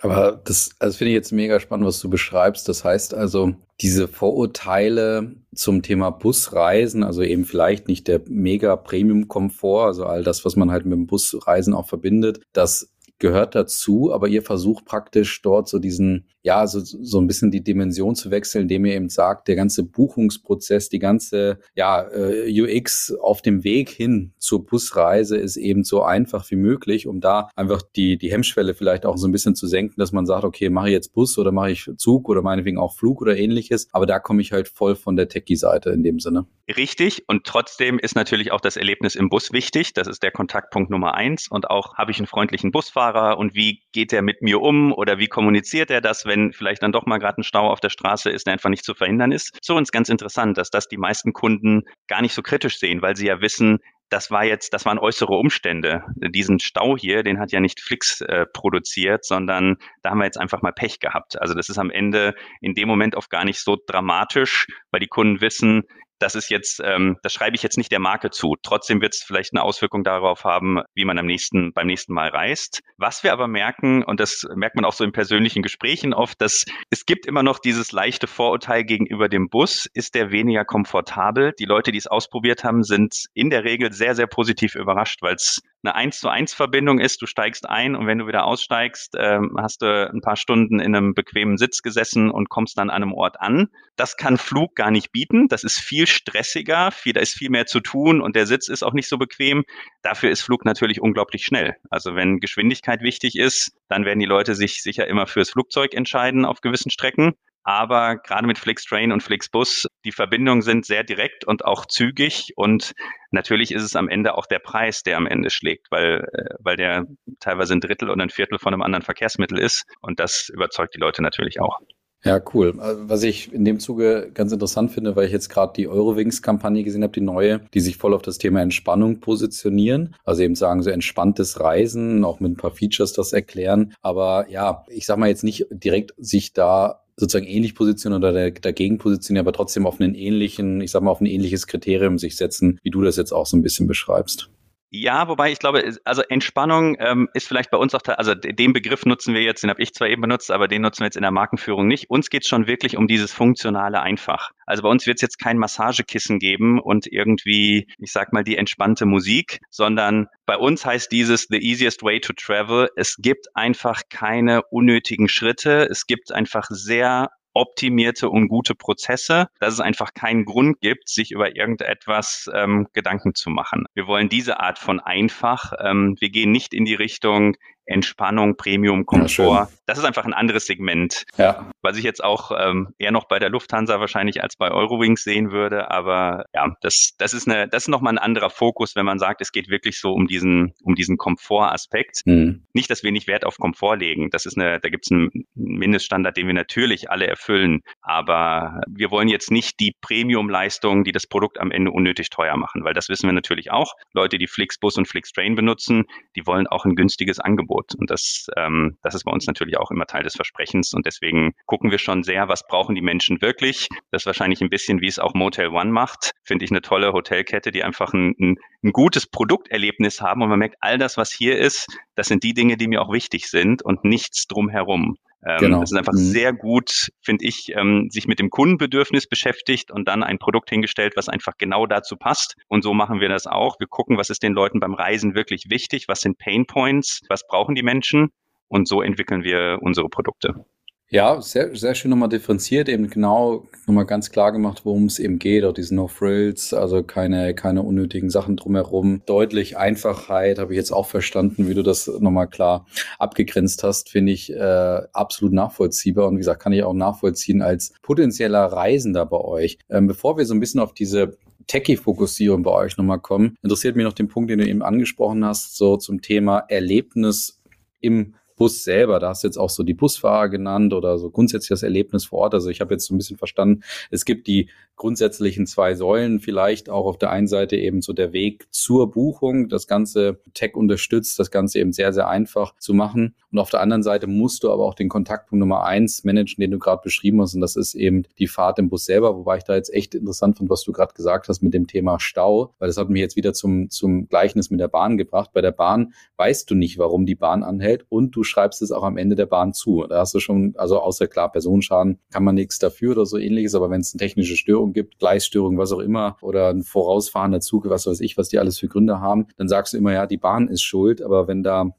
Aber 0.00 0.42
das, 0.44 0.70
also 0.80 0.98
finde 0.98 1.12
ich 1.12 1.14
jetzt 1.14 1.32
mega 1.32 1.58
spannend, 1.60 1.86
was 1.86 1.98
du 2.00 2.10
beschreibst. 2.10 2.68
Das 2.68 2.84
heißt 2.84 3.14
also, 3.14 3.54
diese 3.80 4.06
Vorurteile 4.06 5.34
zum 5.54 5.82
Thema 5.82 6.10
Busreisen, 6.10 7.02
also 7.02 7.22
eben 7.22 7.46
vielleicht 7.46 7.88
nicht 7.88 8.06
der 8.06 8.20
mega 8.28 8.76
Premium-Komfort, 8.76 9.86
also 9.86 10.04
all 10.04 10.22
das, 10.22 10.44
was 10.44 10.56
man 10.56 10.70
halt 10.70 10.84
mit 10.84 10.92
dem 10.92 11.06
Busreisen 11.06 11.72
auch 11.72 11.88
verbindet, 11.88 12.40
das 12.52 12.93
gehört 13.18 13.54
dazu, 13.54 14.12
aber 14.12 14.28
ihr 14.28 14.42
versucht 14.42 14.84
praktisch 14.84 15.42
dort 15.42 15.68
so 15.68 15.78
diesen, 15.78 16.28
ja, 16.44 16.66
so, 16.66 16.80
so 16.80 17.18
ein 17.20 17.26
bisschen 17.26 17.50
die 17.50 17.64
Dimension 17.64 18.14
zu 18.14 18.30
wechseln, 18.30 18.62
indem 18.62 18.84
ihr 18.84 18.94
eben 18.94 19.08
sagt, 19.08 19.48
der 19.48 19.56
ganze 19.56 19.82
Buchungsprozess, 19.82 20.90
die 20.90 20.98
ganze, 20.98 21.58
ja, 21.74 22.02
äh, 22.02 22.62
UX 22.62 23.14
auf 23.18 23.40
dem 23.40 23.64
Weg 23.64 23.88
hin 23.88 24.34
zur 24.38 24.66
Busreise 24.66 25.38
ist 25.38 25.56
eben 25.56 25.84
so 25.84 26.02
einfach 26.02 26.50
wie 26.50 26.56
möglich, 26.56 27.06
um 27.06 27.20
da 27.20 27.48
einfach 27.56 27.80
die, 27.96 28.18
die 28.18 28.30
Hemmschwelle 28.30 28.74
vielleicht 28.74 29.06
auch 29.06 29.16
so 29.16 29.26
ein 29.26 29.32
bisschen 29.32 29.54
zu 29.54 29.66
senken, 29.66 29.94
dass 29.98 30.12
man 30.12 30.26
sagt, 30.26 30.44
okay, 30.44 30.68
mache 30.68 30.88
ich 30.88 30.92
jetzt 30.92 31.14
Bus 31.14 31.38
oder 31.38 31.50
mache 31.50 31.70
ich 31.70 31.90
Zug 31.96 32.28
oder 32.28 32.42
meinetwegen 32.42 32.78
auch 32.78 32.94
Flug 32.94 33.22
oder 33.22 33.36
ähnliches, 33.36 33.88
aber 33.92 34.04
da 34.04 34.18
komme 34.18 34.42
ich 34.42 34.52
halt 34.52 34.68
voll 34.68 34.96
von 34.96 35.16
der 35.16 35.28
Techie-Seite 35.28 35.90
in 35.90 36.02
dem 36.02 36.20
Sinne. 36.20 36.46
Richtig. 36.68 37.24
Und 37.26 37.44
trotzdem 37.44 37.98
ist 37.98 38.16
natürlich 38.16 38.50
auch 38.52 38.60
das 38.60 38.76
Erlebnis 38.76 39.14
im 39.16 39.28
Bus 39.28 39.52
wichtig, 39.52 39.92
das 39.92 40.06
ist 40.06 40.22
der 40.22 40.30
Kontaktpunkt 40.30 40.90
Nummer 40.90 41.14
eins. 41.14 41.48
Und 41.48 41.70
auch 41.70 41.94
habe 41.94 42.10
ich 42.10 42.18
einen 42.18 42.26
freundlichen 42.26 42.70
Busfahrer, 42.70 43.38
und 43.38 43.54
wie 43.54 43.82
geht 43.92 44.12
er 44.12 44.22
mit 44.22 44.42
mir 44.42 44.60
um? 44.60 44.92
Oder 44.92 45.18
wie 45.18 45.28
kommuniziert 45.28 45.90
er 45.90 46.00
das, 46.00 46.24
wenn 46.24 46.33
vielleicht 46.52 46.82
dann 46.82 46.92
doch 46.92 47.06
mal 47.06 47.18
gerade 47.18 47.40
ein 47.40 47.44
Stau 47.44 47.70
auf 47.70 47.80
der 47.80 47.90
Straße 47.90 48.30
ist, 48.30 48.46
der 48.46 48.54
einfach 48.54 48.70
nicht 48.70 48.84
zu 48.84 48.94
verhindern 48.94 49.32
ist. 49.32 49.58
So 49.62 49.78
ist 49.78 49.92
ganz 49.92 50.08
interessant, 50.08 50.58
dass 50.58 50.70
das 50.70 50.88
die 50.88 50.96
meisten 50.96 51.32
Kunden 51.32 51.82
gar 52.08 52.22
nicht 52.22 52.34
so 52.34 52.42
kritisch 52.42 52.78
sehen, 52.78 53.02
weil 53.02 53.16
sie 53.16 53.26
ja 53.26 53.40
wissen, 53.40 53.78
das 54.10 54.30
war 54.30 54.44
jetzt, 54.44 54.72
das 54.74 54.84
waren 54.84 54.98
äußere 54.98 55.32
Umstände. 55.32 56.04
Diesen 56.16 56.60
Stau 56.60 56.96
hier, 56.96 57.22
den 57.22 57.40
hat 57.40 57.52
ja 57.52 57.60
nicht 57.60 57.80
Flix 57.80 58.20
äh, 58.20 58.46
produziert, 58.46 59.24
sondern 59.24 59.76
da 60.02 60.10
haben 60.10 60.18
wir 60.18 60.24
jetzt 60.24 60.38
einfach 60.38 60.62
mal 60.62 60.72
Pech 60.72 61.00
gehabt. 61.00 61.40
Also 61.40 61.54
das 61.54 61.68
ist 61.68 61.78
am 61.78 61.90
Ende 61.90 62.34
in 62.60 62.74
dem 62.74 62.86
Moment 62.86 63.16
oft 63.16 63.30
gar 63.30 63.44
nicht 63.44 63.60
so 63.60 63.76
dramatisch, 63.86 64.66
weil 64.90 65.00
die 65.00 65.08
Kunden 65.08 65.40
wissen, 65.40 65.84
das 66.24 66.34
ist 66.34 66.48
jetzt, 66.48 66.80
ähm, 66.82 67.18
das 67.22 67.34
schreibe 67.34 67.54
ich 67.54 67.62
jetzt 67.62 67.76
nicht 67.76 67.92
der 67.92 67.98
Marke 67.98 68.30
zu. 68.30 68.56
Trotzdem 68.62 69.02
wird 69.02 69.14
es 69.14 69.22
vielleicht 69.22 69.52
eine 69.52 69.62
Auswirkung 69.62 70.04
darauf 70.04 70.44
haben, 70.44 70.80
wie 70.94 71.04
man 71.04 71.18
am 71.18 71.26
nächsten, 71.26 71.74
beim 71.74 71.86
nächsten 71.86 72.14
Mal 72.14 72.30
reist. 72.30 72.80
Was 72.96 73.22
wir 73.22 73.32
aber 73.34 73.46
merken, 73.46 74.02
und 74.02 74.20
das 74.20 74.46
merkt 74.54 74.74
man 74.74 74.86
auch 74.86 74.94
so 74.94 75.04
in 75.04 75.12
persönlichen 75.12 75.62
Gesprächen 75.62 76.14
oft, 76.14 76.40
dass 76.40 76.64
es 76.88 77.04
gibt 77.04 77.26
immer 77.26 77.42
noch 77.42 77.58
dieses 77.58 77.92
leichte 77.92 78.26
Vorurteil 78.26 78.84
gegenüber 78.84 79.28
dem 79.28 79.50
Bus. 79.50 79.86
Ist 79.92 80.14
der 80.14 80.30
weniger 80.30 80.64
komfortabel? 80.64 81.52
Die 81.58 81.66
Leute, 81.66 81.92
die 81.92 81.98
es 81.98 82.06
ausprobiert 82.06 82.64
haben, 82.64 82.84
sind 82.84 83.26
in 83.34 83.50
der 83.50 83.64
Regel 83.64 83.92
sehr, 83.92 84.14
sehr 84.14 84.26
positiv 84.26 84.76
überrascht, 84.76 85.20
weil 85.20 85.34
es 85.34 85.60
eine 85.84 85.94
1 85.94 86.18
zu 86.18 86.28
1 86.28 86.54
Verbindung 86.54 86.98
ist, 86.98 87.20
du 87.20 87.26
steigst 87.26 87.68
ein 87.68 87.94
und 87.94 88.06
wenn 88.06 88.18
du 88.18 88.26
wieder 88.26 88.46
aussteigst, 88.46 89.14
ähm, 89.18 89.56
hast 89.58 89.82
du 89.82 90.10
ein 90.10 90.22
paar 90.22 90.36
Stunden 90.36 90.80
in 90.80 90.96
einem 90.96 91.14
bequemen 91.14 91.58
Sitz 91.58 91.82
gesessen 91.82 92.30
und 92.30 92.48
kommst 92.48 92.78
dann 92.78 92.88
an 92.88 93.02
einem 93.02 93.12
Ort 93.12 93.40
an. 93.40 93.68
Das 93.96 94.16
kann 94.16 94.38
Flug 94.38 94.74
gar 94.76 94.90
nicht 94.90 95.12
bieten. 95.12 95.48
Das 95.48 95.62
ist 95.62 95.78
viel 95.78 96.06
stressiger, 96.06 96.90
viel, 96.90 97.12
da 97.12 97.20
ist 97.20 97.34
viel 97.34 97.50
mehr 97.50 97.66
zu 97.66 97.80
tun 97.80 98.22
und 98.22 98.34
der 98.34 98.46
Sitz 98.46 98.68
ist 98.68 98.82
auch 98.82 98.94
nicht 98.94 99.08
so 99.08 99.18
bequem. 99.18 99.64
Dafür 100.02 100.30
ist 100.30 100.42
Flug 100.42 100.64
natürlich 100.64 101.02
unglaublich 101.02 101.44
schnell. 101.44 101.76
Also 101.90 102.14
wenn 102.14 102.40
Geschwindigkeit 102.40 103.02
wichtig 103.02 103.36
ist, 103.36 103.72
dann 103.88 104.06
werden 104.06 104.20
die 104.20 104.26
Leute 104.26 104.54
sich 104.54 104.82
sicher 104.82 105.06
immer 105.06 105.26
fürs 105.26 105.50
Flugzeug 105.50 105.92
entscheiden 105.94 106.46
auf 106.46 106.62
gewissen 106.62 106.90
Strecken. 106.90 107.34
Aber 107.64 108.16
gerade 108.16 108.46
mit 108.46 108.58
Flixtrain 108.58 109.10
und 109.10 109.22
Flixbus, 109.22 109.86
die 110.04 110.12
Verbindungen 110.12 110.62
sind 110.62 110.84
sehr 110.84 111.02
direkt 111.02 111.44
und 111.44 111.64
auch 111.64 111.86
zügig. 111.86 112.52
Und 112.56 112.92
natürlich 113.30 113.72
ist 113.72 113.82
es 113.82 113.96
am 113.96 114.08
Ende 114.08 114.36
auch 114.36 114.46
der 114.46 114.58
Preis, 114.58 115.02
der 115.02 115.16
am 115.16 115.26
Ende 115.26 115.50
schlägt, 115.50 115.90
weil, 115.90 116.28
äh, 116.32 116.54
weil 116.60 116.76
der 116.76 117.06
teilweise 117.40 117.72
ein 117.72 117.80
Drittel 117.80 118.10
oder 118.10 118.22
ein 118.22 118.30
Viertel 118.30 118.58
von 118.58 118.74
einem 118.74 118.82
anderen 118.82 119.02
Verkehrsmittel 119.02 119.58
ist. 119.58 119.84
Und 120.00 120.20
das 120.20 120.50
überzeugt 120.50 120.94
die 120.94 121.00
Leute 121.00 121.22
natürlich 121.22 121.60
auch. 121.60 121.80
Ja, 122.24 122.40
cool. 122.54 122.72
Was 122.76 123.22
ich 123.22 123.52
in 123.52 123.66
dem 123.66 123.78
Zuge 123.78 124.30
ganz 124.32 124.50
interessant 124.50 124.90
finde, 124.90 125.14
weil 125.14 125.26
ich 125.26 125.32
jetzt 125.32 125.50
gerade 125.50 125.74
die 125.76 125.88
Eurowings-Kampagne 125.88 126.82
gesehen 126.82 127.02
habe, 127.02 127.12
die 127.12 127.20
neue, 127.20 127.60
die 127.74 127.80
sich 127.80 127.98
voll 127.98 128.14
auf 128.14 128.22
das 128.22 128.38
Thema 128.38 128.62
Entspannung 128.62 129.20
positionieren. 129.20 130.16
Also 130.24 130.42
eben 130.42 130.54
sagen, 130.54 130.82
so 130.82 130.88
entspanntes 130.88 131.60
Reisen, 131.60 132.24
auch 132.24 132.40
mit 132.40 132.52
ein 132.52 132.56
paar 132.56 132.70
Features 132.70 133.12
das 133.12 133.34
erklären. 133.34 133.94
Aber 134.00 134.46
ja, 134.48 134.86
ich 134.88 135.04
sag 135.04 135.18
mal 135.18 135.28
jetzt 135.28 135.44
nicht 135.44 135.66
direkt 135.70 136.14
sich 136.16 136.54
da 136.54 137.03
sozusagen 137.16 137.46
ähnlich 137.46 137.74
positionieren 137.74 138.22
oder 138.22 138.50
dagegen 138.50 138.98
positionieren, 138.98 139.46
aber 139.46 139.52
trotzdem 139.52 139.86
auf 139.86 140.00
einen 140.00 140.14
ähnlichen, 140.14 140.80
ich 140.80 140.90
sag 140.90 141.02
mal, 141.02 141.10
auf 141.10 141.20
ein 141.20 141.26
ähnliches 141.26 141.66
Kriterium 141.66 142.18
sich 142.18 142.36
setzen, 142.36 142.78
wie 142.82 142.90
du 142.90 143.02
das 143.02 143.16
jetzt 143.16 143.32
auch 143.32 143.46
so 143.46 143.56
ein 143.56 143.62
bisschen 143.62 143.86
beschreibst. 143.86 144.50
Ja, 144.96 145.26
wobei 145.26 145.50
ich 145.50 145.58
glaube, 145.58 145.92
also 146.04 146.22
Entspannung 146.22 146.96
ähm, 147.00 147.28
ist 147.34 147.48
vielleicht 147.48 147.72
bei 147.72 147.78
uns 147.78 147.96
auch, 147.96 148.02
also 148.06 148.32
den 148.36 148.72
Begriff 148.72 149.04
nutzen 149.04 149.34
wir 149.34 149.42
jetzt, 149.42 149.64
den 149.64 149.70
habe 149.70 149.82
ich 149.82 149.92
zwar 149.92 150.06
eben 150.06 150.22
benutzt, 150.22 150.52
aber 150.52 150.68
den 150.68 150.82
nutzen 150.82 151.00
wir 151.00 151.06
jetzt 151.06 151.16
in 151.16 151.22
der 151.22 151.32
Markenführung 151.32 151.88
nicht. 151.88 152.10
Uns 152.10 152.30
geht 152.30 152.42
es 152.42 152.48
schon 152.48 152.68
wirklich 152.68 152.96
um 152.96 153.08
dieses 153.08 153.32
funktionale 153.32 154.00
einfach. 154.00 154.52
Also 154.66 154.84
bei 154.84 154.88
uns 154.88 155.04
wird 155.08 155.16
es 155.16 155.22
jetzt 155.22 155.40
kein 155.40 155.58
Massagekissen 155.58 156.38
geben 156.38 156.78
und 156.78 157.08
irgendwie, 157.08 157.88
ich 157.98 158.12
sag 158.12 158.32
mal, 158.32 158.44
die 158.44 158.56
entspannte 158.56 159.04
Musik, 159.04 159.58
sondern 159.68 160.28
bei 160.46 160.56
uns 160.56 160.86
heißt 160.86 161.10
dieses 161.10 161.48
the 161.50 161.58
easiest 161.58 162.04
way 162.04 162.20
to 162.20 162.32
travel. 162.32 162.88
Es 162.94 163.16
gibt 163.16 163.48
einfach 163.56 164.02
keine 164.10 164.62
unnötigen 164.70 165.28
Schritte. 165.28 165.88
Es 165.90 166.06
gibt 166.06 166.30
einfach 166.30 166.66
sehr 166.68 167.30
optimierte 167.54 168.28
und 168.28 168.48
gute 168.48 168.74
Prozesse, 168.74 169.48
dass 169.60 169.74
es 169.74 169.80
einfach 169.80 170.12
keinen 170.12 170.44
Grund 170.44 170.80
gibt, 170.80 171.08
sich 171.08 171.30
über 171.30 171.56
irgendetwas 171.56 172.50
ähm, 172.52 172.88
Gedanken 172.92 173.34
zu 173.34 173.50
machen. 173.50 173.86
Wir 173.94 174.06
wollen 174.06 174.28
diese 174.28 174.60
Art 174.60 174.78
von 174.78 175.00
einfach. 175.00 175.72
Ähm, 175.80 176.16
wir 176.18 176.30
gehen 176.30 176.52
nicht 176.52 176.74
in 176.74 176.84
die 176.84 176.94
Richtung, 176.94 177.56
Entspannung, 177.86 178.56
Premium, 178.56 179.06
Komfort. 179.06 179.54
Ja, 179.54 179.68
das 179.86 179.98
ist 179.98 180.04
einfach 180.04 180.24
ein 180.24 180.32
anderes 180.32 180.66
Segment, 180.66 181.24
ja. 181.36 181.70
was 181.82 181.98
ich 181.98 182.04
jetzt 182.04 182.24
auch 182.24 182.50
ähm, 182.58 182.94
eher 182.98 183.12
noch 183.12 183.24
bei 183.24 183.38
der 183.38 183.50
Lufthansa 183.50 184.00
wahrscheinlich 184.00 184.42
als 184.42 184.56
bei 184.56 184.70
Eurowings 184.70 185.22
sehen 185.22 185.50
würde. 185.52 185.90
Aber 185.90 186.46
ja, 186.54 186.74
das, 186.80 187.12
das 187.18 187.34
ist 187.34 187.48
eine, 187.48 187.68
das 187.68 187.84
ist 187.84 187.88
nochmal 187.88 188.14
ein 188.14 188.18
anderer 188.18 188.50
Fokus, 188.50 188.96
wenn 188.96 189.04
man 189.04 189.18
sagt, 189.18 189.40
es 189.40 189.52
geht 189.52 189.68
wirklich 189.68 190.00
so 190.00 190.12
um 190.12 190.26
diesen, 190.26 190.72
um 190.82 190.94
diesen 190.94 191.18
Komfortaspekt. 191.18 192.22
Mhm. 192.24 192.64
Nicht, 192.72 192.90
dass 192.90 193.02
wir 193.02 193.12
nicht 193.12 193.26
Wert 193.26 193.44
auf 193.44 193.58
Komfort 193.58 193.96
legen. 193.96 194.30
Das 194.30 194.46
ist 194.46 194.56
eine, 194.56 194.80
da 194.80 194.88
gibt 194.88 195.06
es 195.06 195.12
einen 195.12 195.46
Mindeststandard, 195.54 196.36
den 196.36 196.46
wir 196.46 196.54
natürlich 196.54 197.10
alle 197.10 197.26
erfüllen. 197.26 197.82
Aber 198.00 198.80
wir 198.88 199.10
wollen 199.10 199.28
jetzt 199.28 199.50
nicht 199.50 199.78
die 199.80 199.94
Premium-Leistungen, 200.00 201.04
die 201.04 201.12
das 201.12 201.26
Produkt 201.26 201.60
am 201.60 201.70
Ende 201.70 201.90
unnötig 201.90 202.30
teuer 202.30 202.56
machen, 202.56 202.84
weil 202.84 202.94
das 202.94 203.08
wissen 203.08 203.28
wir 203.28 203.32
natürlich 203.32 203.70
auch. 203.70 203.94
Leute, 204.12 204.38
die 204.38 204.46
Flixbus 204.46 204.96
und 204.96 205.06
Flixtrain 205.06 205.54
benutzen, 205.54 206.04
die 206.36 206.46
wollen 206.46 206.66
auch 206.66 206.86
ein 206.86 206.94
günstiges 206.94 207.38
Angebot 207.38 207.73
Angebot. 207.74 207.94
Und 207.94 208.10
das, 208.10 208.48
ähm, 208.56 208.96
das 209.02 209.14
ist 209.14 209.24
bei 209.24 209.32
uns 209.32 209.46
natürlich 209.46 209.76
auch 209.78 209.90
immer 209.90 210.06
Teil 210.06 210.22
des 210.22 210.34
Versprechens. 210.34 210.94
Und 210.94 211.06
deswegen 211.06 211.54
gucken 211.66 211.90
wir 211.90 211.98
schon 211.98 212.22
sehr, 212.22 212.48
was 212.48 212.66
brauchen 212.66 212.94
die 212.94 213.02
Menschen 213.02 213.40
wirklich. 213.40 213.88
Das 214.10 214.22
ist 214.22 214.26
wahrscheinlich 214.26 214.60
ein 214.60 214.70
bisschen, 214.70 215.00
wie 215.00 215.06
es 215.06 215.18
auch 215.18 215.34
Motel 215.34 215.68
One 215.68 215.90
macht. 215.90 216.32
Finde 216.42 216.64
ich 216.64 216.70
eine 216.70 216.82
tolle 216.82 217.12
Hotelkette, 217.12 217.70
die 217.70 217.84
einfach 217.84 218.12
ein, 218.12 218.34
ein, 218.40 218.56
ein 218.82 218.92
gutes 218.92 219.26
Produkterlebnis 219.26 220.20
haben. 220.20 220.42
Und 220.42 220.48
man 220.48 220.58
merkt, 220.58 220.76
all 220.80 220.98
das, 220.98 221.16
was 221.16 221.32
hier 221.32 221.58
ist, 221.58 221.86
das 222.14 222.28
sind 222.28 222.42
die 222.42 222.54
Dinge, 222.54 222.76
die 222.76 222.88
mir 222.88 223.02
auch 223.02 223.12
wichtig 223.12 223.48
sind 223.48 223.82
und 223.82 224.04
nichts 224.04 224.46
drumherum. 224.46 225.16
Ähm, 225.46 225.58
genau. 225.58 225.82
Es 225.82 225.92
ist 225.92 225.98
einfach 225.98 226.12
mhm. 226.12 226.18
sehr 226.18 226.52
gut, 226.52 227.10
finde 227.20 227.44
ich, 227.44 227.72
ähm, 227.76 228.08
sich 228.10 228.26
mit 228.26 228.38
dem 228.38 228.50
Kundenbedürfnis 228.50 229.26
beschäftigt 229.26 229.90
und 229.90 230.08
dann 230.08 230.22
ein 230.22 230.38
Produkt 230.38 230.70
hingestellt, 230.70 231.14
was 231.16 231.28
einfach 231.28 231.54
genau 231.58 231.86
dazu 231.86 232.16
passt. 232.16 232.56
Und 232.68 232.82
so 232.82 232.94
machen 232.94 233.20
wir 233.20 233.28
das 233.28 233.46
auch. 233.46 233.78
Wir 233.78 233.86
gucken, 233.86 234.16
was 234.16 234.30
ist 234.30 234.42
den 234.42 234.54
Leuten 234.54 234.80
beim 234.80 234.94
Reisen 234.94 235.34
wirklich 235.34 235.66
wichtig, 235.68 236.08
was 236.08 236.20
sind 236.20 236.38
Pain 236.38 236.66
Points, 236.66 237.20
was 237.28 237.46
brauchen 237.46 237.74
die 237.74 237.82
Menschen 237.82 238.30
und 238.68 238.88
so 238.88 239.02
entwickeln 239.02 239.44
wir 239.44 239.78
unsere 239.82 240.08
Produkte. 240.08 240.64
Ja, 241.10 241.40
sehr, 241.42 241.76
sehr 241.76 241.94
schön 241.94 242.10
nochmal 242.10 242.30
differenziert, 242.30 242.88
eben 242.88 243.08
genau 243.08 243.68
nochmal 243.86 244.06
ganz 244.06 244.30
klar 244.30 244.52
gemacht, 244.52 244.80
worum 244.84 245.04
es 245.04 245.18
eben 245.18 245.38
geht, 245.38 245.64
auch 245.64 245.74
diese 245.74 245.94
No-Frills, 245.94 246.72
also 246.72 247.02
keine, 247.02 247.54
keine 247.54 247.82
unnötigen 247.82 248.30
Sachen 248.30 248.56
drumherum. 248.56 249.22
Deutlich 249.26 249.76
Einfachheit, 249.76 250.58
habe 250.58 250.72
ich 250.72 250.78
jetzt 250.78 250.92
auch 250.92 251.06
verstanden, 251.06 251.68
wie 251.68 251.74
du 251.74 251.82
das 251.82 252.06
nochmal 252.06 252.48
klar 252.48 252.86
abgegrenzt 253.18 253.84
hast, 253.84 254.10
finde 254.10 254.32
ich 254.32 254.50
äh, 254.50 255.02
absolut 255.12 255.52
nachvollziehbar 255.52 256.26
und 256.26 256.34
wie 256.34 256.38
gesagt, 256.38 256.62
kann 256.62 256.72
ich 256.72 256.82
auch 256.82 256.94
nachvollziehen 256.94 257.60
als 257.60 257.92
potenzieller 258.00 258.64
Reisender 258.64 259.26
bei 259.26 259.38
euch. 259.38 259.78
Ähm, 259.90 260.06
bevor 260.06 260.38
wir 260.38 260.46
so 260.46 260.54
ein 260.54 260.60
bisschen 260.60 260.80
auf 260.80 260.94
diese 260.94 261.36
Techie-Fokussierung 261.66 262.62
bei 262.62 262.70
euch 262.70 262.96
nochmal 262.96 263.20
kommen, 263.20 263.56
interessiert 263.62 263.94
mich 263.94 264.04
noch 264.04 264.14
den 264.14 264.28
Punkt, 264.28 264.50
den 264.50 264.58
du 264.58 264.66
eben 264.66 264.82
angesprochen 264.82 265.44
hast, 265.44 265.76
so 265.76 265.98
zum 265.98 266.22
Thema 266.22 266.64
Erlebnis 266.68 267.60
im 268.00 268.34
Bus 268.56 268.84
selber, 268.84 269.18
da 269.18 269.30
hast 269.30 269.42
du 269.42 269.48
jetzt 269.48 269.56
auch 269.56 269.70
so 269.70 269.82
die 269.82 269.94
Busfahrer 269.94 270.48
genannt 270.48 270.92
oder 270.92 271.18
so 271.18 271.30
grundsätzlich 271.30 271.70
das 271.70 271.82
Erlebnis 271.82 272.26
vor 272.26 272.40
Ort. 272.40 272.54
Also 272.54 272.70
ich 272.70 272.80
habe 272.80 272.94
jetzt 272.94 273.06
so 273.06 273.14
ein 273.14 273.18
bisschen 273.18 273.36
verstanden, 273.36 273.82
es 274.10 274.24
gibt 274.24 274.46
die 274.46 274.68
grundsätzlichen 274.96 275.66
zwei 275.66 275.94
Säulen, 275.94 276.38
vielleicht 276.38 276.88
auch 276.88 277.06
auf 277.06 277.18
der 277.18 277.30
einen 277.30 277.48
Seite 277.48 277.76
eben 277.76 278.00
so 278.00 278.12
der 278.12 278.32
Weg 278.32 278.66
zur 278.70 279.10
Buchung, 279.10 279.68
das 279.68 279.88
Ganze 279.88 280.40
Tech 280.54 280.74
unterstützt, 280.74 281.38
das 281.38 281.50
Ganze 281.50 281.80
eben 281.80 281.92
sehr, 281.92 282.12
sehr 282.12 282.28
einfach 282.28 282.76
zu 282.78 282.94
machen. 282.94 283.34
Und 283.50 283.58
auf 283.58 283.70
der 283.70 283.80
anderen 283.80 284.02
Seite 284.04 284.26
musst 284.26 284.62
du 284.62 284.70
aber 284.70 284.84
auch 284.84 284.94
den 284.94 285.08
Kontaktpunkt 285.08 285.60
Nummer 285.60 285.84
eins 285.84 286.22
managen, 286.24 286.60
den 286.60 286.70
du 286.70 286.78
gerade 286.78 287.02
beschrieben 287.02 287.40
hast. 287.40 287.54
Und 287.54 287.60
das 287.60 287.74
ist 287.76 287.94
eben 287.94 288.24
die 288.38 288.46
Fahrt 288.46 288.78
im 288.78 288.88
Bus 288.88 289.04
selber, 289.04 289.36
wobei 289.36 289.58
ich 289.58 289.64
da 289.64 289.74
jetzt 289.74 289.92
echt 289.92 290.14
interessant 290.14 290.58
fand, 290.58 290.70
was 290.70 290.84
du 290.84 290.92
gerade 290.92 291.14
gesagt 291.14 291.48
hast 291.48 291.62
mit 291.62 291.74
dem 291.74 291.88
Thema 291.88 292.20
Stau, 292.20 292.74
weil 292.78 292.88
das 292.88 292.96
hat 292.96 293.10
mich 293.10 293.20
jetzt 293.20 293.36
wieder 293.36 293.52
zum, 293.52 293.90
zum 293.90 294.28
Gleichnis 294.28 294.70
mit 294.70 294.78
der 294.78 294.88
Bahn 294.88 295.16
gebracht. 295.16 295.50
Bei 295.52 295.60
der 295.60 295.72
Bahn 295.72 296.14
weißt 296.36 296.70
du 296.70 296.76
nicht, 296.76 296.98
warum 296.98 297.26
die 297.26 297.34
Bahn 297.34 297.64
anhält 297.64 298.06
und 298.08 298.36
du 298.36 298.43
schreibst 298.44 298.82
es 298.82 298.92
auch 298.92 299.02
am 299.02 299.16
Ende 299.16 299.34
der 299.34 299.46
Bahn 299.46 299.72
zu. 299.72 300.04
Da 300.08 300.20
hast 300.20 300.34
du 300.34 300.40
schon, 300.40 300.74
also 300.76 301.00
außer 301.00 301.26
klar, 301.26 301.50
Personenschaden 301.50 302.18
kann 302.32 302.44
man 302.44 302.54
nichts 302.54 302.78
dafür 302.78 303.12
oder 303.12 303.26
so 303.26 303.38
ähnliches, 303.38 303.74
aber 303.74 303.90
wenn 303.90 304.00
es 304.00 304.14
eine 304.14 304.18
technische 304.18 304.56
Störung 304.56 304.92
gibt, 304.92 305.18
Gleisstörung, 305.18 305.78
was 305.78 305.92
auch 305.92 306.00
immer, 306.00 306.36
oder 306.40 306.68
ein 306.68 306.82
vorausfahrender 306.82 307.60
Zug, 307.60 307.88
was 307.88 308.06
weiß 308.06 308.20
ich, 308.20 308.36
was 308.36 308.48
die 308.48 308.58
alles 308.58 308.78
für 308.78 308.88
Gründe 308.88 309.20
haben, 309.20 309.46
dann 309.56 309.68
sagst 309.68 309.92
du 309.92 309.96
immer, 309.96 310.12
ja, 310.12 310.26
die 310.26 310.36
Bahn 310.36 310.68
ist 310.68 310.82
schuld, 310.82 311.22
aber 311.22 311.48
wenn 311.48 311.62
da 311.62 311.90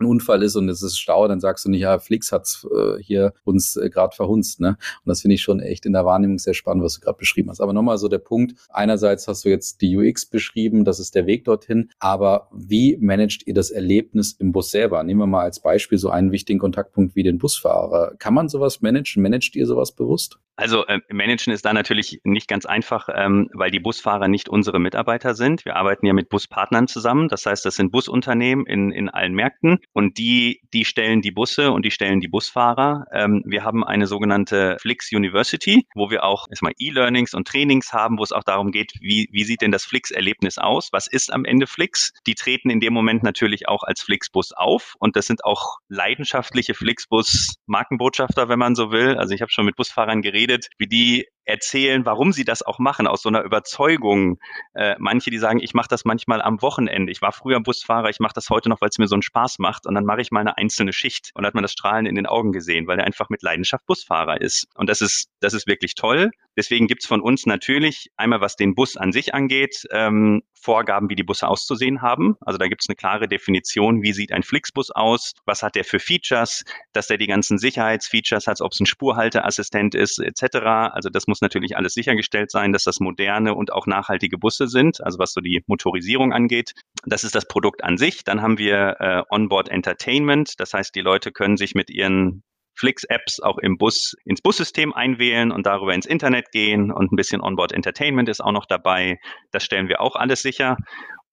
ein 0.00 0.06
Unfall 0.06 0.42
ist 0.42 0.56
und 0.56 0.68
es 0.68 0.82
ist 0.82 0.98
Stau, 0.98 1.28
dann 1.28 1.40
sagst 1.40 1.64
du 1.64 1.70
nicht, 1.70 1.80
ja, 1.80 1.98
Flix 1.98 2.32
hat's 2.32 2.66
äh, 2.74 3.02
hier 3.02 3.32
uns 3.44 3.76
äh, 3.76 3.90
gerade 3.90 4.14
verhunzt. 4.14 4.60
Ne? 4.60 4.68
Und 4.68 5.06
das 5.06 5.22
finde 5.22 5.34
ich 5.34 5.42
schon 5.42 5.60
echt 5.60 5.86
in 5.86 5.92
der 5.92 6.04
Wahrnehmung 6.04 6.38
sehr 6.38 6.54
spannend, 6.54 6.84
was 6.84 6.94
du 6.94 7.00
gerade 7.00 7.18
beschrieben 7.18 7.50
hast. 7.50 7.60
Aber 7.60 7.72
nochmal 7.72 7.98
so 7.98 8.08
der 8.08 8.18
Punkt, 8.18 8.54
einerseits 8.70 9.28
hast 9.28 9.44
du 9.44 9.48
jetzt 9.48 9.80
die 9.80 9.96
UX 9.96 10.26
beschrieben, 10.26 10.84
das 10.84 11.00
ist 11.00 11.14
der 11.14 11.26
Weg 11.26 11.44
dorthin, 11.44 11.90
aber 11.98 12.48
wie 12.52 12.96
managt 13.00 13.46
ihr 13.46 13.54
das 13.54 13.70
Erlebnis 13.70 14.32
im 14.32 14.52
Bus 14.52 14.70
selber? 14.70 15.02
Nehmen 15.02 15.20
wir 15.20 15.26
mal 15.26 15.42
als 15.42 15.60
Beispiel 15.60 15.98
so 15.98 16.10
einen 16.10 16.32
wichtigen 16.32 16.58
Kontaktpunkt 16.58 17.14
wie 17.14 17.22
den 17.22 17.38
Busfahrer. 17.38 18.14
Kann 18.18 18.34
man 18.34 18.48
sowas 18.48 18.80
managen? 18.80 19.22
Managt 19.22 19.56
ihr 19.56 19.66
sowas 19.66 19.92
bewusst? 19.92 20.38
Also 20.60 20.86
äh, 20.86 21.00
managen 21.10 21.54
ist 21.54 21.64
da 21.64 21.72
natürlich 21.72 22.20
nicht 22.22 22.46
ganz 22.46 22.66
einfach, 22.66 23.08
ähm, 23.14 23.48
weil 23.54 23.70
die 23.70 23.80
Busfahrer 23.80 24.28
nicht 24.28 24.50
unsere 24.50 24.78
Mitarbeiter 24.78 25.34
sind. 25.34 25.64
Wir 25.64 25.76
arbeiten 25.76 26.04
ja 26.04 26.12
mit 26.12 26.28
Buspartnern 26.28 26.86
zusammen. 26.86 27.28
Das 27.28 27.46
heißt, 27.46 27.64
das 27.64 27.76
sind 27.76 27.90
Busunternehmen 27.90 28.66
in, 28.66 28.92
in 28.92 29.08
allen 29.08 29.32
Märkten 29.32 29.78
und 29.94 30.18
die, 30.18 30.60
die 30.74 30.84
stellen 30.84 31.22
die 31.22 31.30
Busse 31.30 31.72
und 31.72 31.86
die 31.86 31.90
stellen 31.90 32.20
die 32.20 32.28
Busfahrer. 32.28 33.06
Ähm, 33.10 33.42
wir 33.46 33.64
haben 33.64 33.84
eine 33.84 34.06
sogenannte 34.06 34.76
Flix 34.82 35.10
University, 35.10 35.86
wo 35.94 36.10
wir 36.10 36.24
auch 36.24 36.46
erstmal 36.50 36.72
E-Learnings 36.78 37.32
und 37.32 37.48
Trainings 37.48 37.94
haben, 37.94 38.18
wo 38.18 38.22
es 38.22 38.32
auch 38.32 38.44
darum 38.44 38.70
geht, 38.70 38.92
wie, 39.00 39.30
wie 39.32 39.44
sieht 39.44 39.62
denn 39.62 39.72
das 39.72 39.86
Flix-Erlebnis 39.86 40.58
aus? 40.58 40.90
Was 40.92 41.06
ist 41.06 41.32
am 41.32 41.46
Ende 41.46 41.68
Flix? 41.68 42.12
Die 42.26 42.34
treten 42.34 42.68
in 42.68 42.80
dem 42.80 42.92
Moment 42.92 43.22
natürlich 43.22 43.66
auch 43.66 43.82
als 43.82 44.02
Flixbus 44.02 44.52
auf 44.52 44.94
und 44.98 45.16
das 45.16 45.24
sind 45.24 45.42
auch 45.42 45.78
leidenschaftliche 45.88 46.74
Flixbus-Markenbotschafter, 46.74 48.50
wenn 48.50 48.58
man 48.58 48.74
so 48.74 48.92
will. 48.92 49.16
Also 49.16 49.34
ich 49.34 49.40
habe 49.40 49.50
schon 49.50 49.64
mit 49.64 49.76
Busfahrern 49.76 50.20
geredet 50.20 50.49
geredet, 50.50 50.70
wie 50.78 50.86
die 50.86 51.28
erzählen, 51.50 52.06
warum 52.06 52.32
sie 52.32 52.44
das 52.44 52.62
auch 52.62 52.78
machen, 52.78 53.06
aus 53.06 53.22
so 53.22 53.28
einer 53.28 53.42
Überzeugung. 53.42 54.38
Äh, 54.74 54.96
manche, 54.98 55.30
die 55.30 55.38
sagen, 55.38 55.60
ich 55.60 55.74
mache 55.74 55.88
das 55.88 56.04
manchmal 56.04 56.40
am 56.42 56.62
Wochenende. 56.62 57.12
Ich 57.12 57.20
war 57.22 57.32
früher 57.32 57.60
Busfahrer, 57.60 58.08
ich 58.08 58.20
mache 58.20 58.34
das 58.34 58.48
heute 58.50 58.68
noch, 58.68 58.80
weil 58.80 58.88
es 58.88 58.98
mir 58.98 59.06
so 59.08 59.14
einen 59.14 59.22
Spaß 59.22 59.58
macht 59.58 59.86
und 59.86 59.94
dann 59.94 60.04
mache 60.04 60.20
ich 60.20 60.30
mal 60.30 60.40
eine 60.40 60.56
einzelne 60.56 60.92
Schicht. 60.92 61.30
Und 61.34 61.42
da 61.42 61.48
hat 61.48 61.54
man 61.54 61.62
das 61.62 61.72
Strahlen 61.72 62.06
in 62.06 62.14
den 62.14 62.26
Augen 62.26 62.52
gesehen, 62.52 62.86
weil 62.86 62.98
er 62.98 63.04
einfach 63.04 63.28
mit 63.28 63.42
Leidenschaft 63.42 63.86
Busfahrer 63.86 64.40
ist. 64.40 64.66
Und 64.74 64.88
das 64.88 65.00
ist, 65.00 65.28
das 65.40 65.54
ist 65.54 65.66
wirklich 65.66 65.94
toll. 65.94 66.30
Deswegen 66.56 66.88
gibt's 66.88 67.06
von 67.06 67.20
uns 67.20 67.46
natürlich 67.46 68.10
einmal, 68.16 68.40
was 68.40 68.56
den 68.56 68.74
Bus 68.74 68.96
an 68.96 69.12
sich 69.12 69.34
angeht, 69.34 69.86
ähm, 69.92 70.42
Vorgaben, 70.60 71.08
wie 71.08 71.14
die 71.14 71.22
Busse 71.22 71.48
auszusehen 71.48 72.02
haben. 72.02 72.36
Also 72.40 72.58
da 72.58 72.68
gibt's 72.68 72.88
eine 72.88 72.96
klare 72.96 73.28
Definition, 73.28 74.02
wie 74.02 74.12
sieht 74.12 74.32
ein 74.32 74.42
Flixbus 74.42 74.90
aus, 74.90 75.32
was 75.46 75.62
hat 75.62 75.74
der 75.74 75.84
für 75.84 75.98
Features, 75.98 76.64
dass 76.92 77.06
der 77.06 77.16
die 77.16 77.26
ganzen 77.26 77.58
Sicherheitsfeatures 77.58 78.46
hat, 78.46 78.60
ob 78.60 78.72
es 78.72 78.80
ein 78.80 78.86
Spurhalteassistent 78.86 79.94
ist, 79.94 80.18
etc. 80.18 80.56
Also 80.92 81.08
das 81.08 81.26
muss 81.26 81.39
natürlich 81.40 81.76
alles 81.76 81.94
sichergestellt 81.94 82.50
sein, 82.50 82.72
dass 82.72 82.84
das 82.84 83.00
moderne 83.00 83.54
und 83.54 83.72
auch 83.72 83.86
nachhaltige 83.86 84.38
Busse 84.38 84.66
sind, 84.66 85.02
also 85.04 85.18
was 85.18 85.32
so 85.32 85.40
die 85.40 85.62
Motorisierung 85.66 86.32
angeht. 86.32 86.72
Das 87.04 87.24
ist 87.24 87.34
das 87.34 87.46
Produkt 87.46 87.84
an 87.84 87.96
sich. 87.96 88.24
Dann 88.24 88.42
haben 88.42 88.58
wir 88.58 88.96
äh, 89.00 89.22
Onboard 89.30 89.68
Entertainment, 89.68 90.60
das 90.60 90.74
heißt, 90.74 90.94
die 90.94 91.00
Leute 91.00 91.32
können 91.32 91.56
sich 91.56 91.74
mit 91.74 91.90
ihren 91.90 92.42
Flix-Apps 92.76 93.40
auch 93.40 93.58
im 93.58 93.76
Bus 93.76 94.14
ins 94.24 94.40
Bussystem 94.40 94.94
einwählen 94.94 95.52
und 95.52 95.66
darüber 95.66 95.94
ins 95.94 96.06
Internet 96.06 96.50
gehen 96.50 96.90
und 96.90 97.12
ein 97.12 97.16
bisschen 97.16 97.42
Onboard 97.42 97.72
Entertainment 97.72 98.28
ist 98.28 98.40
auch 98.40 98.52
noch 98.52 98.66
dabei. 98.66 99.18
Das 99.50 99.64
stellen 99.64 99.88
wir 99.88 100.00
auch 100.00 100.16
alles 100.16 100.40
sicher. 100.40 100.76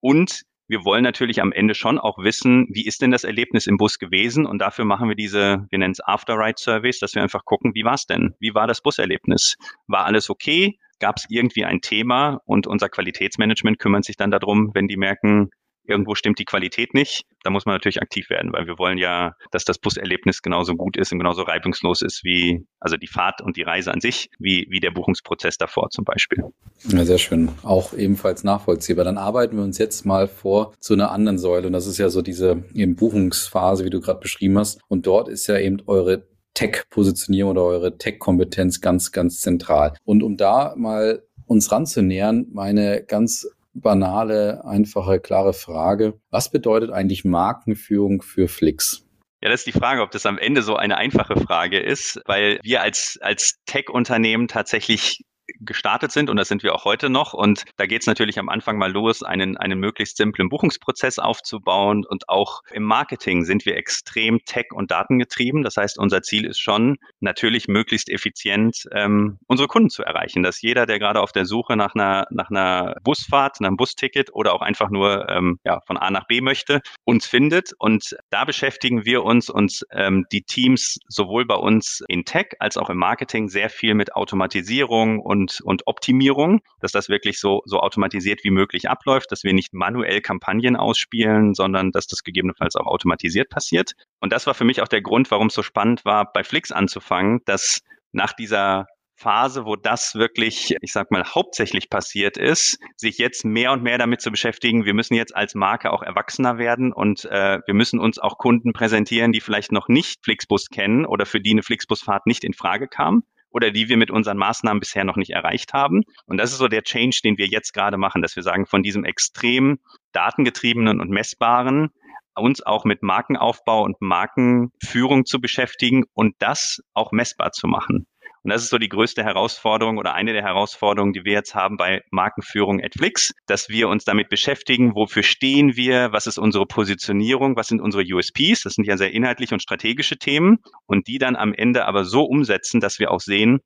Und 0.01 0.43
wir 0.67 0.83
wollen 0.83 1.03
natürlich 1.03 1.41
am 1.41 1.51
Ende 1.51 1.75
schon 1.75 1.97
auch 1.97 2.17
wissen, 2.17 2.67
wie 2.69 2.85
ist 2.85 3.01
denn 3.01 3.11
das 3.11 3.23
Erlebnis 3.23 3.67
im 3.67 3.77
Bus 3.77 3.99
gewesen? 3.99 4.45
Und 4.45 4.59
dafür 4.59 4.85
machen 4.85 5.07
wir 5.07 5.15
diese, 5.15 5.65
wir 5.69 5.79
nennen 5.79 5.93
es 5.93 6.05
After-Ride-Surveys, 6.05 6.99
dass 6.99 7.15
wir 7.15 7.23
einfach 7.23 7.45
gucken, 7.45 7.73
wie 7.73 7.83
war 7.83 7.93
es 7.93 8.05
denn? 8.05 8.35
Wie 8.39 8.53
war 8.53 8.67
das 8.67 8.81
Buserlebnis? 8.81 9.55
War 9.87 10.05
alles 10.05 10.29
okay? 10.29 10.77
Gab 10.99 11.17
es 11.17 11.25
irgendwie 11.29 11.63
ein 11.63 11.81
Thema? 11.81 12.41
Und 12.45 12.67
unser 12.67 12.89
Qualitätsmanagement 12.89 13.79
kümmert 13.79 14.03
sich 14.03 14.17
dann 14.17 14.31
darum, 14.31 14.71
wenn 14.73 14.87
die 14.87 14.97
merken, 14.97 15.49
irgendwo 15.87 16.15
stimmt 16.15 16.39
die 16.39 16.45
Qualität 16.45 16.93
nicht, 16.93 17.25
da 17.43 17.49
muss 17.49 17.65
man 17.65 17.75
natürlich 17.75 18.01
aktiv 18.01 18.29
werden, 18.29 18.51
weil 18.53 18.67
wir 18.67 18.77
wollen 18.77 18.97
ja, 18.97 19.33
dass 19.51 19.63
das 19.63 19.77
Buserlebnis 19.79 20.41
genauso 20.41 20.75
gut 20.75 20.97
ist 20.97 21.11
und 21.11 21.19
genauso 21.19 21.43
reibungslos 21.43 22.01
ist 22.01 22.23
wie, 22.23 22.65
also 22.79 22.97
die 22.97 23.07
Fahrt 23.07 23.41
und 23.41 23.57
die 23.57 23.63
Reise 23.63 23.91
an 23.93 24.01
sich, 24.01 24.29
wie, 24.39 24.67
wie 24.69 24.79
der 24.79 24.91
Buchungsprozess 24.91 25.57
davor 25.57 25.89
zum 25.89 26.03
Beispiel. 26.03 26.43
Ja, 26.89 27.05
sehr 27.05 27.17
schön. 27.17 27.49
Auch 27.63 27.93
ebenfalls 27.93 28.43
nachvollziehbar. 28.43 29.05
Dann 29.05 29.17
arbeiten 29.17 29.55
wir 29.55 29.63
uns 29.63 29.77
jetzt 29.77 30.05
mal 30.05 30.27
vor 30.27 30.73
zu 30.79 30.93
einer 30.93 31.11
anderen 31.11 31.37
Säule 31.37 31.67
und 31.67 31.73
das 31.73 31.87
ist 31.87 31.97
ja 31.97 32.09
so 32.09 32.21
diese 32.21 32.63
eben 32.73 32.95
Buchungsphase, 32.95 33.85
wie 33.85 33.89
du 33.89 34.01
gerade 34.01 34.19
beschrieben 34.19 34.57
hast. 34.57 34.81
Und 34.87 35.07
dort 35.07 35.29
ist 35.29 35.47
ja 35.47 35.57
eben 35.57 35.81
eure 35.87 36.27
Tech-Positionierung 36.53 37.51
oder 37.51 37.63
eure 37.63 37.97
Tech-Kompetenz 37.97 38.81
ganz, 38.81 39.11
ganz 39.11 39.39
zentral. 39.39 39.93
Und 40.03 40.23
um 40.23 40.37
da 40.37 40.73
mal 40.75 41.23
uns 41.45 41.71
ranzunähern, 41.71 42.47
meine 42.51 43.03
ganz 43.03 43.47
banale, 43.81 44.65
einfache, 44.65 45.19
klare 45.19 45.53
Frage. 45.53 46.19
Was 46.29 46.51
bedeutet 46.51 46.91
eigentlich 46.91 47.25
Markenführung 47.25 48.21
für 48.21 48.47
Flix? 48.47 49.07
Ja, 49.41 49.49
das 49.49 49.61
ist 49.61 49.67
die 49.67 49.79
Frage, 49.79 50.01
ob 50.01 50.09
das 50.09 50.25
am 50.25 50.39
Ende 50.39 50.63
so 50.63 50.75
eine 50.75 50.97
einfache 50.97 51.39
Frage 51.39 51.79
ist, 51.79 52.19
weil 52.25 52.59
wir 52.63 52.81
als, 52.81 53.19
als 53.21 53.59
Tech-Unternehmen 53.65 54.47
tatsächlich 54.47 55.23
gestartet 55.59 56.11
sind 56.11 56.29
und 56.29 56.37
das 56.37 56.47
sind 56.47 56.63
wir 56.63 56.75
auch 56.75 56.85
heute 56.85 57.09
noch. 57.09 57.33
Und 57.33 57.63
da 57.77 57.85
geht 57.85 58.01
es 58.01 58.07
natürlich 58.07 58.39
am 58.39 58.49
Anfang 58.49 58.77
mal 58.77 58.91
los, 58.91 59.23
einen, 59.23 59.57
einen 59.57 59.79
möglichst 59.79 60.17
simplen 60.17 60.49
Buchungsprozess 60.49 61.19
aufzubauen. 61.19 62.05
Und 62.05 62.29
auch 62.29 62.61
im 62.71 62.83
Marketing 62.83 63.45
sind 63.45 63.65
wir 63.65 63.75
extrem 63.75 64.39
tech- 64.45 64.73
und 64.73 64.91
datengetrieben. 64.91 65.63
Das 65.63 65.77
heißt, 65.77 65.97
unser 65.97 66.21
Ziel 66.21 66.45
ist 66.45 66.59
schon, 66.59 66.97
natürlich 67.19 67.67
möglichst 67.67 68.09
effizient 68.09 68.87
ähm, 68.93 69.39
unsere 69.47 69.67
Kunden 69.67 69.89
zu 69.89 70.03
erreichen. 70.03 70.43
Dass 70.43 70.61
jeder, 70.61 70.85
der 70.85 70.99
gerade 70.99 71.21
auf 71.21 71.31
der 71.31 71.45
Suche 71.45 71.75
nach 71.75 71.95
einer, 71.95 72.27
nach 72.29 72.49
einer 72.49 72.95
Busfahrt, 73.03 73.61
nach 73.61 73.67
einem 73.67 73.77
Busticket 73.77 74.33
oder 74.33 74.53
auch 74.53 74.61
einfach 74.61 74.89
nur 74.89 75.29
ähm, 75.29 75.59
ja, 75.63 75.81
von 75.85 75.97
A 75.97 76.11
nach 76.11 76.27
B 76.27 76.41
möchte, 76.41 76.81
uns 77.05 77.25
findet. 77.25 77.73
Und 77.79 78.17
da 78.29 78.45
beschäftigen 78.45 79.05
wir 79.05 79.23
uns 79.23 79.49
und 79.49 79.85
ähm, 79.91 80.25
die 80.31 80.41
Teams 80.41 80.99
sowohl 81.07 81.45
bei 81.45 81.55
uns 81.55 82.03
in 82.07 82.25
Tech 82.25 82.47
als 82.59 82.77
auch 82.77 82.89
im 82.89 82.97
Marketing 82.97 83.49
sehr 83.49 83.69
viel 83.69 83.93
mit 83.93 84.15
Automatisierung 84.15 85.19
und 85.19 85.36
und, 85.37 85.61
und 85.61 85.83
Optimierung, 85.85 86.61
dass 86.79 86.91
das 86.91 87.09
wirklich 87.09 87.39
so, 87.39 87.61
so 87.65 87.79
automatisiert 87.79 88.43
wie 88.43 88.49
möglich 88.49 88.89
abläuft, 88.89 89.31
dass 89.31 89.43
wir 89.43 89.53
nicht 89.53 89.73
manuell 89.73 90.21
Kampagnen 90.21 90.75
ausspielen, 90.75 91.53
sondern 91.53 91.91
dass 91.91 92.07
das 92.07 92.23
gegebenenfalls 92.23 92.75
auch 92.75 92.87
automatisiert 92.87 93.49
passiert. 93.49 93.93
Und 94.19 94.33
das 94.33 94.47
war 94.47 94.53
für 94.53 94.65
mich 94.65 94.81
auch 94.81 94.87
der 94.87 95.01
Grund, 95.01 95.29
warum 95.31 95.47
es 95.47 95.53
so 95.53 95.63
spannend 95.63 96.05
war, 96.05 96.31
bei 96.31 96.43
Flix 96.43 96.71
anzufangen, 96.71 97.41
dass 97.45 97.81
nach 98.11 98.33
dieser 98.33 98.87
Phase, 99.19 99.65
wo 99.65 99.75
das 99.75 100.13
wirklich, 100.13 100.75
ich 100.81 100.93
sag 100.93 101.09
mal, 101.09 101.23
hauptsächlich 101.23 101.89
passiert 101.89 102.37
ist, 102.37 102.77
sich 102.95 103.17
jetzt 103.17 103.45
mehr 103.45 103.71
und 103.71 103.81
mehr 103.81 103.97
damit 103.97 104.21
zu 104.21 104.29
beschäftigen, 104.29 104.85
wir 104.85 104.93
müssen 104.93 105.15
jetzt 105.15 105.35
als 105.35 105.55
Marke 105.55 105.91
auch 105.91 106.03
erwachsener 106.03 106.59
werden 106.59 106.93
und 106.93 107.25
äh, 107.25 107.59
wir 107.65 107.73
müssen 107.73 107.99
uns 107.99 108.19
auch 108.19 108.37
Kunden 108.37 108.73
präsentieren, 108.73 109.31
die 109.31 109.41
vielleicht 109.41 109.71
noch 109.71 109.87
nicht 109.87 110.23
Flixbus 110.23 110.69
kennen 110.69 111.05
oder 111.05 111.25
für 111.25 111.41
die 111.41 111.51
eine 111.51 111.63
Flixbusfahrt 111.63 112.27
nicht 112.27 112.43
in 112.43 112.53
Frage 112.53 112.87
kam 112.87 113.23
oder 113.49 113.71
die 113.71 113.89
wir 113.89 113.97
mit 113.97 114.11
unseren 114.11 114.37
Maßnahmen 114.37 114.79
bisher 114.79 115.03
noch 115.03 115.15
nicht 115.15 115.31
erreicht 115.31 115.73
haben. 115.73 116.03
Und 116.25 116.37
das 116.37 116.51
ist 116.51 116.57
so 116.57 116.67
der 116.67 116.83
Change, 116.83 117.21
den 117.23 117.37
wir 117.37 117.47
jetzt 117.47 117.73
gerade 117.73 117.97
machen, 117.97 118.21
dass 118.21 118.35
wir 118.35 118.43
sagen, 118.43 118.65
von 118.65 118.83
diesem 118.83 119.03
extrem 119.03 119.79
datengetriebenen 120.11 120.99
und 120.99 121.09
messbaren 121.09 121.89
uns 122.37 122.61
auch 122.61 122.85
mit 122.85 123.03
Markenaufbau 123.03 123.83
und 123.83 123.99
Markenführung 123.99 125.25
zu 125.25 125.39
beschäftigen 125.41 126.05
und 126.13 126.35
das 126.39 126.81
auch 126.93 127.11
messbar 127.11 127.51
zu 127.51 127.67
machen. 127.67 128.07
Und 128.47 128.53
das 128.53 128.63
ist 128.63 128.69
so 128.69 128.77
die 128.77 128.87
größte 128.87 129.25
Herausforderung 129.25 129.97
oder 129.97 130.13
eine 130.13 130.31
der 130.31 130.41
Herausforderungen, 130.41 131.11
die 131.11 131.25
wir 131.25 131.33
jetzt 131.33 131.53
haben 131.53 131.75
bei 131.75 132.01
Markenführung 132.11 132.81
at 132.81 132.93
Flix, 132.97 133.33
dass 133.45 133.67
wir 133.67 133.89
uns 133.89 134.05
damit 134.05 134.29
beschäftigen, 134.29 134.95
wofür 134.95 135.21
stehen 135.21 135.75
wir, 135.75 136.13
was 136.13 136.27
ist 136.27 136.37
unsere 136.37 136.65
Positionierung, 136.65 137.57
was 137.57 137.67
sind 137.67 137.81
unsere 137.81 138.05
USPs, 138.09 138.63
das 138.63 138.75
sind 138.75 138.87
ja 138.87 138.95
sehr 138.95 139.11
inhaltliche 139.11 139.53
und 139.53 139.59
strategische 139.59 140.15
Themen 140.15 140.59
und 140.85 141.09
die 141.09 141.17
dann 141.17 141.35
am 141.35 141.53
Ende 141.53 141.87
aber 141.87 142.05
so 142.05 142.23
umsetzen, 142.23 142.79
dass 142.79 142.99
wir 142.99 143.11
auch 143.11 143.19
sehen, 143.19 143.59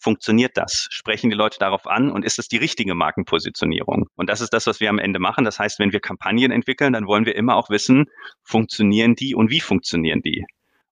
funktioniert 0.00 0.52
das? 0.56 0.86
Sprechen 0.88 1.28
die 1.28 1.36
Leute 1.36 1.58
darauf 1.58 1.86
an 1.86 2.10
und 2.10 2.24
ist 2.24 2.38
es 2.38 2.48
die 2.48 2.56
richtige 2.56 2.94
Markenpositionierung? 2.94 4.06
Und 4.16 4.30
das 4.30 4.40
ist 4.40 4.54
das, 4.54 4.66
was 4.66 4.80
wir 4.80 4.88
am 4.88 4.98
Ende 4.98 5.18
machen. 5.18 5.44
Das 5.44 5.58
heißt, 5.58 5.78
wenn 5.80 5.92
wir 5.92 6.00
Kampagnen 6.00 6.50
entwickeln, 6.50 6.94
dann 6.94 7.06
wollen 7.06 7.26
wir 7.26 7.36
immer 7.36 7.56
auch 7.56 7.68
wissen, 7.68 8.06
funktionieren 8.42 9.16
die 9.16 9.34
und 9.34 9.50
wie 9.50 9.60
funktionieren 9.60 10.22
die? 10.22 10.46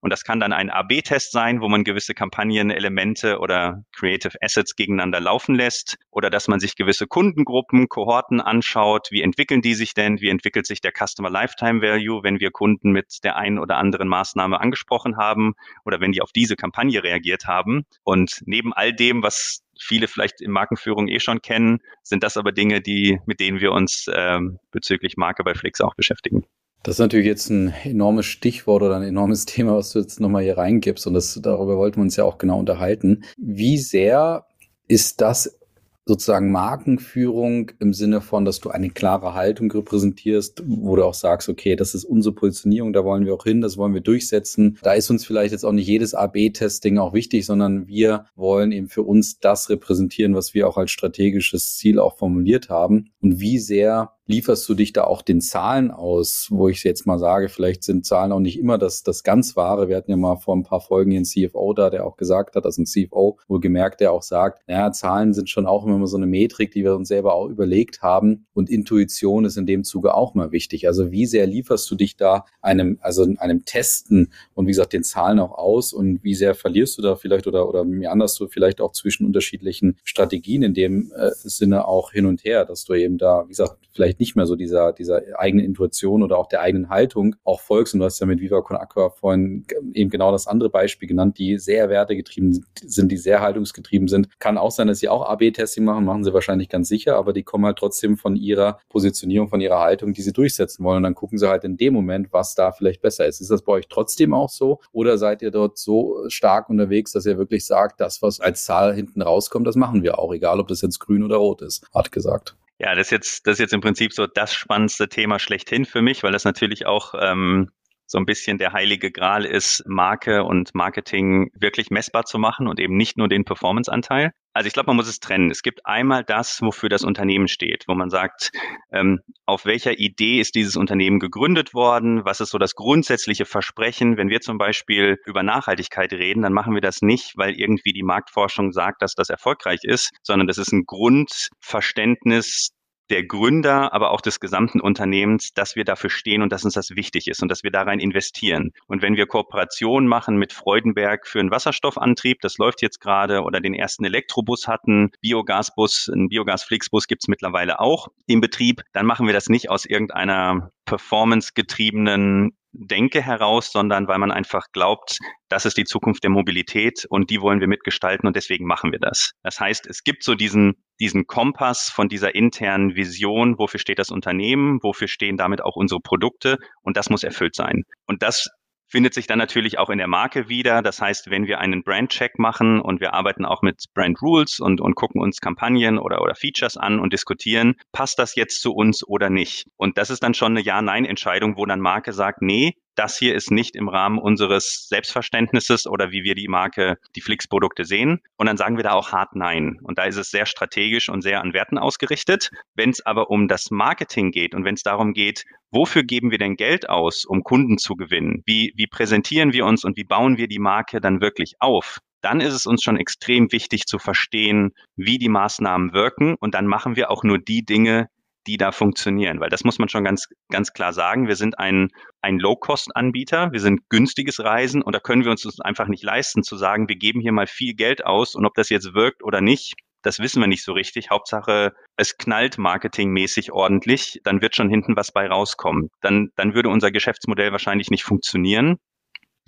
Und 0.06 0.10
das 0.10 0.22
kann 0.22 0.38
dann 0.38 0.52
ein 0.52 0.70
AB-Test 0.70 1.32
sein, 1.32 1.60
wo 1.60 1.68
man 1.68 1.82
gewisse 1.82 2.14
Kampagnenelemente 2.14 3.40
oder 3.40 3.82
Creative 3.92 4.40
Assets 4.40 4.76
gegeneinander 4.76 5.18
laufen 5.18 5.56
lässt 5.56 5.98
oder 6.12 6.30
dass 6.30 6.46
man 6.46 6.60
sich 6.60 6.76
gewisse 6.76 7.08
Kundengruppen, 7.08 7.88
Kohorten 7.88 8.40
anschaut. 8.40 9.08
Wie 9.10 9.22
entwickeln 9.22 9.62
die 9.62 9.74
sich 9.74 9.94
denn? 9.94 10.20
Wie 10.20 10.28
entwickelt 10.28 10.64
sich 10.64 10.80
der 10.80 10.92
Customer 10.92 11.28
Lifetime 11.28 11.82
Value, 11.82 12.22
wenn 12.22 12.38
wir 12.38 12.52
Kunden 12.52 12.92
mit 12.92 13.24
der 13.24 13.34
einen 13.34 13.58
oder 13.58 13.78
anderen 13.78 14.06
Maßnahme 14.06 14.60
angesprochen 14.60 15.16
haben 15.16 15.54
oder 15.84 16.00
wenn 16.00 16.12
die 16.12 16.22
auf 16.22 16.30
diese 16.30 16.54
Kampagne 16.54 17.02
reagiert 17.02 17.46
haben? 17.48 17.84
Und 18.04 18.42
neben 18.46 18.72
all 18.72 18.92
dem, 18.92 19.24
was 19.24 19.64
viele 19.76 20.06
vielleicht 20.06 20.40
in 20.40 20.52
Markenführung 20.52 21.08
eh 21.08 21.18
schon 21.18 21.42
kennen, 21.42 21.80
sind 22.04 22.22
das 22.22 22.36
aber 22.36 22.52
Dinge, 22.52 22.80
die, 22.80 23.18
mit 23.26 23.40
denen 23.40 23.58
wir 23.58 23.72
uns 23.72 24.08
ähm, 24.14 24.60
bezüglich 24.70 25.16
Marke 25.16 25.42
bei 25.42 25.54
Flix 25.54 25.80
auch 25.80 25.96
beschäftigen. 25.96 26.46
Das 26.86 26.94
ist 26.94 27.00
natürlich 27.00 27.26
jetzt 27.26 27.50
ein 27.50 27.74
enormes 27.82 28.26
Stichwort 28.26 28.80
oder 28.80 28.94
ein 28.94 29.02
enormes 29.02 29.44
Thema, 29.46 29.74
was 29.74 29.90
du 29.90 29.98
jetzt 29.98 30.20
nochmal 30.20 30.44
hier 30.44 30.56
reingibst. 30.56 31.04
Und 31.08 31.14
das, 31.14 31.36
darüber 31.42 31.78
wollten 31.78 31.96
wir 31.96 32.02
uns 32.02 32.14
ja 32.14 32.22
auch 32.22 32.38
genau 32.38 32.60
unterhalten. 32.60 33.24
Wie 33.36 33.76
sehr 33.76 34.46
ist 34.86 35.20
das 35.20 35.58
sozusagen 36.04 36.52
Markenführung 36.52 37.72
im 37.80 37.92
Sinne 37.92 38.20
von, 38.20 38.44
dass 38.44 38.60
du 38.60 38.70
eine 38.70 38.90
klare 38.90 39.34
Haltung 39.34 39.68
repräsentierst, 39.72 40.62
wo 40.64 40.94
du 40.94 41.04
auch 41.04 41.14
sagst, 41.14 41.48
okay, 41.48 41.74
das 41.74 41.96
ist 41.96 42.04
unsere 42.04 42.36
Positionierung, 42.36 42.92
da 42.92 43.04
wollen 43.04 43.26
wir 43.26 43.34
auch 43.34 43.42
hin, 43.42 43.62
das 43.62 43.76
wollen 43.76 43.92
wir 43.92 44.00
durchsetzen. 44.00 44.78
Da 44.82 44.92
ist 44.92 45.10
uns 45.10 45.26
vielleicht 45.26 45.50
jetzt 45.50 45.64
auch 45.64 45.72
nicht 45.72 45.88
jedes 45.88 46.14
AB-Testing 46.14 46.98
auch 46.98 47.14
wichtig, 47.14 47.46
sondern 47.46 47.88
wir 47.88 48.26
wollen 48.36 48.70
eben 48.70 48.88
für 48.88 49.02
uns 49.02 49.40
das 49.40 49.70
repräsentieren, 49.70 50.36
was 50.36 50.54
wir 50.54 50.68
auch 50.68 50.76
als 50.76 50.92
strategisches 50.92 51.76
Ziel 51.76 51.98
auch 51.98 52.16
formuliert 52.16 52.70
haben. 52.70 53.10
Und 53.20 53.40
wie 53.40 53.58
sehr 53.58 54.12
lieferst 54.26 54.68
du 54.68 54.74
dich 54.74 54.92
da 54.92 55.04
auch 55.04 55.22
den 55.22 55.40
Zahlen 55.40 55.90
aus, 55.90 56.48
wo 56.50 56.68
ich 56.68 56.82
jetzt 56.84 57.06
mal 57.06 57.18
sage, 57.18 57.48
vielleicht 57.48 57.84
sind 57.84 58.04
Zahlen 58.04 58.32
auch 58.32 58.40
nicht 58.40 58.58
immer 58.58 58.78
das, 58.78 59.02
das 59.02 59.22
ganz 59.22 59.56
wahre. 59.56 59.88
Wir 59.88 59.96
hatten 59.96 60.10
ja 60.10 60.16
mal 60.16 60.36
vor 60.36 60.56
ein 60.56 60.64
paar 60.64 60.80
Folgen 60.80 61.10
hier 61.12 61.18
einen 61.18 61.24
CFO 61.24 61.72
da, 61.72 61.90
der 61.90 62.06
auch 62.06 62.16
gesagt 62.16 62.56
hat, 62.56 62.64
also 62.64 62.82
ein 62.82 62.86
CFO, 62.86 63.38
wohl 63.48 63.60
gemerkt, 63.60 64.00
der 64.00 64.12
auch 64.12 64.22
sagt, 64.22 64.62
naja, 64.66 64.92
Zahlen 64.92 65.32
sind 65.32 65.48
schon 65.48 65.66
auch 65.66 65.86
immer 65.86 66.06
so 66.06 66.16
eine 66.16 66.26
Metrik, 66.26 66.72
die 66.72 66.82
wir 66.82 66.96
uns 66.96 67.08
selber 67.08 67.34
auch 67.34 67.48
überlegt 67.48 68.02
haben 68.02 68.46
und 68.52 68.68
Intuition 68.68 69.44
ist 69.44 69.56
in 69.56 69.66
dem 69.66 69.84
Zuge 69.84 70.14
auch 70.14 70.34
mal 70.34 70.52
wichtig. 70.52 70.88
Also 70.88 71.12
wie 71.12 71.26
sehr 71.26 71.46
lieferst 71.46 71.88
du 71.90 71.94
dich 71.94 72.16
da 72.16 72.44
einem, 72.60 72.98
also 73.00 73.26
einem 73.38 73.64
Testen 73.64 74.32
und 74.54 74.66
wie 74.66 74.70
gesagt, 74.70 74.92
den 74.92 75.04
Zahlen 75.04 75.38
auch 75.38 75.52
aus 75.52 75.92
und 75.92 76.24
wie 76.24 76.34
sehr 76.34 76.54
verlierst 76.54 76.98
du 76.98 77.02
da 77.02 77.16
vielleicht 77.16 77.46
oder, 77.46 77.68
oder 77.68 77.84
meanderst 77.84 78.38
du 78.40 78.48
vielleicht 78.48 78.80
auch 78.80 78.92
zwischen 78.92 79.26
unterschiedlichen 79.26 79.98
Strategien 80.04 80.62
in 80.62 80.74
dem 80.74 81.12
äh, 81.16 81.30
Sinne 81.34 81.86
auch 81.86 82.12
hin 82.12 82.26
und 82.26 82.44
her, 82.44 82.64
dass 82.64 82.84
du 82.84 82.94
eben 82.94 83.18
da, 83.18 83.44
wie 83.44 83.50
gesagt, 83.50 83.76
vielleicht 83.92 84.15
nicht 84.20 84.36
mehr 84.36 84.46
so 84.46 84.56
dieser, 84.56 84.92
dieser 84.92 85.20
eigenen 85.38 85.64
Intuition 85.64 86.22
oder 86.22 86.38
auch 86.38 86.46
der 86.46 86.60
eigenen 86.60 86.88
Haltung 86.88 87.36
auch 87.44 87.60
folgst. 87.60 87.94
Und 87.94 88.00
du 88.00 88.06
hast 88.06 88.20
ja 88.20 88.26
mit 88.26 88.40
Viva 88.40 88.60
Con 88.60 88.76
Aqua 88.76 89.10
vorhin 89.10 89.64
eben 89.94 90.10
genau 90.10 90.32
das 90.32 90.46
andere 90.46 90.70
Beispiel 90.70 91.08
genannt, 91.08 91.38
die 91.38 91.58
sehr 91.58 91.88
wertegetrieben 91.88 92.64
sind, 92.82 93.12
die 93.12 93.16
sehr 93.16 93.40
haltungsgetrieben 93.40 94.08
sind. 94.08 94.28
Kann 94.38 94.58
auch 94.58 94.70
sein, 94.70 94.88
dass 94.88 94.98
sie 94.98 95.08
auch 95.08 95.28
AB-Testing 95.28 95.84
machen, 95.84 96.04
machen 96.04 96.24
sie 96.24 96.32
wahrscheinlich 96.32 96.68
ganz 96.68 96.88
sicher, 96.88 97.16
aber 97.16 97.32
die 97.32 97.42
kommen 97.42 97.64
halt 97.64 97.78
trotzdem 97.78 98.16
von 98.16 98.36
ihrer 98.36 98.78
Positionierung, 98.88 99.48
von 99.48 99.60
ihrer 99.60 99.80
Haltung, 99.80 100.12
die 100.12 100.22
sie 100.22 100.32
durchsetzen 100.32 100.84
wollen. 100.84 100.98
Und 100.98 101.02
dann 101.04 101.14
gucken 101.14 101.38
sie 101.38 101.48
halt 101.48 101.64
in 101.64 101.76
dem 101.76 101.94
Moment, 101.94 102.32
was 102.32 102.54
da 102.54 102.72
vielleicht 102.72 103.00
besser 103.02 103.26
ist. 103.26 103.40
Ist 103.40 103.50
das 103.50 103.62
bei 103.62 103.72
euch 103.72 103.88
trotzdem 103.88 104.34
auch 104.34 104.50
so? 104.50 104.80
Oder 104.92 105.18
seid 105.18 105.42
ihr 105.42 105.50
dort 105.50 105.78
so 105.78 106.24
stark 106.28 106.68
unterwegs, 106.68 107.12
dass 107.12 107.26
ihr 107.26 107.38
wirklich 107.38 107.66
sagt, 107.66 108.00
das, 108.00 108.22
was 108.22 108.40
als 108.40 108.64
Zahl 108.64 108.94
hinten 108.94 109.22
rauskommt, 109.22 109.66
das 109.66 109.76
machen 109.76 110.02
wir 110.02 110.18
auch, 110.18 110.32
egal 110.32 110.60
ob 110.60 110.68
das 110.68 110.82
jetzt 110.82 110.98
grün 111.00 111.22
oder 111.22 111.36
rot 111.36 111.62
ist, 111.62 111.86
hat 111.94 112.12
gesagt. 112.12 112.56
Ja, 112.78 112.94
das 112.94 113.06
ist 113.06 113.10
jetzt, 113.10 113.46
das 113.46 113.54
ist 113.54 113.60
jetzt 113.60 113.72
im 113.72 113.80
Prinzip 113.80 114.12
so 114.12 114.26
das 114.26 114.52
spannendste 114.52 115.08
Thema 115.08 115.38
schlechthin 115.38 115.86
für 115.86 116.02
mich, 116.02 116.22
weil 116.22 116.32
das 116.32 116.44
natürlich 116.44 116.86
auch 116.86 117.14
ähm, 117.18 117.70
so 118.06 118.18
ein 118.18 118.26
bisschen 118.26 118.58
der 118.58 118.72
heilige 118.72 119.10
Gral 119.10 119.44
ist, 119.44 119.82
Marke 119.86 120.44
und 120.44 120.74
Marketing 120.74 121.50
wirklich 121.54 121.90
messbar 121.90 122.24
zu 122.24 122.38
machen 122.38 122.68
und 122.68 122.80
eben 122.80 122.96
nicht 122.96 123.16
nur 123.18 123.28
den 123.28 123.44
Performance-Anteil. 123.44 124.32
Also 124.56 124.68
ich 124.68 124.72
glaube, 124.72 124.86
man 124.86 124.96
muss 124.96 125.08
es 125.08 125.20
trennen. 125.20 125.50
Es 125.50 125.60
gibt 125.60 125.84
einmal 125.84 126.24
das, 126.24 126.62
wofür 126.62 126.88
das 126.88 127.04
Unternehmen 127.04 127.46
steht, 127.46 127.84
wo 127.88 127.94
man 127.94 128.08
sagt, 128.08 128.52
ähm, 128.90 129.20
auf 129.44 129.66
welcher 129.66 129.98
Idee 129.98 130.40
ist 130.40 130.54
dieses 130.54 130.76
Unternehmen 130.76 131.20
gegründet 131.20 131.74
worden? 131.74 132.24
Was 132.24 132.40
ist 132.40 132.52
so 132.52 132.58
das 132.58 132.74
grundsätzliche 132.74 133.44
Versprechen? 133.44 134.16
Wenn 134.16 134.30
wir 134.30 134.40
zum 134.40 134.56
Beispiel 134.56 135.18
über 135.26 135.42
Nachhaltigkeit 135.42 136.10
reden, 136.14 136.40
dann 136.40 136.54
machen 136.54 136.72
wir 136.72 136.80
das 136.80 137.02
nicht, 137.02 137.36
weil 137.36 137.52
irgendwie 137.54 137.92
die 137.92 138.02
Marktforschung 138.02 138.72
sagt, 138.72 139.02
dass 139.02 139.14
das 139.14 139.28
erfolgreich 139.28 139.80
ist, 139.82 140.12
sondern 140.22 140.46
das 140.46 140.56
ist 140.56 140.72
ein 140.72 140.86
Grundverständnis 140.86 142.70
der 143.10 143.24
Gründer, 143.24 143.92
aber 143.92 144.10
auch 144.10 144.20
des 144.20 144.40
gesamten 144.40 144.80
Unternehmens, 144.80 145.52
dass 145.54 145.76
wir 145.76 145.84
dafür 145.84 146.10
stehen 146.10 146.42
und 146.42 146.52
dass 146.52 146.64
uns 146.64 146.74
das 146.74 146.90
wichtig 146.90 147.28
ist 147.28 147.42
und 147.42 147.48
dass 147.48 147.62
wir 147.62 147.70
da 147.70 147.82
rein 147.82 148.00
investieren. 148.00 148.72
Und 148.86 149.02
wenn 149.02 149.16
wir 149.16 149.26
Kooperationen 149.26 150.08
machen 150.08 150.36
mit 150.36 150.52
Freudenberg 150.52 151.26
für 151.26 151.40
einen 151.40 151.50
Wasserstoffantrieb, 151.50 152.40
das 152.40 152.58
läuft 152.58 152.82
jetzt 152.82 153.00
gerade, 153.00 153.42
oder 153.42 153.60
den 153.60 153.74
ersten 153.74 154.04
Elektrobus 154.04 154.66
hatten, 154.66 155.10
Biogasbus, 155.20 156.08
ein 156.08 156.28
Biogasflixbus 156.28 157.06
gibt's 157.06 157.28
mittlerweile 157.28 157.80
auch 157.80 158.08
im 158.26 158.40
Betrieb, 158.40 158.82
dann 158.92 159.06
machen 159.06 159.26
wir 159.26 159.34
das 159.34 159.48
nicht 159.48 159.70
aus 159.70 159.84
irgendeiner 159.84 160.70
performance-getriebenen 160.84 162.56
Denke 162.78 163.22
heraus, 163.22 163.72
sondern 163.72 164.06
weil 164.06 164.18
man 164.18 164.30
einfach 164.30 164.66
glaubt, 164.72 165.18
das 165.48 165.64
ist 165.64 165.76
die 165.76 165.84
Zukunft 165.84 166.22
der 166.22 166.30
Mobilität 166.30 167.06
und 167.08 167.30
die 167.30 167.40
wollen 167.40 167.60
wir 167.60 167.68
mitgestalten 167.68 168.26
und 168.26 168.36
deswegen 168.36 168.66
machen 168.66 168.92
wir 168.92 168.98
das. 168.98 169.32
Das 169.42 169.60
heißt, 169.60 169.86
es 169.86 170.04
gibt 170.04 170.22
so 170.22 170.34
diesen, 170.34 170.74
diesen 171.00 171.26
Kompass 171.26 171.88
von 171.88 172.08
dieser 172.08 172.34
internen 172.34 172.94
Vision, 172.94 173.58
wofür 173.58 173.80
steht 173.80 173.98
das 173.98 174.10
Unternehmen, 174.10 174.78
wofür 174.82 175.08
stehen 175.08 175.36
damit 175.36 175.62
auch 175.62 175.76
unsere 175.76 176.00
Produkte 176.00 176.58
und 176.82 176.96
das 176.96 177.08
muss 177.08 177.24
erfüllt 177.24 177.54
sein. 177.54 177.84
Und 178.06 178.22
das 178.22 178.48
findet 178.88 179.14
sich 179.14 179.26
dann 179.26 179.38
natürlich 179.38 179.78
auch 179.78 179.90
in 179.90 179.98
der 179.98 180.06
Marke 180.06 180.48
wieder. 180.48 180.82
Das 180.82 181.00
heißt, 181.00 181.30
wenn 181.30 181.46
wir 181.46 181.58
einen 181.58 181.82
Brand-Check 181.82 182.38
machen 182.38 182.80
und 182.80 183.00
wir 183.00 183.14
arbeiten 183.14 183.44
auch 183.44 183.62
mit 183.62 183.84
Brand 183.94 184.20
Rules 184.22 184.60
und, 184.60 184.80
und 184.80 184.94
gucken 184.94 185.20
uns 185.20 185.40
Kampagnen 185.40 185.98
oder, 185.98 186.22
oder 186.22 186.34
Features 186.34 186.76
an 186.76 187.00
und 187.00 187.12
diskutieren, 187.12 187.74
passt 187.92 188.18
das 188.18 188.34
jetzt 188.34 188.60
zu 188.60 188.72
uns 188.72 189.06
oder 189.06 189.30
nicht? 189.30 189.66
Und 189.76 189.98
das 189.98 190.10
ist 190.10 190.22
dann 190.22 190.34
schon 190.34 190.52
eine 190.52 190.62
Ja-Nein-Entscheidung, 190.62 191.56
wo 191.56 191.66
dann 191.66 191.80
Marke 191.80 192.12
sagt, 192.12 192.42
nee, 192.42 192.74
das 192.96 193.18
hier 193.18 193.34
ist 193.34 193.50
nicht 193.50 193.76
im 193.76 193.88
Rahmen 193.88 194.18
unseres 194.18 194.88
Selbstverständnisses 194.88 195.86
oder 195.86 196.10
wie 196.10 196.24
wir 196.24 196.34
die 196.34 196.48
Marke, 196.48 196.98
die 197.14 197.20
Flix-Produkte 197.20 197.84
sehen. 197.84 198.20
Und 198.36 198.46
dann 198.46 198.56
sagen 198.56 198.76
wir 198.76 198.84
da 198.84 198.92
auch 198.92 199.12
hart 199.12 199.36
Nein. 199.36 199.78
Und 199.82 199.98
da 199.98 200.04
ist 200.04 200.16
es 200.16 200.30
sehr 200.30 200.46
strategisch 200.46 201.08
und 201.08 201.22
sehr 201.22 201.40
an 201.40 201.52
Werten 201.52 201.78
ausgerichtet. 201.78 202.50
Wenn 202.74 202.90
es 202.90 203.04
aber 203.04 203.30
um 203.30 203.48
das 203.48 203.70
Marketing 203.70 204.30
geht 204.30 204.54
und 204.54 204.64
wenn 204.64 204.74
es 204.74 204.82
darum 204.82 205.12
geht, 205.12 205.44
wofür 205.70 206.02
geben 206.02 206.30
wir 206.30 206.38
denn 206.38 206.56
Geld 206.56 206.88
aus, 206.88 207.24
um 207.24 207.44
Kunden 207.44 207.78
zu 207.78 207.94
gewinnen? 207.94 208.42
Wie, 208.46 208.72
wie 208.76 208.86
präsentieren 208.86 209.52
wir 209.52 209.66
uns 209.66 209.84
und 209.84 209.96
wie 209.96 210.04
bauen 210.04 210.38
wir 210.38 210.48
die 210.48 210.58
Marke 210.58 211.00
dann 211.00 211.20
wirklich 211.20 211.54
auf? 211.60 211.98
dann 212.22 212.40
ist 212.40 212.54
es 212.54 212.66
uns 212.66 212.82
schon 212.82 212.96
extrem 212.96 213.52
wichtig 213.52 213.86
zu 213.86 214.00
verstehen, 214.00 214.72
wie 214.96 215.18
die 215.18 215.28
Maßnahmen 215.28 215.92
wirken. 215.92 216.34
Und 216.40 216.54
dann 216.54 216.66
machen 216.66 216.96
wir 216.96 217.08
auch 217.08 217.22
nur 217.22 217.38
die 217.38 217.64
Dinge, 217.64 218.08
die 218.46 218.56
da 218.56 218.72
funktionieren. 218.72 219.40
Weil 219.40 219.50
das 219.50 219.64
muss 219.64 219.78
man 219.78 219.88
schon 219.88 220.04
ganz, 220.04 220.28
ganz 220.50 220.72
klar 220.72 220.92
sagen. 220.92 221.28
Wir 221.28 221.36
sind 221.36 221.58
ein, 221.58 221.88
ein 222.22 222.38
Low-Cost-Anbieter. 222.38 223.52
Wir 223.52 223.60
sind 223.60 223.88
günstiges 223.88 224.40
Reisen 224.40 224.82
und 224.82 224.94
da 224.94 225.00
können 225.00 225.24
wir 225.24 225.30
uns 225.30 225.42
das 225.42 225.60
einfach 225.60 225.88
nicht 225.88 226.02
leisten 226.02 226.42
zu 226.42 226.56
sagen, 226.56 226.88
wir 226.88 226.96
geben 226.96 227.20
hier 227.20 227.32
mal 227.32 227.46
viel 227.46 227.74
Geld 227.74 228.04
aus 228.04 228.34
und 228.34 228.46
ob 228.46 228.54
das 228.54 228.68
jetzt 228.68 228.94
wirkt 228.94 229.22
oder 229.22 229.40
nicht, 229.40 229.74
das 230.02 230.20
wissen 230.20 230.40
wir 230.40 230.46
nicht 230.46 230.62
so 230.62 230.72
richtig. 230.72 231.10
Hauptsache, 231.10 231.74
es 231.96 232.16
knallt 232.16 232.58
marketingmäßig 232.58 233.50
ordentlich, 233.50 234.20
dann 234.22 234.40
wird 234.40 234.54
schon 234.54 234.70
hinten 234.70 234.96
was 234.96 235.10
bei 235.10 235.26
rauskommen. 235.26 235.90
Dann, 236.00 236.28
dann 236.36 236.54
würde 236.54 236.68
unser 236.68 236.92
Geschäftsmodell 236.92 237.50
wahrscheinlich 237.50 237.90
nicht 237.90 238.04
funktionieren. 238.04 238.76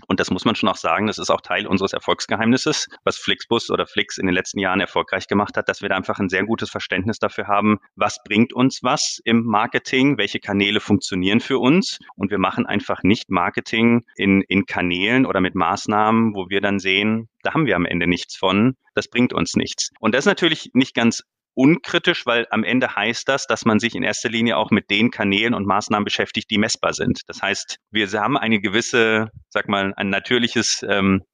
Und 0.06 0.20
das 0.20 0.30
muss 0.30 0.44
man 0.44 0.54
schon 0.54 0.68
auch 0.68 0.76
sagen, 0.76 1.06
das 1.06 1.18
ist 1.18 1.30
auch 1.30 1.40
Teil 1.40 1.66
unseres 1.66 1.92
Erfolgsgeheimnisses, 1.92 2.88
was 3.04 3.18
Flixbus 3.18 3.70
oder 3.70 3.86
Flix 3.86 4.18
in 4.18 4.26
den 4.26 4.34
letzten 4.34 4.58
Jahren 4.58 4.80
erfolgreich 4.80 5.26
gemacht 5.26 5.56
hat, 5.56 5.68
dass 5.68 5.82
wir 5.82 5.88
da 5.88 5.96
einfach 5.96 6.18
ein 6.18 6.28
sehr 6.28 6.44
gutes 6.44 6.70
Verständnis 6.70 7.18
dafür 7.18 7.46
haben, 7.46 7.78
was 7.96 8.22
bringt 8.22 8.52
uns 8.52 8.82
was 8.82 9.20
im 9.24 9.44
Marketing, 9.44 10.16
welche 10.18 10.40
Kanäle 10.40 10.80
funktionieren 10.80 11.40
für 11.40 11.58
uns. 11.58 11.98
Und 12.14 12.30
wir 12.30 12.38
machen 12.38 12.66
einfach 12.66 13.02
nicht 13.02 13.30
Marketing 13.30 14.04
in, 14.16 14.42
in 14.42 14.66
Kanälen 14.66 15.26
oder 15.26 15.40
mit 15.40 15.54
Maßnahmen, 15.54 16.34
wo 16.34 16.48
wir 16.48 16.60
dann 16.60 16.78
sehen, 16.78 17.28
da 17.42 17.54
haben 17.54 17.66
wir 17.66 17.76
am 17.76 17.86
Ende 17.86 18.06
nichts 18.06 18.36
von, 18.36 18.76
das 18.94 19.08
bringt 19.08 19.32
uns 19.32 19.54
nichts. 19.54 19.90
Und 20.00 20.14
das 20.14 20.20
ist 20.20 20.26
natürlich 20.26 20.70
nicht 20.74 20.94
ganz 20.94 21.22
unkritisch, 21.58 22.24
weil 22.24 22.46
am 22.50 22.62
Ende 22.62 22.94
heißt 22.94 23.28
das, 23.28 23.48
dass 23.48 23.64
man 23.64 23.80
sich 23.80 23.96
in 23.96 24.04
erster 24.04 24.28
Linie 24.28 24.56
auch 24.56 24.70
mit 24.70 24.90
den 24.90 25.10
Kanälen 25.10 25.54
und 25.54 25.66
Maßnahmen 25.66 26.04
beschäftigt, 26.04 26.50
die 26.52 26.58
messbar 26.58 26.92
sind. 26.92 27.22
Das 27.26 27.42
heißt, 27.42 27.78
wir 27.90 28.08
haben 28.12 28.38
eine 28.38 28.60
gewisse, 28.60 29.26
sag 29.48 29.68
mal, 29.68 29.92
ein 29.96 30.08
natürliches 30.08 30.86
ähm, 30.88 31.24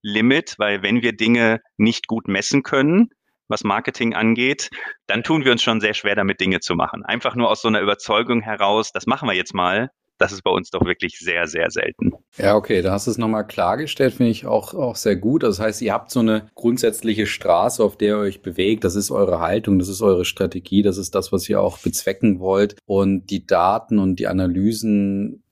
Limit, 0.00 0.54
weil 0.58 0.84
wenn 0.84 1.02
wir 1.02 1.16
Dinge 1.16 1.60
nicht 1.78 2.06
gut 2.06 2.28
messen 2.28 2.62
können, 2.62 3.08
was 3.48 3.64
Marketing 3.64 4.14
angeht, 4.14 4.70
dann 5.08 5.24
tun 5.24 5.44
wir 5.44 5.50
uns 5.50 5.64
schon 5.64 5.80
sehr 5.80 5.94
schwer 5.94 6.14
damit, 6.14 6.40
Dinge 6.40 6.60
zu 6.60 6.76
machen. 6.76 7.04
Einfach 7.04 7.34
nur 7.34 7.50
aus 7.50 7.60
so 7.60 7.68
einer 7.68 7.80
Überzeugung 7.80 8.40
heraus, 8.40 8.92
das 8.92 9.06
machen 9.06 9.28
wir 9.28 9.34
jetzt 9.34 9.52
mal, 9.52 9.90
das 10.22 10.32
ist 10.32 10.42
bei 10.42 10.52
uns 10.52 10.70
doch 10.70 10.84
wirklich 10.84 11.18
sehr, 11.18 11.48
sehr 11.48 11.70
selten. 11.70 12.12
Ja, 12.38 12.54
okay, 12.54 12.80
da 12.80 12.92
hast 12.92 13.08
du 13.08 13.10
es 13.10 13.18
nochmal 13.18 13.44
klargestellt, 13.44 14.14
finde 14.14 14.30
ich 14.30 14.46
auch, 14.46 14.72
auch 14.72 14.94
sehr 14.94 15.16
gut. 15.16 15.42
Das 15.42 15.58
heißt, 15.58 15.82
ihr 15.82 15.92
habt 15.92 16.12
so 16.12 16.20
eine 16.20 16.46
grundsätzliche 16.54 17.26
Straße, 17.26 17.82
auf 17.82 17.96
der 17.96 18.08
ihr 18.08 18.18
euch 18.18 18.40
bewegt. 18.40 18.84
Das 18.84 18.94
ist 18.94 19.10
eure 19.10 19.40
Haltung, 19.40 19.80
das 19.80 19.88
ist 19.88 20.00
eure 20.00 20.24
Strategie, 20.24 20.82
das 20.82 20.96
ist 20.96 21.16
das, 21.16 21.32
was 21.32 21.48
ihr 21.48 21.60
auch 21.60 21.78
bezwecken 21.78 22.38
wollt. 22.38 22.76
Und 22.86 23.30
die 23.30 23.46
Daten 23.46 23.98
und 23.98 24.20
die 24.20 24.28
Analysen 24.28 25.42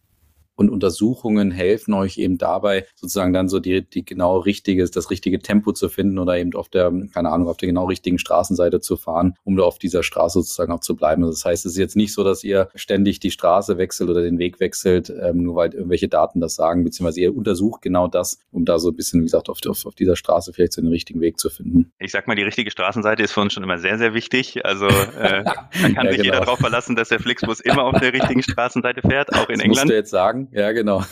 und 0.61 0.69
Untersuchungen 0.69 1.51
helfen 1.51 1.95
euch 1.95 2.19
eben 2.19 2.37
dabei, 2.37 2.87
sozusagen 2.95 3.33
dann 3.33 3.49
so 3.49 3.61
die, 3.61 3.83
die 3.83 4.05
genau 4.05 4.39
richtige, 4.39 4.85
das 4.85 5.11
richtige 5.11 5.41
Tempo 5.41 5.73
zu 5.73 5.89
finden 5.89 6.19
oder 6.19 6.37
eben 6.37 6.53
auf 6.55 6.69
der, 6.69 6.93
keine 7.15 7.31
Ahnung, 7.31 7.49
auf 7.49 7.57
der 7.57 7.69
genau 7.69 7.87
richtigen 7.87 8.19
Straßenseite 8.19 8.81
zu 8.81 8.99
fahren, 8.99 9.35
um 9.43 9.57
da 9.57 9.63
auf 9.63 9.79
dieser 9.79 10.03
Straße 10.03 10.41
sozusagen 10.41 10.71
auch 10.73 10.81
zu 10.81 10.95
bleiben. 10.95 11.25
Also 11.25 11.33
das 11.33 11.47
heißt, 11.47 11.65
es 11.65 11.73
ist 11.73 11.79
jetzt 11.79 11.97
nicht 11.97 12.13
so, 12.13 12.25
dass 12.25 12.45
ihr 12.45 12.69
ständig 12.75 13.21
die 13.21 13.31
Straße 13.31 13.79
wechselt 13.79 14.11
oder 14.11 14.21
den 14.21 14.39
Weg 14.39 14.61
wechselt, 14.61 15.11
ähm, 15.11 15.45
nur 15.45 15.57
weil 15.57 15.73
irgendwelche 15.73 16.09
Daten 16.09 16.41
das 16.41 16.57
sagen, 16.57 16.85
beziehungsweise 16.85 17.21
ihr 17.21 17.35
untersucht 17.35 17.81
genau 17.81 18.07
das, 18.07 18.39
um 18.53 18.67
da 18.67 18.79
so 18.79 18.91
ein 18.91 18.97
bisschen, 18.97 19.21
wie 19.21 19.25
gesagt, 19.25 19.49
auf, 19.49 19.59
auf, 19.67 19.87
auf 19.87 19.95
dieser 19.95 20.15
Straße 20.15 20.53
vielleicht 20.53 20.75
so 20.75 20.83
den 20.83 20.91
richtigen 20.91 21.23
Weg 21.23 21.39
zu 21.39 21.49
finden. 21.49 21.91
Ich 21.99 22.13
sag 22.13 22.27
mal, 22.27 22.37
die 22.37 22.43
richtige 22.43 22.71
Straßenseite 22.71 23.23
ist 23.23 23.33
für 23.33 23.41
uns 23.41 23.55
schon 23.55 23.63
immer 23.63 23.79
sehr, 23.79 23.97
sehr 23.97 24.13
wichtig. 24.13 24.63
Also 24.67 24.89
äh, 24.89 25.43
da 25.45 25.69
kann 25.81 25.95
ja, 25.95 26.03
sich 26.13 26.21
genau. 26.21 26.25
jeder 26.25 26.41
darauf 26.41 26.59
verlassen, 26.59 26.97
dass 26.97 27.09
der 27.09 27.19
Flixbus 27.19 27.61
immer 27.61 27.85
auf 27.85 27.99
der 27.99 28.13
richtigen 28.13 28.43
Straßenseite 28.43 29.01
fährt, 29.01 29.33
auch 29.33 29.49
in 29.49 29.55
das 29.55 29.65
England. 29.65 29.69
Musst 29.69 29.89
du 29.89 29.95
jetzt 29.95 30.11
sagen, 30.11 30.50
ja, 30.53 30.73
genau. 30.73 31.05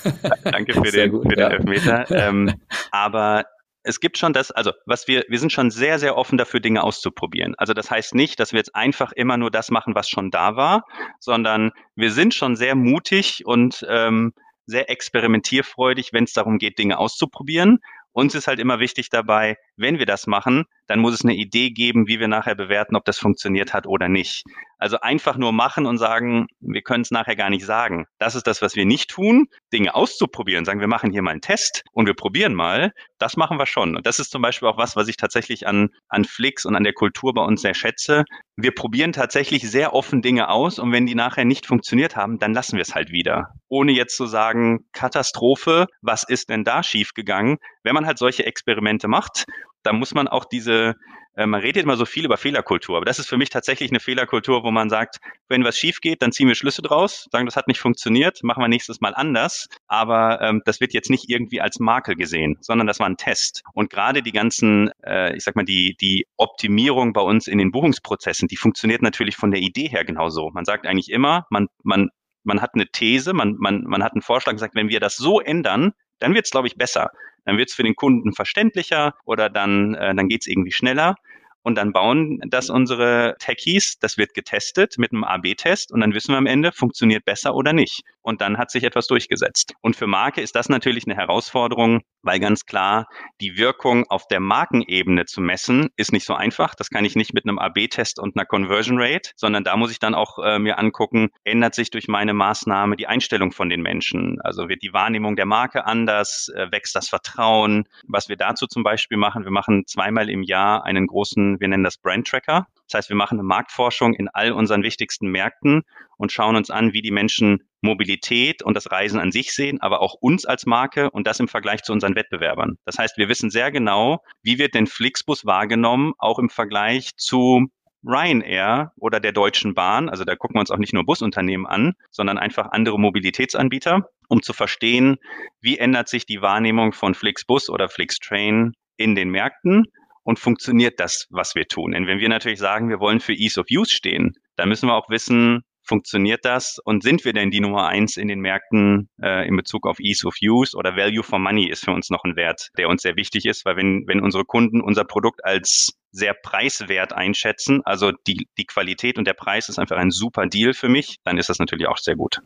Danke 0.44 0.74
für 0.74 0.82
den, 0.92 1.10
gut, 1.10 1.22
für 1.22 1.28
den 1.36 1.38
ja. 1.38 1.48
Elfmeter. 1.48 2.10
Ähm, 2.10 2.60
aber 2.90 3.44
es 3.82 4.00
gibt 4.00 4.18
schon 4.18 4.32
das, 4.32 4.50
also 4.50 4.72
was 4.86 5.08
wir, 5.08 5.24
wir 5.28 5.38
sind 5.38 5.52
schon 5.52 5.70
sehr, 5.70 5.98
sehr 5.98 6.16
offen 6.16 6.36
dafür, 6.36 6.60
Dinge 6.60 6.82
auszuprobieren. 6.82 7.54
Also 7.56 7.72
das 7.72 7.90
heißt 7.90 8.14
nicht, 8.14 8.38
dass 8.40 8.52
wir 8.52 8.58
jetzt 8.58 8.74
einfach 8.74 9.12
immer 9.12 9.36
nur 9.36 9.50
das 9.50 9.70
machen, 9.70 9.94
was 9.94 10.08
schon 10.08 10.30
da 10.30 10.56
war, 10.56 10.84
sondern 11.20 11.72
wir 11.94 12.10
sind 12.10 12.34
schon 12.34 12.56
sehr 12.56 12.74
mutig 12.74 13.46
und 13.46 13.86
ähm, 13.88 14.32
sehr 14.66 14.90
experimentierfreudig, 14.90 16.12
wenn 16.12 16.24
es 16.24 16.34
darum 16.34 16.58
geht, 16.58 16.78
Dinge 16.78 16.98
auszuprobieren. 16.98 17.78
Uns 18.12 18.34
ist 18.34 18.48
halt 18.48 18.58
immer 18.58 18.80
wichtig 18.80 19.08
dabei, 19.08 19.56
wenn 19.78 19.98
wir 19.98 20.06
das 20.06 20.26
machen, 20.26 20.64
dann 20.86 21.00
muss 21.00 21.14
es 21.14 21.24
eine 21.24 21.34
Idee 21.34 21.70
geben, 21.70 22.08
wie 22.08 22.18
wir 22.18 22.28
nachher 22.28 22.54
bewerten, 22.54 22.96
ob 22.96 23.04
das 23.04 23.18
funktioniert 23.18 23.72
hat 23.72 23.86
oder 23.86 24.08
nicht. 24.08 24.44
Also 24.78 25.00
einfach 25.00 25.36
nur 25.36 25.52
machen 25.52 25.86
und 25.86 25.98
sagen, 25.98 26.46
wir 26.60 26.82
können 26.82 27.02
es 27.02 27.10
nachher 27.10 27.36
gar 27.36 27.50
nicht 27.50 27.64
sagen. 27.64 28.06
Das 28.18 28.34
ist 28.34 28.46
das, 28.46 28.62
was 28.62 28.76
wir 28.76 28.86
nicht 28.86 29.10
tun. 29.10 29.48
Dinge 29.72 29.94
auszuprobieren, 29.94 30.64
sagen, 30.64 30.80
wir 30.80 30.88
machen 30.88 31.10
hier 31.10 31.22
mal 31.22 31.32
einen 31.32 31.40
Test 31.40 31.82
und 31.92 32.06
wir 32.06 32.14
probieren 32.14 32.54
mal. 32.54 32.92
Das 33.18 33.36
machen 33.36 33.58
wir 33.58 33.66
schon. 33.66 33.96
Und 33.96 34.06
das 34.06 34.18
ist 34.18 34.30
zum 34.30 34.40
Beispiel 34.40 34.68
auch 34.68 34.78
was, 34.78 34.94
was 34.96 35.08
ich 35.08 35.16
tatsächlich 35.16 35.66
an, 35.66 35.90
an 36.08 36.24
Flix 36.24 36.64
und 36.64 36.76
an 36.76 36.84
der 36.84 36.92
Kultur 36.92 37.34
bei 37.34 37.42
uns 37.42 37.62
sehr 37.62 37.74
schätze. 37.74 38.24
Wir 38.56 38.72
probieren 38.72 39.12
tatsächlich 39.12 39.68
sehr 39.68 39.94
offen 39.94 40.22
Dinge 40.22 40.48
aus 40.48 40.78
und 40.78 40.92
wenn 40.92 41.06
die 41.06 41.14
nachher 41.14 41.44
nicht 41.44 41.66
funktioniert 41.66 42.16
haben, 42.16 42.38
dann 42.38 42.54
lassen 42.54 42.76
wir 42.76 42.82
es 42.82 42.94
halt 42.94 43.10
wieder. 43.10 43.54
Ohne 43.68 43.92
jetzt 43.92 44.16
zu 44.16 44.26
sagen, 44.26 44.86
Katastrophe, 44.92 45.86
was 46.02 46.22
ist 46.22 46.50
denn 46.50 46.64
da 46.64 46.82
schiefgegangen? 46.82 47.58
Wenn 47.82 47.94
man 47.94 48.06
halt 48.06 48.18
solche 48.18 48.46
Experimente 48.46 49.08
macht 49.08 49.44
da 49.88 49.94
muss 49.94 50.12
man 50.12 50.28
auch 50.28 50.44
diese, 50.44 50.96
äh, 51.34 51.46
man 51.46 51.62
redet 51.62 51.84
immer 51.84 51.96
so 51.96 52.04
viel 52.04 52.26
über 52.26 52.36
Fehlerkultur, 52.36 52.98
aber 52.98 53.06
das 53.06 53.18
ist 53.18 53.26
für 53.26 53.38
mich 53.38 53.48
tatsächlich 53.48 53.90
eine 53.90 54.00
Fehlerkultur, 54.00 54.62
wo 54.62 54.70
man 54.70 54.90
sagt, 54.90 55.16
wenn 55.48 55.64
was 55.64 55.78
schief 55.78 56.02
geht, 56.02 56.20
dann 56.20 56.30
ziehen 56.30 56.46
wir 56.46 56.54
Schlüsse 56.54 56.82
draus, 56.82 57.26
sagen, 57.32 57.46
das 57.46 57.56
hat 57.56 57.68
nicht 57.68 57.80
funktioniert, 57.80 58.42
machen 58.42 58.62
wir 58.62 58.68
nächstes 58.68 59.00
Mal 59.00 59.14
anders, 59.14 59.66
aber 59.86 60.42
ähm, 60.42 60.60
das 60.66 60.82
wird 60.82 60.92
jetzt 60.92 61.08
nicht 61.08 61.30
irgendwie 61.30 61.62
als 61.62 61.78
Makel 61.78 62.16
gesehen, 62.16 62.58
sondern 62.60 62.86
das 62.86 63.00
war 63.00 63.06
ein 63.06 63.16
Test. 63.16 63.62
Und 63.72 63.88
gerade 63.88 64.22
die 64.22 64.32
ganzen, 64.32 64.90
äh, 65.02 65.34
ich 65.34 65.42
sag 65.42 65.56
mal, 65.56 65.64
die, 65.64 65.96
die 65.98 66.26
Optimierung 66.36 67.14
bei 67.14 67.22
uns 67.22 67.46
in 67.46 67.56
den 67.56 67.72
Buchungsprozessen, 67.72 68.46
die 68.46 68.56
funktioniert 68.58 69.00
natürlich 69.00 69.36
von 69.36 69.50
der 69.50 69.62
Idee 69.62 69.88
her 69.88 70.04
genauso. 70.04 70.50
Man 70.50 70.66
sagt 70.66 70.86
eigentlich 70.86 71.10
immer, 71.10 71.46
man, 71.48 71.68
man 71.82 72.10
man 72.44 72.62
hat 72.62 72.70
eine 72.74 72.86
These, 72.86 73.34
man, 73.34 73.56
man, 73.58 73.84
man 73.84 74.02
hat 74.02 74.12
einen 74.12 74.22
Vorschlag 74.22 74.52
gesagt, 74.52 74.74
wenn 74.74 74.88
wir 74.88 75.00
das 75.00 75.16
so 75.16 75.38
ändern, 75.40 75.92
dann 76.18 76.34
wird 76.34 76.46
es, 76.46 76.50
glaube 76.50 76.68
ich, 76.68 76.76
besser 76.76 77.10
dann 77.48 77.56
wird 77.56 77.70
es 77.70 77.74
für 77.74 77.82
den 77.82 77.96
Kunden 77.96 78.34
verständlicher 78.34 79.14
oder 79.24 79.48
dann, 79.48 79.94
äh, 79.94 80.14
dann 80.14 80.28
geht 80.28 80.42
es 80.42 80.46
irgendwie 80.46 80.70
schneller. 80.70 81.16
Und 81.62 81.76
dann 81.76 81.92
bauen 81.92 82.40
das 82.48 82.70
unsere 82.70 83.36
Techies, 83.38 83.98
das 84.00 84.16
wird 84.16 84.34
getestet 84.34 84.96
mit 84.98 85.12
einem 85.12 85.24
AB-Test 85.24 85.92
und 85.92 86.00
dann 86.00 86.14
wissen 86.14 86.32
wir 86.32 86.38
am 86.38 86.46
Ende, 86.46 86.72
funktioniert 86.72 87.24
besser 87.24 87.54
oder 87.54 87.72
nicht. 87.72 88.02
Und 88.22 88.40
dann 88.40 88.58
hat 88.58 88.70
sich 88.70 88.84
etwas 88.84 89.06
durchgesetzt. 89.06 89.74
Und 89.80 89.96
für 89.96 90.06
Marke 90.06 90.40
ist 90.40 90.54
das 90.54 90.68
natürlich 90.68 91.06
eine 91.06 91.16
Herausforderung, 91.16 92.02
weil 92.22 92.40
ganz 92.40 92.66
klar 92.66 93.06
die 93.40 93.56
Wirkung 93.56 94.04
auf 94.10 94.26
der 94.28 94.40
Markenebene 94.40 95.24
zu 95.24 95.40
messen, 95.40 95.88
ist 95.96 96.12
nicht 96.12 96.26
so 96.26 96.34
einfach. 96.34 96.74
Das 96.74 96.90
kann 96.90 97.04
ich 97.04 97.16
nicht 97.16 97.32
mit 97.32 97.44
einem 97.44 97.58
AB-Test 97.58 98.18
und 98.18 98.36
einer 98.36 98.44
Conversion 98.44 99.00
Rate, 99.00 99.30
sondern 99.34 99.64
da 99.64 99.76
muss 99.76 99.90
ich 99.90 99.98
dann 99.98 100.14
auch 100.14 100.38
äh, 100.38 100.58
mir 100.58 100.78
angucken, 100.78 101.30
ändert 101.44 101.74
sich 101.74 101.90
durch 101.90 102.06
meine 102.06 102.34
Maßnahme 102.34 102.96
die 102.96 103.06
Einstellung 103.06 103.52
von 103.52 103.70
den 103.70 103.80
Menschen? 103.80 104.38
Also 104.42 104.68
wird 104.68 104.82
die 104.82 104.92
Wahrnehmung 104.92 105.36
der 105.36 105.46
Marke 105.46 105.86
anders? 105.86 106.50
Äh, 106.54 106.70
wächst 106.70 106.94
das 106.94 107.08
Vertrauen? 107.08 107.84
Was 108.06 108.28
wir 108.28 108.36
dazu 108.36 108.66
zum 108.66 108.82
Beispiel 108.82 109.16
machen, 109.16 109.44
wir 109.44 109.50
machen 109.50 109.86
zweimal 109.86 110.28
im 110.28 110.42
Jahr 110.42 110.84
einen 110.84 111.06
großen, 111.06 111.47
wir 111.60 111.68
nennen 111.68 111.84
das 111.84 111.98
Brand 111.98 112.26
Tracker. 112.26 112.66
Das 112.88 112.98
heißt, 112.98 113.08
wir 113.08 113.16
machen 113.16 113.38
eine 113.38 113.46
Marktforschung 113.46 114.14
in 114.14 114.28
all 114.28 114.52
unseren 114.52 114.82
wichtigsten 114.82 115.28
Märkten 115.30 115.82
und 116.16 116.32
schauen 116.32 116.56
uns 116.56 116.70
an, 116.70 116.92
wie 116.92 117.02
die 117.02 117.10
Menschen 117.10 117.62
Mobilität 117.80 118.62
und 118.62 118.74
das 118.74 118.90
Reisen 118.90 119.20
an 119.20 119.32
sich 119.32 119.54
sehen, 119.54 119.80
aber 119.80 120.00
auch 120.00 120.14
uns 120.14 120.44
als 120.44 120.66
Marke 120.66 121.10
und 121.10 121.26
das 121.26 121.40
im 121.40 121.48
Vergleich 121.48 121.82
zu 121.82 121.92
unseren 121.92 122.14
Wettbewerbern. 122.16 122.76
Das 122.84 122.98
heißt, 122.98 123.18
wir 123.18 123.28
wissen 123.28 123.50
sehr 123.50 123.70
genau, 123.70 124.22
wie 124.42 124.58
wird 124.58 124.74
denn 124.74 124.86
Flixbus 124.86 125.44
wahrgenommen, 125.46 126.12
auch 126.18 126.38
im 126.38 126.50
Vergleich 126.50 127.16
zu 127.16 127.68
Ryanair 128.04 128.92
oder 128.96 129.20
der 129.20 129.32
Deutschen 129.32 129.74
Bahn. 129.74 130.08
Also 130.08 130.24
da 130.24 130.36
gucken 130.36 130.56
wir 130.56 130.60
uns 130.60 130.70
auch 130.70 130.78
nicht 130.78 130.94
nur 130.94 131.04
Busunternehmen 131.04 131.66
an, 131.66 131.94
sondern 132.10 132.38
einfach 132.38 132.70
andere 132.70 132.98
Mobilitätsanbieter, 132.98 134.08
um 134.28 134.42
zu 134.42 134.52
verstehen, 134.52 135.16
wie 135.60 135.78
ändert 135.78 136.08
sich 136.08 136.26
die 136.26 136.40
Wahrnehmung 136.40 136.92
von 136.92 137.14
Flixbus 137.14 137.68
oder 137.70 137.88
Flixtrain 137.88 138.72
in 138.96 139.14
den 139.14 139.30
Märkten 139.30 139.84
und 140.28 140.38
funktioniert 140.38 141.00
das, 141.00 141.26
was 141.30 141.54
wir 141.54 141.66
tun. 141.68 141.92
Denn 141.92 142.06
wenn 142.06 142.18
wir 142.18 142.28
natürlich 142.28 142.58
sagen, 142.58 142.90
wir 142.90 143.00
wollen 143.00 143.18
für 143.18 143.32
Ease 143.32 143.58
of 143.58 143.68
Use 143.72 143.94
stehen, 143.94 144.34
dann 144.56 144.68
müssen 144.68 144.86
wir 144.86 144.94
auch 144.94 145.08
wissen, 145.08 145.62
funktioniert 145.82 146.44
das 146.44 146.78
und 146.84 147.02
sind 147.02 147.24
wir 147.24 147.32
denn 147.32 147.50
die 147.50 147.60
Nummer 147.60 147.88
eins 147.88 148.18
in 148.18 148.28
den 148.28 148.40
Märkten 148.40 149.08
äh, 149.22 149.48
in 149.48 149.56
Bezug 149.56 149.86
auf 149.86 150.00
Ease 150.00 150.26
of 150.26 150.34
Use 150.42 150.76
oder 150.76 150.96
Value 150.96 151.22
for 151.22 151.38
Money 151.38 151.70
ist 151.70 151.86
für 151.86 151.92
uns 151.92 152.10
noch 152.10 152.24
ein 152.24 152.36
Wert, 152.36 152.68
der 152.76 152.90
uns 152.90 153.00
sehr 153.00 153.16
wichtig 153.16 153.46
ist, 153.46 153.64
weil 153.64 153.78
wenn, 153.78 154.04
wenn 154.06 154.20
unsere 154.20 154.44
Kunden 154.44 154.82
unser 154.82 155.04
Produkt 155.04 155.42
als 155.46 155.94
sehr 156.10 156.34
preiswert 156.34 157.14
einschätzen, 157.14 157.80
also 157.86 158.12
die, 158.26 158.46
die 158.58 158.66
Qualität 158.66 159.16
und 159.16 159.26
der 159.26 159.32
Preis 159.32 159.70
ist 159.70 159.78
einfach 159.78 159.96
ein 159.96 160.10
super 160.10 160.44
Deal 160.44 160.74
für 160.74 160.90
mich, 160.90 161.16
dann 161.24 161.38
ist 161.38 161.48
das 161.48 161.58
natürlich 161.58 161.88
auch 161.88 161.96
sehr 161.96 162.16
gut. 162.16 162.40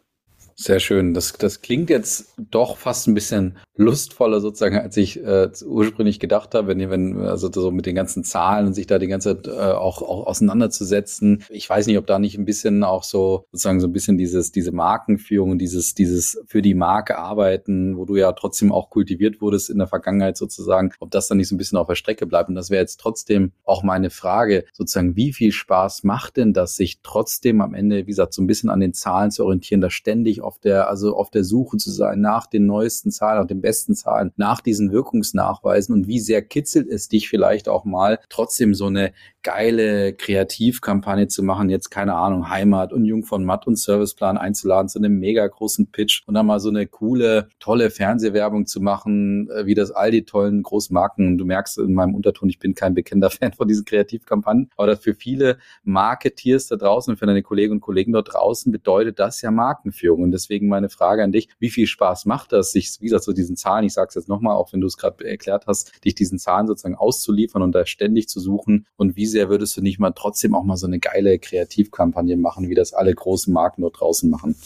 Sehr 0.55 0.81
schön. 0.81 1.15
Das, 1.15 1.33
das 1.33 1.63
klingt 1.63 1.91
jetzt 1.91 2.35
doch 2.51 2.77
fast 2.77 3.09
ein 3.09 3.15
bisschen 3.15 3.57
lustvoller 3.75 4.41
sozusagen, 4.41 4.79
als 4.79 4.97
ich 4.97 5.23
äh, 5.23 5.49
ursprünglich 5.65 6.21
gedacht 6.21 6.55
habe, 6.55 6.69
wenn, 6.69 6.91
wenn 6.91 7.19
also 7.21 7.51
so 7.51 7.71
mit 7.71 7.87
den 7.87 7.95
ganzen 7.95 8.23
Zahlen 8.23 8.67
und 8.67 8.75
sich 8.75 8.87
da 8.87 8.99
die 8.99 9.07
ganze 9.07 9.37
Zeit 9.37 9.47
äh, 9.47 9.73
auch, 9.73 10.03
auch 10.03 10.27
auseinanderzusetzen. 10.27 11.45
Ich 11.49 11.69
weiß 11.69 11.87
nicht, 11.87 11.97
ob 11.97 12.07
da 12.07 12.19
nicht 12.19 12.37
ein 12.37 12.45
bisschen 12.45 12.85
auch 12.85 13.03
so 13.03 13.47
sozusagen 13.51 13.81
so 13.81 13.87
ein 13.87 13.93
bisschen 13.93 14.19
dieses 14.19 14.53
diese 14.53 14.73
Markenführung 14.73 15.59
dieses 15.59 15.95
dieses 15.95 16.43
für 16.47 16.61
die 16.61 16.75
Marke 16.75 17.19
arbeiten, 17.19 17.97
wo 17.97 18.05
du 18.05 18.17
ja 18.17 18.33
trotzdem 18.33 18.73
auch 18.73 18.91
kultiviert 18.91 19.41
wurdest 19.41 19.71
in 19.71 19.79
der 19.79 19.87
Vergangenheit 19.87 20.37
sozusagen, 20.37 20.93
ob 21.01 21.11
das 21.11 21.29
dann 21.29 21.39
nicht 21.39 21.49
so 21.49 21.55
ein 21.55 21.59
bisschen 21.59 21.79
auf 21.79 21.87
der 21.87 21.95
Strecke 21.95 22.27
bleibt. 22.27 22.51
Und 22.51 22.57
das 22.57 22.69
wäre 22.69 22.83
jetzt 22.83 23.01
trotzdem 23.01 23.53
auch 23.65 23.83
meine 23.83 24.11
Frage, 24.11 24.65
sozusagen, 24.73 25.17
wie 25.17 25.33
viel 25.33 25.53
Spaß 25.53 26.05
macht 26.05 26.37
denn 26.37 26.53
das, 26.53 26.77
sich 26.77 27.01
trotzdem 27.03 27.61
am 27.63 27.75
Ende, 27.75 27.99
wie 27.99 28.11
gesagt, 28.11 28.35
so 28.35 28.43
ein 28.43 28.47
bisschen 28.47 28.69
an 28.69 28.81
den 28.81 28.93
Zahlen 28.93 29.31
zu 29.31 29.45
orientieren, 29.45 29.81
da 29.81 29.89
ständig 29.89 30.42
auf 30.43 30.59
der, 30.59 30.89
also 30.89 31.17
auf 31.17 31.31
der 31.31 31.45
Suche 31.45 31.77
zu 31.77 31.91
sein 31.91 32.21
nach 32.21 32.47
den 32.47 32.67
neuesten 32.67 33.11
Zahlen, 33.11 33.41
nach 33.41 33.47
den 33.47 33.61
besten 33.61 33.95
Zahlen, 33.95 34.33
nach 34.37 34.61
diesen 34.61 34.93
Wirkungsnachweisen 34.93 35.95
und 35.95 36.07
wie 36.07 36.21
sehr 36.21 36.43
kitzelt 36.43 36.89
es 36.89 37.09
dich 37.09 37.29
vielleicht 37.29 37.69
auch 37.69 37.85
mal, 37.85 38.19
trotzdem 38.29 38.75
so 38.75 38.87
eine 38.87 39.13
geile 39.43 40.13
Kreativkampagne 40.13 41.29
zu 41.29 41.43
machen, 41.43 41.69
jetzt 41.69 41.91
keine 41.91 42.15
Ahnung, 42.15 42.49
Heimat 42.49 42.93
und 42.93 43.05
Jung 43.05 43.25
von 43.25 43.45
Matt 43.45 43.67
und 43.67 43.77
Serviceplan 43.77 44.39
einzuladen 44.39 44.89
zu 44.89 44.99
einem 44.99 45.19
mega 45.19 45.47
großen 45.47 45.91
Pitch 45.91 46.23
und 46.27 46.35
dann 46.35 46.47
mal 46.47 46.61
so 46.61 46.69
eine 46.69 46.87
coole, 46.87 47.49
tolle 47.59 47.91
Fernsehwerbung 47.91 48.67
zu 48.67 48.81
machen, 48.81 49.51
äh, 49.51 49.67
wie 49.67 49.75
das 49.75 49.91
all 49.91 50.11
die 50.11 50.25
tollen 50.25 50.63
Großmarken. 50.63 51.39
Du 51.39 51.45
merkst 51.45 51.79
in 51.79 51.95
meinem 51.95 52.15
Unterton, 52.15 52.49
ich 52.49 52.59
bin 52.59 52.75
kein 52.75 52.95
bekennender 52.95 53.31
Fan 53.43 53.53
von 53.53 53.69
diesen 53.69 53.85
Kreativkampagnen, 53.85 54.71
aber 54.77 54.89
das 54.89 55.01
für 55.01 55.15
viele 55.15 55.59
Marketeers 55.85 56.69
da 56.69 56.77
draußen, 56.77 57.17
für 57.17 57.27
deine 57.27 57.43
Kolleginnen 57.43 57.77
und 57.77 57.81
Kollegen 57.81 58.13
dort 58.13 58.33
draußen 58.33 58.71
bedeutet 58.71 59.19
das 59.19 59.43
ja 59.43 59.51
Markenführung. 59.51 60.23
Und 60.23 60.32
deswegen 60.33 60.69
meine 60.69 60.89
Frage 60.89 61.23
an 61.23 61.33
dich, 61.33 61.49
wie 61.59 61.71
viel 61.71 61.87
Spaß 61.87 62.27
macht 62.27 62.53
das, 62.53 62.73
sich, 62.73 62.97
wie 63.01 63.07
gesagt, 63.07 63.25
so 63.25 63.33
diesen 63.33 63.57
Zahlen, 63.57 63.85
ich 63.85 63.93
sage 63.93 64.09
es 64.09 64.15
jetzt 64.15 64.29
nochmal, 64.29 64.57
auch 64.57 64.73
wenn 64.73 64.81
du 64.81 64.87
es 64.87 64.97
gerade 64.97 65.25
erklärt 65.25 65.67
hast, 65.67 66.05
dich 66.05 66.15
diesen 66.15 66.39
Zahlen 66.39 66.67
sozusagen 66.67 66.95
auszuliefern 66.95 67.63
und 67.63 67.73
da 67.73 67.87
ständig 67.87 68.29
zu 68.29 68.41
suchen 68.41 68.87
und 68.97 69.17
wie 69.17 69.27
sehr 69.27 69.49
würdest 69.49 69.77
du 69.77 69.83
nicht 69.83 69.99
mal 69.99 70.13
trotzdem 70.13 70.55
auch 70.55 70.65
mal 70.65 70.77
so 70.77 70.87
eine 70.87 70.99
geile 70.99 71.39
Kreativkampagne 71.39 72.37
machen, 72.37 72.69
wie 72.69 72.75
das 72.75 72.93
alle 72.93 73.15
großen 73.15 73.53
Marken 73.53 73.83
dort 73.83 74.01
draußen 74.01 74.29
machen? 74.29 74.57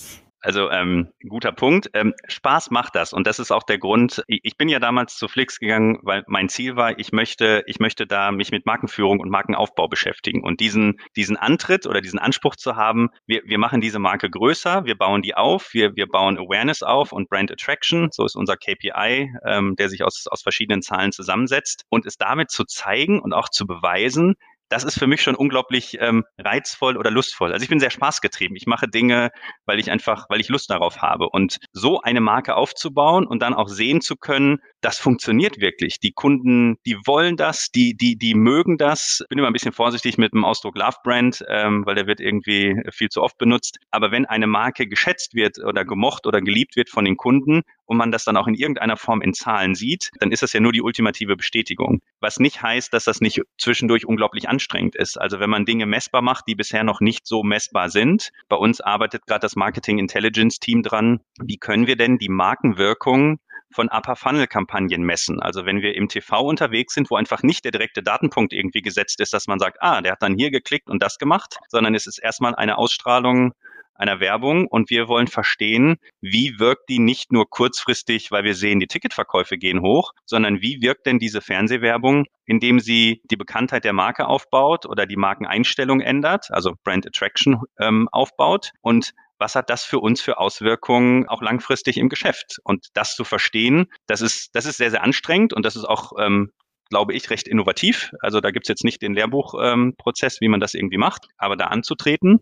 Also 0.41 0.71
ähm, 0.71 1.13
guter 1.29 1.53
Punkt. 1.53 1.91
Ähm, 1.95 2.15
Spaß 2.29 2.71
macht 2.71 2.95
das 2.95 3.13
und 3.13 3.27
das 3.27 3.39
ist 3.39 3.51
auch 3.51 3.63
der 3.63 3.79
Grund. 3.79 4.23
Ich 4.29 4.57
bin 4.57 4.69
ja 4.69 4.79
damals 4.79 5.17
zu 5.17 5.29
Flix 5.29 5.59
gegangen, 5.59 5.99
weil 6.03 6.25
mein 6.27 6.49
Ziel 6.49 6.77
war, 6.77 6.99
ich 6.99 7.11
möchte, 7.13 7.65
ich 7.67 7.81
möchte 7.81 8.07
da 8.07 8.31
mich 8.31 8.51
mit 8.53 8.67
Markenführung 8.67 9.19
und 9.21 9.31
Markenaufbau 9.31 9.89
beschäftigen 9.89 10.45
und 10.45 10.61
diesen 10.61 11.01
diesen 11.17 11.37
Antritt 11.37 11.87
oder 11.87 12.01
diesen 12.01 12.19
Anspruch 12.19 12.55
zu 12.55 12.77
haben. 12.77 13.09
Wir, 13.27 13.43
wir 13.45 13.59
machen 13.59 13.81
diese 13.81 13.99
Marke 13.99 14.31
größer, 14.31 14.85
wir 14.85 14.97
bauen 14.97 15.23
die 15.23 15.35
auf, 15.35 15.73
wir 15.73 15.97
wir 15.97 16.07
bauen 16.07 16.39
Awareness 16.39 16.83
auf 16.83 17.13
und 17.13 17.29
Brand 17.29 17.51
Attraction. 17.51 18.11
So 18.13 18.25
ist 18.25 18.37
unser 18.37 18.57
KPI, 18.57 19.33
ähm, 19.45 19.75
der 19.77 19.89
sich 19.89 20.05
aus 20.05 20.27
aus 20.31 20.43
verschiedenen 20.43 20.83
Zahlen 20.83 21.13
zusammensetzt 21.13 21.85
und 21.89 22.07
es 22.07 22.19
damit 22.19 22.51
zu 22.51 22.65
zeigen 22.65 23.21
und 23.21 23.33
auch 23.33 23.49
zu 23.49 23.67
beweisen, 23.67 24.37
das 24.69 24.85
ist 24.85 24.99
für 24.99 25.07
mich 25.07 25.23
schon 25.23 25.35
unglaublich 25.35 25.99
ähm, 26.01 26.25
reizvoll 26.39 26.97
oder 26.97 27.11
lustvoll. 27.11 27.53
Also 27.53 27.63
ich 27.63 27.69
bin 27.69 27.81
sehr 27.81 27.91
spaßgetrieben. 27.91 28.57
Ich 28.57 28.67
mache 28.67 28.89
Dinge, 28.89 29.31
weil 29.65 29.79
ich 29.79 29.91
einfach, 29.91 30.27
weil 30.29 30.41
ich 30.41 30.49
Lust 30.49 30.71
darauf 30.71 31.03
habe. 31.03 31.29
Und 31.29 31.59
so 31.73 32.01
eine 32.01 32.21
Marke 32.21 32.57
aufzubauen 32.57 33.27
und 33.27 33.43
dann 33.43 33.55
auch 33.55 33.69
sehen 33.69 34.01
zu 34.01 34.17
können, 34.17 34.59
das 34.81 34.99
funktioniert 34.99 35.61
wirklich. 35.61 36.01
Die 36.01 36.13
Kunden, 36.13 36.77
die 36.87 36.97
wollen 37.07 37.37
das, 37.37 37.71
die, 37.71 37.97
die, 37.97 38.17
die 38.17 38.35
mögen 38.35 38.79
das. 38.79 39.25
Bin 39.29 39.39
immer 39.39 39.49
ein 39.49 39.53
bisschen 39.53 39.73
vorsichtig 39.73 40.19
mit 40.19 40.33
dem 40.33 40.45
Ausdruck 40.45 40.77
Love 40.77 40.97
Brand, 41.03 41.45
ähm, 41.49 41.85
weil 41.87 41.95
der 41.95 42.07
wird 42.07 42.21
irgendwie 42.21 42.81
viel 42.91 43.09
zu 43.09 43.23
oft 43.23 43.39
benutzt. 43.39 43.79
Aber 43.91 44.11
wenn 44.11 44.27
eine 44.27 44.47
Marke 44.47 44.87
geschätzt 44.87 45.35
wird 45.35 45.59
oder 45.59 45.85
gemocht 45.85 46.27
oder 46.27 46.41
geliebt 46.41 46.77
wird 46.77 46.91
von 46.91 47.05
den 47.05 47.17
Kunden 47.17 47.63
und 47.85 47.97
man 47.97 48.11
das 48.11 48.25
dann 48.25 48.37
auch 48.37 48.47
in 48.47 48.55
irgendeiner 48.55 48.97
Form 48.97 49.23
in 49.23 49.33
Zahlen 49.33 49.75
sieht, 49.75 50.11
dann 50.19 50.33
ist 50.33 50.43
das 50.43 50.53
ja 50.53 50.61
nur 50.61 50.73
die 50.73 50.83
ultimative 50.83 51.37
Bestätigung. 51.37 52.01
Was 52.27 52.41
nicht 52.41 52.61
heißt, 52.61 52.93
dass 52.93 53.05
das 53.05 53.21
nicht 53.21 53.41
zwischendurch 53.57 54.05
unglaublich 54.05 54.49
anstrengend 54.49 54.97
ist. 54.97 55.17
Also 55.17 55.39
wenn 55.39 55.49
man 55.49 55.65
Dinge 55.65 55.87
messbar 55.87 56.23
macht, 56.23 56.49
die 56.49 56.57
bisher 56.57 56.83
noch 56.83 57.01
nicht 57.01 57.25
so 57.25 57.45
messbar 57.45 57.89
sind. 57.89 58.33
Bei 58.49 58.57
uns 58.57 58.81
arbeitet 58.81 59.29
gerade 59.29 59.43
das 59.43 59.55
Marketing 59.55 59.99
Intelligence 59.99 60.59
Team 60.59 60.83
dran. 60.83 61.21
Wie 61.41 61.57
können 61.57 61.87
wir 61.87 61.95
denn 61.95 62.19
die 62.19 62.29
Markenwirkung 62.29 63.39
von 63.73 63.89
Upper-Funnel-Kampagnen 63.89 65.03
messen. 65.03 65.41
Also 65.41 65.67
wenn 65.67 65.83
wir 65.83 65.95
im 65.95 66.09
TV 66.09 66.41
unterwegs 66.41 66.95
sind, 66.95 67.11
wo 67.11 67.17
einfach 67.17 67.45
nicht 67.45 67.65
der 67.65 67.71
direkte 67.71 68.03
Datenpunkt 68.03 68.53
irgendwie 68.53 68.83
gesetzt 68.83 69.21
ist, 69.21 69.33
dass 69.33 69.47
man 69.47 69.61
sagt, 69.61 69.79
ah, 69.81 70.01
der 70.01 70.13
hat 70.13 70.23
dann 70.23 70.35
hier 70.35 70.51
geklickt 70.51 70.91
und 70.91 71.03
das 71.05 71.19
gemacht, 71.19 71.59
sondern 71.69 71.95
es 71.95 72.09
ist 72.09 72.19
erstmal 72.19 72.57
eine 72.57 72.77
Ausstrahlung 72.77 73.53
einer 73.99 74.21
Werbung 74.21 74.67
und 74.67 74.91
wir 74.91 75.09
wollen 75.09 75.27
verstehen, 75.27 75.97
wie 76.21 76.59
wirkt 76.59 76.89
die 76.89 76.99
nicht 76.99 77.33
nur 77.33 77.49
kurzfristig, 77.49 78.31
weil 78.31 78.45
wir 78.45 78.55
sehen, 78.55 78.81
die 78.81 78.87
Ticketverkäufe 78.87 79.59
gehen 79.59 79.83
hoch, 79.83 80.13
sondern 80.25 80.61
wie 80.61 80.81
wirkt 80.83 81.07
denn 81.07 81.19
diese 81.19 81.41
Fernsehwerbung, 81.41 82.27
indem 82.45 82.81
sie 82.81 83.21
die 83.25 83.37
Bekanntheit 83.37 83.85
der 83.85 83.93
Marke 83.93 84.27
aufbaut 84.27 84.87
oder 84.87 85.07
die 85.07 85.17
Markeneinstellung 85.17 86.01
ändert, 86.01 86.51
also 86.51 86.75
Brand 86.85 87.07
Attraction 87.07 87.63
ähm, 87.79 88.09
aufbaut 88.13 88.73
und 88.81 89.13
was 89.39 89.55
hat 89.55 89.69
das 89.69 89.85
für 89.85 89.99
uns 89.99 90.23
für 90.23 90.39
Auswirkungen 90.39 91.29
auch 91.29 91.43
langfristig 91.43 91.99
im 91.99 92.09
Geschäft? 92.09 92.59
Und 92.65 92.87
das 92.95 93.15
zu 93.15 93.25
verstehen, 93.25 93.87
das 94.07 94.23
ist, 94.23 94.55
das 94.55 94.65
ist 94.65 94.79
sehr, 94.79 94.91
sehr 94.91 95.03
anstrengend 95.03 95.53
und 95.53 95.65
das 95.67 95.77
ist 95.77 95.85
auch, 95.85 96.13
ähm, 96.19 96.53
glaube 96.89 97.13
ich, 97.13 97.29
recht 97.29 97.47
innovativ. 97.47 98.13
Also 98.21 98.41
da 98.41 98.51
gibt's 98.51 98.69
jetzt 98.69 98.85
nicht 98.85 99.03
den 99.03 99.15
Lehrbuchprozess, 99.15 100.35
ähm, 100.35 100.39
wie 100.41 100.49
man 100.49 100.61
das 100.61 100.73
irgendwie 100.73 100.97
macht, 100.97 101.27
aber 101.37 101.57
da 101.57 101.67
anzutreten 101.67 102.41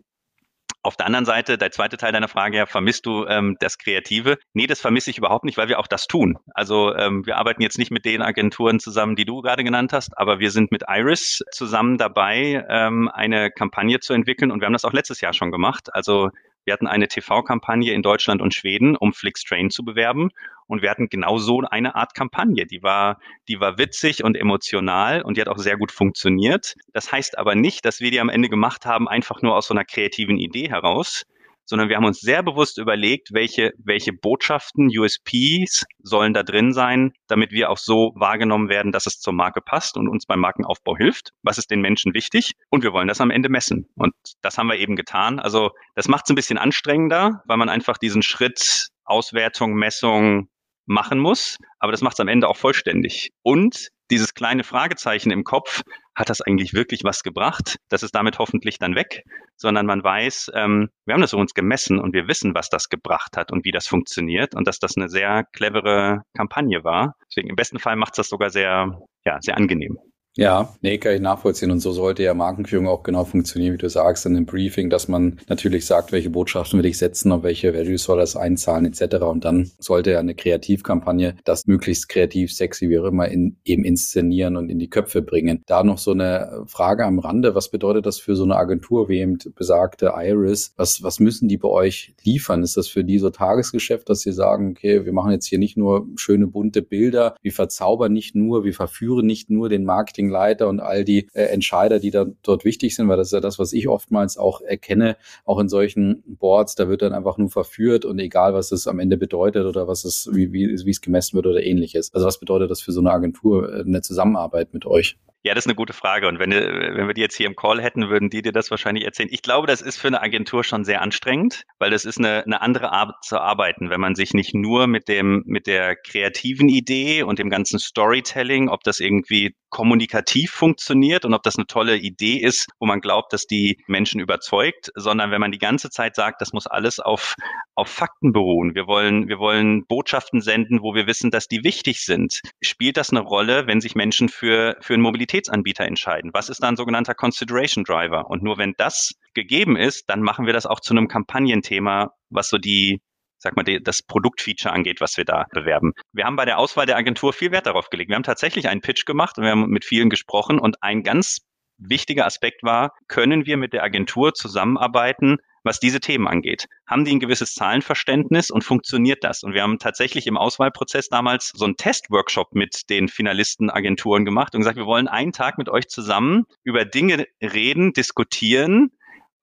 auf 0.85 0.95
der 0.95 1.07
anderen 1.07 1.25
Seite, 1.25 1.57
der 1.57 1.71
zweite 1.71 1.97
Teil 1.97 2.11
deiner 2.11 2.27
Frage, 2.27 2.57
ja, 2.57 2.65
vermisst 2.65 3.05
du 3.05 3.25
ähm, 3.25 3.57
das 3.59 3.77
Kreative? 3.77 4.37
Nee, 4.53 4.67
das 4.67 4.79
vermisse 4.79 5.09
ich 5.09 5.17
überhaupt 5.17 5.43
nicht, 5.43 5.57
weil 5.57 5.67
wir 5.67 5.79
auch 5.79 5.87
das 5.87 6.05
tun. 6.05 6.37
Also 6.53 6.95
ähm, 6.95 7.25
wir 7.25 7.37
arbeiten 7.37 7.61
jetzt 7.61 7.79
nicht 7.79 7.91
mit 7.91 8.05
den 8.05 8.21
Agenturen 8.21 8.79
zusammen, 8.79 9.15
die 9.15 9.25
du 9.25 9.41
gerade 9.41 9.63
genannt 9.63 9.93
hast, 9.93 10.17
aber 10.17 10.39
wir 10.39 10.51
sind 10.51 10.71
mit 10.71 10.83
Iris 10.87 11.43
zusammen 11.51 11.97
dabei, 11.97 12.63
ähm, 12.69 13.09
eine 13.11 13.49
Kampagne 13.49 13.99
zu 13.99 14.13
entwickeln 14.13 14.51
und 14.51 14.61
wir 14.61 14.67
haben 14.67 14.73
das 14.73 14.85
auch 14.85 14.93
letztes 14.93 15.21
Jahr 15.21 15.33
schon 15.33 15.51
gemacht. 15.51 15.93
Also 15.93 16.29
wir 16.65 16.73
hatten 16.73 16.87
eine 16.87 17.07
TV-Kampagne 17.07 17.93
in 17.93 18.01
Deutschland 18.01 18.41
und 18.41 18.53
Schweden, 18.53 18.95
um 18.95 19.13
Flixtrain 19.13 19.69
zu 19.69 19.83
bewerben. 19.83 20.29
Und 20.67 20.81
wir 20.81 20.89
hatten 20.89 21.09
genau 21.09 21.37
so 21.37 21.61
eine 21.61 21.95
Art 21.95 22.13
Kampagne. 22.13 22.65
Die 22.65 22.81
war, 22.83 23.19
die 23.47 23.59
war 23.59 23.77
witzig 23.77 24.23
und 24.23 24.35
emotional 24.35 25.21
und 25.21 25.37
die 25.37 25.41
hat 25.41 25.47
auch 25.47 25.57
sehr 25.57 25.77
gut 25.77 25.91
funktioniert. 25.91 26.75
Das 26.93 27.11
heißt 27.11 27.37
aber 27.37 27.55
nicht, 27.55 27.85
dass 27.85 27.99
wir 27.99 28.11
die 28.11 28.19
am 28.19 28.29
Ende 28.29 28.49
gemacht 28.49 28.85
haben, 28.85 29.07
einfach 29.07 29.41
nur 29.41 29.55
aus 29.55 29.67
so 29.67 29.73
einer 29.73 29.85
kreativen 29.85 30.37
Idee 30.37 30.69
heraus, 30.69 31.23
sondern 31.65 31.89
wir 31.89 31.97
haben 31.97 32.05
uns 32.05 32.21
sehr 32.21 32.43
bewusst 32.43 32.77
überlegt, 32.77 33.33
welche, 33.33 33.73
welche 33.77 34.13
Botschaften, 34.13 34.89
USPs 34.95 35.85
sollen 36.03 36.33
da 36.33 36.43
drin 36.43 36.73
sein, 36.73 37.13
damit 37.27 37.51
wir 37.51 37.69
auch 37.69 37.77
so 37.77 38.13
wahrgenommen 38.15 38.69
werden, 38.69 38.91
dass 38.91 39.07
es 39.07 39.19
zur 39.19 39.33
Marke 39.33 39.61
passt 39.61 39.97
und 39.97 40.07
uns 40.07 40.25
beim 40.25 40.39
Markenaufbau 40.39 40.95
hilft. 40.95 41.31
Was 41.41 41.57
ist 41.57 41.71
den 41.71 41.81
Menschen 41.81 42.13
wichtig? 42.13 42.53
Und 42.69 42.83
wir 42.83 42.93
wollen 42.93 43.07
das 43.07 43.21
am 43.21 43.31
Ende 43.31 43.49
messen. 43.49 43.87
Und 43.95 44.13
das 44.41 44.57
haben 44.57 44.67
wir 44.67 44.77
eben 44.77 44.95
getan. 44.95 45.39
Also 45.39 45.71
das 45.95 46.07
macht 46.07 46.25
es 46.25 46.29
ein 46.29 46.35
bisschen 46.35 46.57
anstrengender, 46.57 47.41
weil 47.45 47.57
man 47.57 47.69
einfach 47.69 47.97
diesen 47.97 48.21
Schritt 48.21 48.89
Auswertung, 49.03 49.73
Messung, 49.73 50.49
machen 50.85 51.19
muss, 51.19 51.57
aber 51.79 51.91
das 51.91 52.01
macht 52.01 52.13
es 52.13 52.19
am 52.19 52.27
Ende 52.27 52.47
auch 52.47 52.57
vollständig. 52.57 53.31
Und 53.43 53.89
dieses 54.11 54.33
kleine 54.33 54.63
Fragezeichen 54.63 55.31
im 55.31 55.43
Kopf, 55.43 55.81
hat 56.15 56.29
das 56.29 56.41
eigentlich 56.41 56.73
wirklich 56.73 57.03
was 57.03 57.23
gebracht? 57.23 57.77
Das 57.89 58.01
ist 58.01 58.15
damit 58.15 58.39
hoffentlich 58.39 58.79
dann 58.79 58.95
weg, 58.95 59.23
sondern 59.57 59.85
man 59.85 60.03
weiß, 60.03 60.51
ähm, 60.55 60.89
wir 61.05 61.13
haben 61.13 61.21
das 61.21 61.33
uns 61.33 61.53
gemessen 61.53 61.99
und 61.99 62.13
wir 62.13 62.27
wissen, 62.27 62.55
was 62.55 62.69
das 62.69 62.89
gebracht 62.89 63.35
hat 63.35 63.51
und 63.51 63.65
wie 63.65 63.71
das 63.71 63.87
funktioniert 63.87 64.55
und 64.55 64.67
dass 64.67 64.79
das 64.79 64.95
eine 64.95 65.09
sehr 65.09 65.43
clevere 65.51 66.21
Kampagne 66.35 66.83
war. 66.83 67.15
Deswegen 67.29 67.49
im 67.49 67.55
besten 67.55 67.79
Fall 67.79 67.97
macht 67.97 68.13
es 68.13 68.17
das 68.17 68.29
sogar 68.29 68.49
sehr, 68.49 68.97
ja, 69.25 69.41
sehr 69.41 69.57
angenehm. 69.57 69.97
Ja, 70.37 70.75
nee, 70.81 70.97
kann 70.97 71.15
ich 71.15 71.21
nachvollziehen. 71.21 71.71
Und 71.71 71.79
so 71.79 71.93
sollte 71.93 72.21
ja 72.21 72.33
Markenführung 72.33 72.89
auch 72.89 73.03
genau 73.03 73.23
funktionieren, 73.23 73.73
wie 73.73 73.77
du 73.77 73.89
sagst, 73.89 74.25
in 74.25 74.35
einem 74.35 74.45
Briefing, 74.45 74.89
dass 74.89 75.07
man 75.07 75.39
natürlich 75.47 75.85
sagt, 75.85 76.11
welche 76.11 76.29
Botschaften 76.29 76.77
will 76.77 76.85
ich 76.85 76.97
setzen, 76.97 77.31
auf 77.31 77.43
welche 77.43 77.73
Values 77.73 78.03
soll 78.03 78.17
das 78.17 78.35
einzahlen, 78.35 78.85
etc. 78.85 79.15
Und 79.23 79.45
dann 79.45 79.71
sollte 79.79 80.11
ja 80.11 80.19
eine 80.19 80.35
Kreativkampagne 80.35 81.37
das 81.45 81.67
möglichst 81.67 82.09
kreativ, 82.09 82.53
sexy, 82.53 82.89
wie 82.89 82.99
auch 82.99 83.05
immer, 83.05 83.29
in, 83.29 83.55
eben 83.63 83.85
inszenieren 83.85 84.57
und 84.57 84.69
in 84.69 84.77
die 84.77 84.89
Köpfe 84.89 85.21
bringen. 85.21 85.63
Da 85.67 85.85
noch 85.85 85.99
so 85.99 86.11
eine 86.11 86.65
Frage 86.67 87.05
am 87.05 87.19
Rande. 87.19 87.55
Was 87.55 87.71
bedeutet 87.71 88.05
das 88.05 88.19
für 88.19 88.35
so 88.35 88.43
eine 88.43 88.57
Agentur 88.57 89.07
wie 89.07 89.19
eben 89.19 89.37
besagte 89.55 90.15
Iris? 90.17 90.73
Was, 90.75 91.01
was 91.01 91.21
müssen 91.21 91.47
die 91.47 91.57
bei 91.57 91.69
euch 91.69 92.13
liefern? 92.25 92.61
Ist 92.61 92.75
das 92.75 92.89
für 92.89 93.05
die 93.05 93.19
so 93.19 93.29
Tagesgeschäft, 93.29 94.09
dass 94.09 94.19
sie 94.19 94.33
sagen, 94.33 94.71
okay, 94.71 95.05
wir 95.05 95.13
machen 95.13 95.31
jetzt 95.31 95.45
hier 95.45 95.59
nicht 95.59 95.77
nur 95.77 96.09
schöne 96.17 96.47
bunte 96.47 96.81
Bilder, 96.81 97.37
wir 97.41 97.53
verzaubern 97.53 98.11
nicht 98.11 98.35
nur, 98.35 98.65
wir 98.65 98.73
verführen 98.73 99.25
nicht 99.25 99.49
nur 99.49 99.69
den 99.69 99.85
Marketing 99.85 100.24
Marketingleiter 100.25 100.67
und 100.67 100.79
all 100.79 101.03
die 101.03 101.27
äh, 101.33 101.43
Entscheider, 101.45 101.99
die 101.99 102.11
dann 102.11 102.37
dort 102.43 102.65
wichtig 102.65 102.95
sind, 102.95 103.07
weil 103.07 103.17
das 103.17 103.27
ist 103.27 103.33
ja 103.33 103.39
das, 103.39 103.59
was 103.59 103.73
ich 103.73 103.87
oftmals 103.87 104.37
auch 104.37 104.61
erkenne, 104.61 105.17
auch 105.45 105.59
in 105.59 105.69
solchen 105.69 106.23
Boards, 106.25 106.75
da 106.75 106.87
wird 106.87 107.01
dann 107.01 107.13
einfach 107.13 107.37
nur 107.37 107.49
verführt 107.49 108.05
und 108.05 108.19
egal, 108.19 108.53
was 108.53 108.71
es 108.71 108.87
am 108.87 108.99
Ende 108.99 109.17
bedeutet 109.17 109.65
oder 109.65 109.87
was 109.87 110.05
es, 110.05 110.29
wie, 110.31 110.51
wie, 110.53 110.67
wie 110.85 110.89
es 110.89 111.01
gemessen 111.01 111.35
wird 111.35 111.47
oder 111.47 111.63
ähnliches. 111.63 112.13
Also 112.13 112.27
was 112.27 112.39
bedeutet 112.39 112.71
das 112.71 112.81
für 112.81 112.91
so 112.91 112.99
eine 112.99 113.11
Agentur, 113.11 113.71
äh, 113.71 113.81
eine 113.81 114.01
Zusammenarbeit 114.01 114.73
mit 114.73 114.85
euch? 114.85 115.17
Ja, 115.45 115.53
das 115.53 115.65
ist 115.65 115.67
eine 115.67 115.75
gute 115.75 115.93
Frage. 115.93 116.27
Und 116.27 116.39
wenn, 116.39 116.49
wenn 116.49 117.05
wir 117.05 117.13
die 117.13 117.21
jetzt 117.21 117.37
hier 117.37 117.45
im 117.45 117.55
Call 117.55 117.79
hätten, 117.79 118.09
würden 118.09 118.31
die 118.31 118.41
dir 118.41 118.51
das 118.51 118.71
wahrscheinlich 118.71 119.05
erzählen. 119.05 119.29
Ich 119.31 119.43
glaube, 119.43 119.67
das 119.67 119.83
ist 119.83 119.97
für 119.97 120.07
eine 120.07 120.23
Agentur 120.23 120.63
schon 120.63 120.83
sehr 120.83 121.03
anstrengend, 121.03 121.65
weil 121.77 121.91
das 121.91 122.03
ist 122.03 122.17
eine, 122.17 122.43
eine 122.45 122.63
andere 122.63 122.91
Art 122.91 123.23
zu 123.23 123.39
arbeiten, 123.39 123.91
wenn 123.91 124.01
man 124.01 124.15
sich 124.15 124.33
nicht 124.33 124.55
nur 124.55 124.87
mit 124.87 125.07
dem, 125.07 125.43
mit 125.45 125.67
der 125.67 125.97
kreativen 125.97 126.67
Idee 126.67 127.21
und 127.21 127.37
dem 127.37 127.51
ganzen 127.51 127.77
Storytelling, 127.77 128.69
ob 128.69 128.81
das 128.83 128.99
irgendwie 128.99 129.53
kommunikativ 129.69 130.51
funktioniert 130.51 131.25
und 131.25 131.33
ob 131.33 131.43
das 131.43 131.57
eine 131.57 131.67
tolle 131.67 131.97
Idee 131.97 132.37
ist, 132.37 132.67
wo 132.79 132.85
man 132.85 133.01
glaubt, 133.01 133.33
dass 133.33 133.45
die 133.45 133.83
Menschen 133.87 134.21
überzeugt, 134.21 134.89
sondern 134.95 135.31
wenn 135.31 135.41
man 135.41 135.51
die 135.51 135.59
ganze 135.59 135.89
Zeit 135.89 136.15
sagt, 136.15 136.39
das 136.41 136.53
muss 136.53 136.65
alles 136.65 137.01
auf, 137.01 137.35
auf 137.75 137.89
Fakten 137.89 138.31
beruhen. 138.31 138.73
Wir 138.73 138.87
wollen, 138.87 139.27
wir 139.27 139.37
wollen 139.37 139.85
Botschaften 139.85 140.39
senden, 140.39 140.81
wo 140.81 140.95
wir 140.95 141.07
wissen, 141.07 141.29
dass 141.29 141.49
die 141.49 141.65
wichtig 141.65 142.05
sind. 142.05 142.41
Spielt 142.61 142.95
das 142.95 143.09
eine 143.11 143.19
Rolle, 143.19 143.67
wenn 143.67 143.81
sich 143.81 143.95
Menschen 143.95 144.29
für, 144.29 144.77
für 144.79 144.93
einen 144.93 145.03
Mobilitätsanbieter 145.35 145.85
entscheiden? 145.85 146.31
Was 146.33 146.49
ist 146.49 146.63
da 146.63 146.69
ein 146.69 146.77
sogenannter 146.77 147.13
Consideration 147.13 147.83
Driver? 147.83 148.29
Und 148.29 148.41
nur 148.43 148.57
wenn 148.57 148.73
das 148.77 149.13
gegeben 149.33 149.75
ist, 149.75 150.09
dann 150.09 150.21
machen 150.21 150.45
wir 150.45 150.53
das 150.53 150.65
auch 150.65 150.79
zu 150.79 150.93
einem 150.93 151.07
Kampagnenthema, 151.07 152.11
was 152.29 152.49
so 152.49 152.57
die, 152.57 153.01
sag 153.37 153.55
mal, 153.55 153.63
das 153.63 154.01
Produktfeature 154.01 154.73
angeht, 154.73 155.01
was 155.01 155.17
wir 155.17 155.25
da 155.25 155.45
bewerben. 155.51 155.93
Wir 156.13 156.25
haben 156.25 156.37
bei 156.37 156.45
der 156.45 156.57
Auswahl 156.57 156.85
der 156.85 156.97
Agentur 156.97 157.33
viel 157.33 157.51
Wert 157.51 157.65
darauf 157.65 157.89
gelegt. 157.89 158.09
Wir 158.09 158.15
haben 158.15 158.23
tatsächlich 158.23 158.69
einen 158.69 158.81
Pitch 158.81 159.05
gemacht 159.05 159.37
und 159.37 159.43
wir 159.43 159.51
haben 159.51 159.69
mit 159.69 159.85
vielen 159.85 160.09
gesprochen 160.09 160.59
und 160.59 160.81
ein 160.81 161.03
ganz 161.03 161.39
wichtiger 161.77 162.25
Aspekt 162.25 162.63
war, 162.63 162.93
können 163.09 163.45
wir 163.45 163.57
mit 163.57 163.73
der 163.73 163.83
Agentur 163.83 164.33
zusammenarbeiten, 164.33 165.37
was 165.65 165.79
diese 165.79 165.99
Themen 165.99 166.27
angeht. 166.27 166.67
Haben 166.87 167.03
die 167.03 167.11
ein 167.11 167.19
gewisses 167.19 167.53
Zahlenverständnis 167.53 168.49
und 168.49 168.63
funktioniert 168.63 169.23
das? 169.23 169.43
Und 169.43 169.53
wir 169.53 169.63
haben 169.63 169.79
tatsächlich 169.79 170.27
im 170.27 170.37
Auswahlprozess 170.37 171.09
damals 171.09 171.51
so 171.53 171.65
einen 171.65 171.75
Testworkshop 171.75 172.53
mit 172.53 172.89
den 172.89 173.07
Finalistenagenturen 173.07 174.23
gemacht 174.23 174.53
und 174.53 174.61
gesagt, 174.61 174.77
wir 174.77 174.85
wollen 174.85 175.07
einen 175.07 175.33
Tag 175.33 175.57
mit 175.57 175.67
euch 175.67 175.87
zusammen 175.87 176.45
über 176.63 176.85
Dinge 176.85 177.25
reden, 177.41 177.91
diskutieren, 177.93 178.91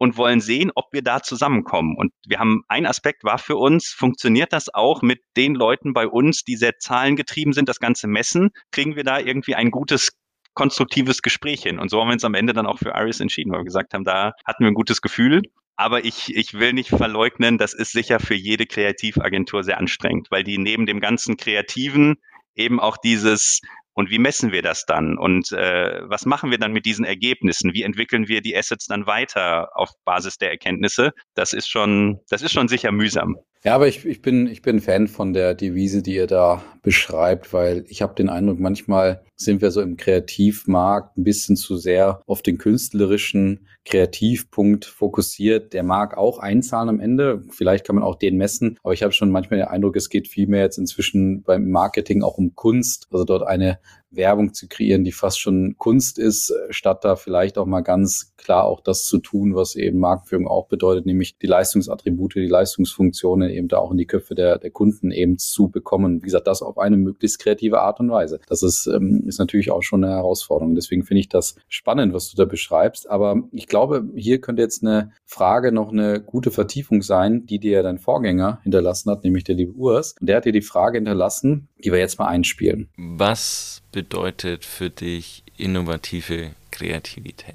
und 0.03 0.17
wollen 0.17 0.41
sehen, 0.41 0.73
ob 0.75 0.87
wir 0.93 1.03
da 1.03 1.23
zusammenkommen. 1.23 1.95
Und 1.97 2.13
wir 2.27 2.41
haben 2.41 2.65
ein 2.67 2.87
Aspekt 2.87 3.23
war 3.23 3.39
für 3.39 3.55
uns, 3.55 3.91
funktioniert 3.91 4.53
das 4.53 4.69
auch 4.75 5.01
mit 5.01 5.21
den 5.37 5.55
Leuten 5.55 5.93
bei 5.93 6.09
uns, 6.09 6.43
die 6.43 6.57
sehr 6.57 6.81
zahlengetrieben 6.81 7.53
sind, 7.53 7.69
das 7.69 7.79
Ganze 7.79 8.09
messen? 8.09 8.51
Kriegen 8.73 8.97
wir 8.97 9.05
da 9.05 9.21
irgendwie 9.21 9.55
ein 9.55 9.71
gutes 9.71 10.11
konstruktives 10.55 11.23
Gespräch 11.23 11.63
hin. 11.63 11.79
Und 11.79 11.89
so 11.89 12.01
haben 12.01 12.09
wir 12.09 12.15
uns 12.15 12.25
am 12.25 12.35
Ende 12.35 12.53
dann 12.53 12.67
auch 12.67 12.79
für 12.79 12.91
Iris 12.97 13.21
entschieden, 13.21 13.53
weil 13.53 13.61
wir 13.61 13.65
gesagt 13.65 13.95
haben, 13.95 14.03
da 14.03 14.33
hatten 14.45 14.65
wir 14.65 14.73
ein 14.73 14.75
gutes 14.75 15.03
Gefühl. 15.03 15.43
Aber 15.77 16.05
ich, 16.05 16.35
ich 16.35 16.55
will 16.55 16.73
nicht 16.73 16.91
verleugnen, 16.91 17.59
das 17.59 17.75
ist 17.75 17.93
sicher 17.93 18.21
für 18.21 18.35
jede 18.35 18.67
Kreativagentur 18.67 19.65
sehr 19.65 19.79
anstrengend, 19.79 20.29
weil 20.31 20.45
die 20.45 20.59
neben 20.59 20.87
dem 20.87 21.01
ganzen 21.01 21.37
Kreativen 21.37 22.17
eben 22.55 22.79
auch 22.79 22.97
dieses 22.99 23.61
und 23.95 24.11
wie 24.11 24.19
messen 24.19 24.53
wir 24.53 24.63
das 24.63 24.87
dann? 24.87 25.19
Und 25.19 25.53
äh, 25.53 26.01
was 26.09 26.25
machen 26.25 26.51
wir 26.51 26.59
dann 26.59 26.73
mit 26.73 26.87
diesen 26.87 27.05
Ergebnissen? 27.05 27.75
Wie 27.75 27.83
entwickeln 27.83 28.27
wir 28.27 28.41
die 28.41 28.57
Assets 28.57 28.87
dann 28.87 29.07
weiter 29.07 29.77
auf 29.77 29.91
Basis 30.05 30.39
der 30.39 30.51
Erkenntnisse? 30.51 31.13
Das 31.35 31.53
ist 31.53 31.69
schon, 31.69 32.21
das 32.31 32.41
ist 32.43 32.53
schon 32.53 32.69
sicher 32.69 32.91
mühsam. 32.91 33.37
Ja, 33.65 33.77
aber 33.77 33.87
ich, 33.87 34.05
ich, 34.05 34.21
bin, 34.23 34.49
ich 34.49 34.61
bin 34.61 34.81
Fan 34.81 35.07
von 35.07 35.33
der 35.33 35.55
Devise, 35.55 36.03
die 36.03 36.17
ihr 36.17 36.27
da 36.27 36.65
beschreibt, 36.83 37.53
weil 37.53 37.85
ich 37.87 38.03
habe 38.03 38.15
den 38.17 38.29
Eindruck, 38.29 38.59
manchmal 38.59 39.23
sind 39.37 39.63
wir 39.63 39.71
so 39.71 39.81
im 39.81 39.97
Kreativmarkt 39.97 41.17
ein 41.17 41.23
bisschen 41.23 41.55
zu 41.55 41.77
sehr 41.77 42.23
auf 42.27 42.43
den 42.43 42.59
künstlerischen 42.59 43.69
Kreativpunkt 43.85 44.85
fokussiert. 44.85 45.75
Der 45.75 45.85
mag 45.85 46.17
auch 46.17 46.41
einzahlen 46.41 46.89
am 46.89 46.99
Ende. 46.99 47.45
Vielleicht 47.51 47.87
kann 47.87 47.95
man 47.95 48.05
auch 48.05 48.17
den 48.17 48.37
messen. 48.37 48.79
Aber 48.83 48.95
ich 48.95 49.05
habe 49.05 49.13
schon 49.13 49.31
manchmal 49.31 49.61
den 49.61 49.69
Eindruck, 49.69 49.95
es 49.95 50.09
geht 50.09 50.27
vielmehr 50.27 50.63
jetzt 50.63 50.79
inzwischen 50.79 51.43
beim 51.45 51.71
Marketing 51.71 52.25
auch 52.25 52.39
um 52.39 52.57
Kunst. 52.57 53.07
Also 53.13 53.25
dort 53.25 53.47
eine 53.47 53.79
Werbung 54.13 54.55
zu 54.55 54.69
kreieren, 54.69 55.05
die 55.05 55.13
fast 55.13 55.41
schon 55.41 55.75
Kunst 55.79 56.19
ist, 56.19 56.53
statt 56.71 57.05
da 57.05 57.17
vielleicht 57.17 57.59
auch 57.59 57.67
mal 57.67 57.81
ganz 57.81 58.33
klar 58.37 58.65
auch 58.65 58.81
das 58.81 59.05
zu 59.07 59.19
tun, 59.19 59.55
was 59.55 59.75
eben 59.75 59.99
Markenführung 59.99 60.47
auch 60.47 60.69
bedeutet, 60.69 61.07
nämlich 61.07 61.39
die 61.39 61.47
Leistungsattribute, 61.47 62.35
die 62.35 62.47
Leistungsfunktionen 62.47 63.51
eben 63.51 63.69
da 63.69 63.79
auch 63.79 63.93
in 63.93 63.97
die 63.97 64.07
Köpfe 64.07 64.35
der, 64.35 64.59
der 64.59 64.71
Kunden 64.71 65.11
eben 65.11 65.39
zu 65.39 65.69
bekommen. 65.69 66.23
Wie 66.23 66.27
gesagt, 66.27 66.47
das 66.47 66.63
auf 66.63 66.79
eine 66.79 66.97
möglichst 66.97 67.39
kreative 67.39 67.81
Art 67.81 68.01
und 68.01 68.11
Weise. 68.11 68.41
Das 68.47 68.63
ist, 68.63 68.87
ähm, 68.87 69.25
ist 69.27 69.39
natürlich 69.39 69.71
auch 69.71 69.83
schon 69.83 70.05
eine 70.05 70.15
Herausforderung. 70.15 70.75
Deswegen 70.75 71.05
finde 71.05 71.21
ich 71.21 71.29
das 71.29 71.57
spannend, 71.69 72.13
was 72.15 72.31
du 72.31 72.37
da 72.37 72.45
beschreibst. 72.45 73.09
Aber 73.09 73.43
ich 73.53 73.67
glaube, 73.67 74.09
hier 74.15 74.41
könnte 74.41 74.63
jetzt 74.63 74.83
eine 74.83 75.13
Frage 75.25 75.73
noch 75.73 75.93
eine 75.93 76.21
gute 76.21 76.51
Vertiefung 76.51 77.03
sein, 77.03 77.47
die 77.47 77.59
dir 77.59 77.83
dein 77.83 77.99
Vorgänger 77.99 78.61
hinterlassen 78.63 79.11
hat, 79.11 79.25
nämlich 79.25 79.45
der 79.45 79.55
liebe 79.55 79.73
Urs. 79.73 80.15
Und 80.21 80.29
der 80.29 80.37
hat 80.37 80.45
dir 80.45 80.53
die 80.53 80.63
Frage 80.63 80.99
hinterlassen, 80.99 81.69
die 81.83 81.93
wir 81.93 81.99
jetzt 81.99 82.19
mal 82.19 82.27
einspielen. 82.27 82.89
Was 82.97 83.82
bedeutet 83.93 84.65
für 84.65 84.91
dich 84.91 85.45
innovative 85.57 86.51
Kreativität? 86.71 87.55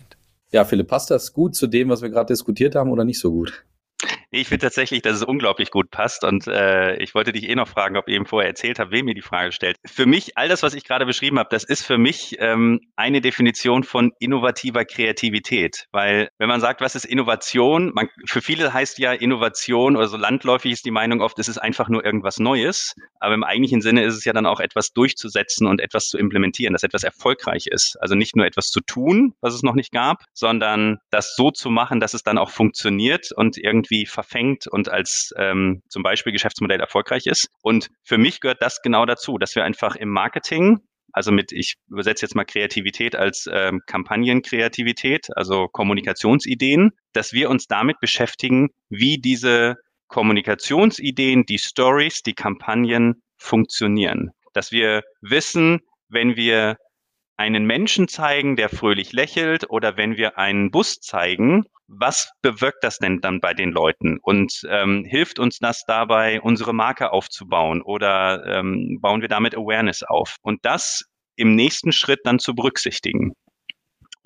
Ja, 0.52 0.64
Philipp, 0.64 0.88
passt 0.88 1.12
das 1.12 1.34
gut 1.34 1.56
zu 1.56 1.68
dem, 1.68 1.90
was 1.90 2.02
wir 2.02 2.10
gerade 2.10 2.34
diskutiert 2.34 2.76
haben 2.76 2.92
oder 2.92 3.04
nicht 3.04 3.20
so 3.20 3.32
gut? 3.32 3.66
Ich 4.30 4.50
finde 4.50 4.66
tatsächlich, 4.66 5.02
dass 5.02 5.16
es 5.16 5.24
unglaublich 5.24 5.72
gut 5.72 5.90
passt 5.90 6.26
und 6.26 6.48
äh, 6.48 6.98
ich 6.98 7.16
wollte 7.16 7.32
dich 7.32 7.48
eh 7.48 7.56
noch 7.56 7.70
fragen, 7.70 7.96
ob 7.96 8.10
ihr 8.10 8.16
eben 8.16 8.26
vorher 8.26 8.50
erzählt 8.50 8.78
habt, 8.78 8.92
wem 8.92 9.08
ihr 9.08 9.14
die 9.14 9.22
Frage 9.22 9.54
stellt. 9.54 9.78
Für 9.86 10.06
mich, 10.06 10.38
all 10.38 10.50
das, 10.50 10.64
was 10.64 10.74
ich 10.74 10.84
gerade 10.84 11.06
beschrieben 11.06 11.40
habe, 11.40 11.48
das 11.50 11.64
ist 11.64 11.86
für 11.86 11.98
mich 11.98 12.36
ähm, 12.40 12.82
eine 12.98 13.22
Definition 13.22 13.84
von 13.84 14.12
innovativer 14.20 14.84
Kreativität, 14.84 15.86
weil 15.94 16.28
wenn 16.40 16.50
man 16.50 16.60
sagt, 16.60 16.82
was 16.82 16.96
ist 16.96 17.06
Innovation, 17.06 17.94
man, 17.94 18.10
für 18.26 18.42
viele 18.42 18.74
heißt 18.74 19.00
ja 19.00 19.14
Innovation 19.14 19.96
oder 19.96 20.10
so 20.10 20.18
landläufig 20.18 20.74
ist 20.74 20.84
die 20.84 20.92
Meinung 20.92 21.22
oft, 21.22 21.40
es 21.40 21.48
ist 21.48 21.60
einfach 21.60 21.88
nur 21.88 22.04
irgendwas 22.04 22.38
Neues, 22.38 22.96
aber 23.22 23.34
im 23.34 23.46
eigentlichen 23.46 23.80
Sinne 23.80 24.04
ist 24.04 24.16
es 24.16 24.26
ja 24.26 24.34
dann 24.34 24.46
auch 24.46 24.60
etwas 24.60 24.92
durchzusetzen 24.92 25.68
und 25.68 25.80
etwas 25.80 26.10
zu 26.10 26.18
implementieren, 26.18 26.74
dass 26.74 26.84
etwas 26.84 27.04
erfolgreich 27.06 27.68
ist. 27.68 27.96
Also 28.02 28.16
nicht 28.16 28.36
nur 28.36 28.46
etwas 28.46 28.72
zu 28.72 28.82
tun, 28.82 29.36
was 29.40 29.54
es 29.54 29.64
noch 29.64 29.76
nicht 29.76 29.94
gab, 29.94 30.26
sondern 30.34 30.98
das 31.12 31.34
so 31.38 31.50
zu 31.50 31.70
machen, 31.70 32.02
dass 32.02 32.14
es 32.14 32.24
dann 32.24 32.38
auch 32.38 32.50
funktioniert 32.50 33.32
und 33.32 33.58
irgendwie 33.58 34.06
verfängt 34.18 34.66
und 34.66 34.90
als 34.90 35.32
ähm, 35.38 35.84
zum 35.90 36.02
Beispiel 36.02 36.34
Geschäftsmodell 36.34 36.80
erfolgreich 36.80 37.28
ist. 37.28 37.50
Und 37.62 37.90
für 38.04 38.18
mich 38.18 38.40
gehört 38.40 38.64
das 38.64 38.82
genau 38.82 39.06
dazu, 39.06 39.38
dass 39.38 39.56
wir 39.56 39.64
einfach 39.64 39.96
im 39.96 40.10
Marketing 40.10 40.80
also 41.14 41.32
mit, 41.32 41.52
ich 41.52 41.76
übersetze 41.90 42.26
jetzt 42.26 42.36
mal 42.36 42.46
Kreativität 42.46 43.16
als 43.16 43.50
ähm, 43.52 43.82
Kampagnenkreativität, 43.88 45.30
also 45.36 45.68
Kommunikationsideen, 45.68 46.92
dass 47.14 47.34
wir 47.34 47.50
uns 47.50 47.66
damit 47.66 48.00
beschäftigen, 48.00 48.70
wie 48.90 49.18
diese 49.18 49.78
Kommunikationsideen, 50.10 51.46
die 51.46 51.58
Stories, 51.58 52.22
die 52.22 52.36
Kampagnen 52.36 53.24
funktionieren. 53.38 54.32
Dass 54.54 54.72
wir 54.72 55.04
wissen, 55.22 55.82
wenn 56.10 56.36
wir 56.36 56.78
einen 57.38 57.66
Menschen 57.66 58.08
zeigen, 58.08 58.56
der 58.56 58.70
fröhlich 58.70 59.14
lächelt, 59.14 59.70
oder 59.70 59.96
wenn 59.96 60.18
wir 60.18 60.38
einen 60.38 60.72
Bus 60.72 61.00
zeigen, 61.00 61.66
was 61.88 62.32
bewirkt 62.42 62.84
das 62.84 62.98
denn 62.98 63.22
dann 63.22 63.40
bei 63.40 63.54
den 63.54 63.72
Leuten 63.72 64.20
und 64.22 64.62
ähm, 64.70 65.06
hilft 65.06 65.40
uns 65.40 65.60
das 65.60 65.86
dabei, 65.86 66.42
unsere 66.42 66.74
Marke 66.74 67.14
aufzubauen 67.14 67.82
oder 67.82 68.46
ähm, 68.46 69.00
bauen 69.00 69.22
wir 69.22 69.30
damit 69.30 69.56
Awareness 69.56 70.04
auf? 70.04 70.36
Und 70.42 70.66
das 70.66 71.06
im 71.38 71.56
nächsten 71.56 71.92
Schritt 71.92 72.22
dann 72.24 72.40
zu 72.40 72.56
berücksichtigen. 72.56 73.34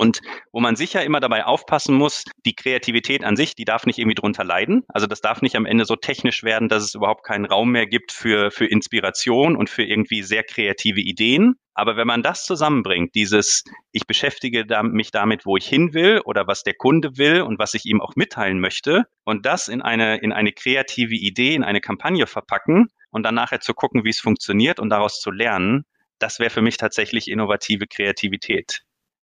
Und 0.01 0.19
wo 0.51 0.59
man 0.59 0.75
sicher 0.75 1.03
immer 1.05 1.19
dabei 1.19 1.45
aufpassen 1.45 1.93
muss, 1.93 2.23
die 2.43 2.55
Kreativität 2.55 3.23
an 3.23 3.35
sich, 3.35 3.53
die 3.53 3.65
darf 3.65 3.85
nicht 3.85 3.99
irgendwie 3.99 4.15
drunter 4.15 4.43
leiden. 4.43 4.83
Also 4.87 5.05
das 5.05 5.21
darf 5.21 5.43
nicht 5.43 5.55
am 5.55 5.67
Ende 5.67 5.85
so 5.85 5.95
technisch 5.95 6.41
werden, 6.41 6.69
dass 6.69 6.81
es 6.81 6.95
überhaupt 6.95 7.23
keinen 7.23 7.45
Raum 7.45 7.71
mehr 7.71 7.85
gibt 7.85 8.11
für, 8.11 8.49
für 8.49 8.65
Inspiration 8.65 9.55
und 9.55 9.69
für 9.69 9.83
irgendwie 9.83 10.23
sehr 10.23 10.41
kreative 10.41 11.01
Ideen. 11.01 11.53
Aber 11.75 11.97
wenn 11.97 12.07
man 12.07 12.23
das 12.23 12.45
zusammenbringt, 12.45 13.13
dieses, 13.13 13.63
ich 13.91 14.07
beschäftige 14.07 14.65
mich 14.85 15.11
damit, 15.11 15.45
wo 15.45 15.55
ich 15.55 15.67
hin 15.67 15.93
will 15.93 16.21
oder 16.25 16.47
was 16.47 16.63
der 16.63 16.73
Kunde 16.73 17.19
will 17.19 17.43
und 17.43 17.59
was 17.59 17.75
ich 17.75 17.85
ihm 17.85 18.01
auch 18.01 18.15
mitteilen 18.15 18.59
möchte 18.59 19.03
und 19.23 19.45
das 19.45 19.67
in 19.67 19.83
eine, 19.83 20.17
in 20.17 20.31
eine 20.31 20.51
kreative 20.51 21.13
Idee, 21.13 21.53
in 21.53 21.63
eine 21.63 21.79
Kampagne 21.79 22.25
verpacken 22.25 22.87
und 23.11 23.21
dann 23.21 23.35
nachher 23.35 23.59
zu 23.59 23.75
gucken, 23.75 24.03
wie 24.03 24.09
es 24.09 24.19
funktioniert 24.19 24.79
und 24.79 24.89
daraus 24.89 25.19
zu 25.19 25.29
lernen, 25.29 25.85
das 26.17 26.39
wäre 26.39 26.49
für 26.49 26.63
mich 26.63 26.77
tatsächlich 26.77 27.27
innovative 27.27 27.85
Kreativität. 27.85 28.81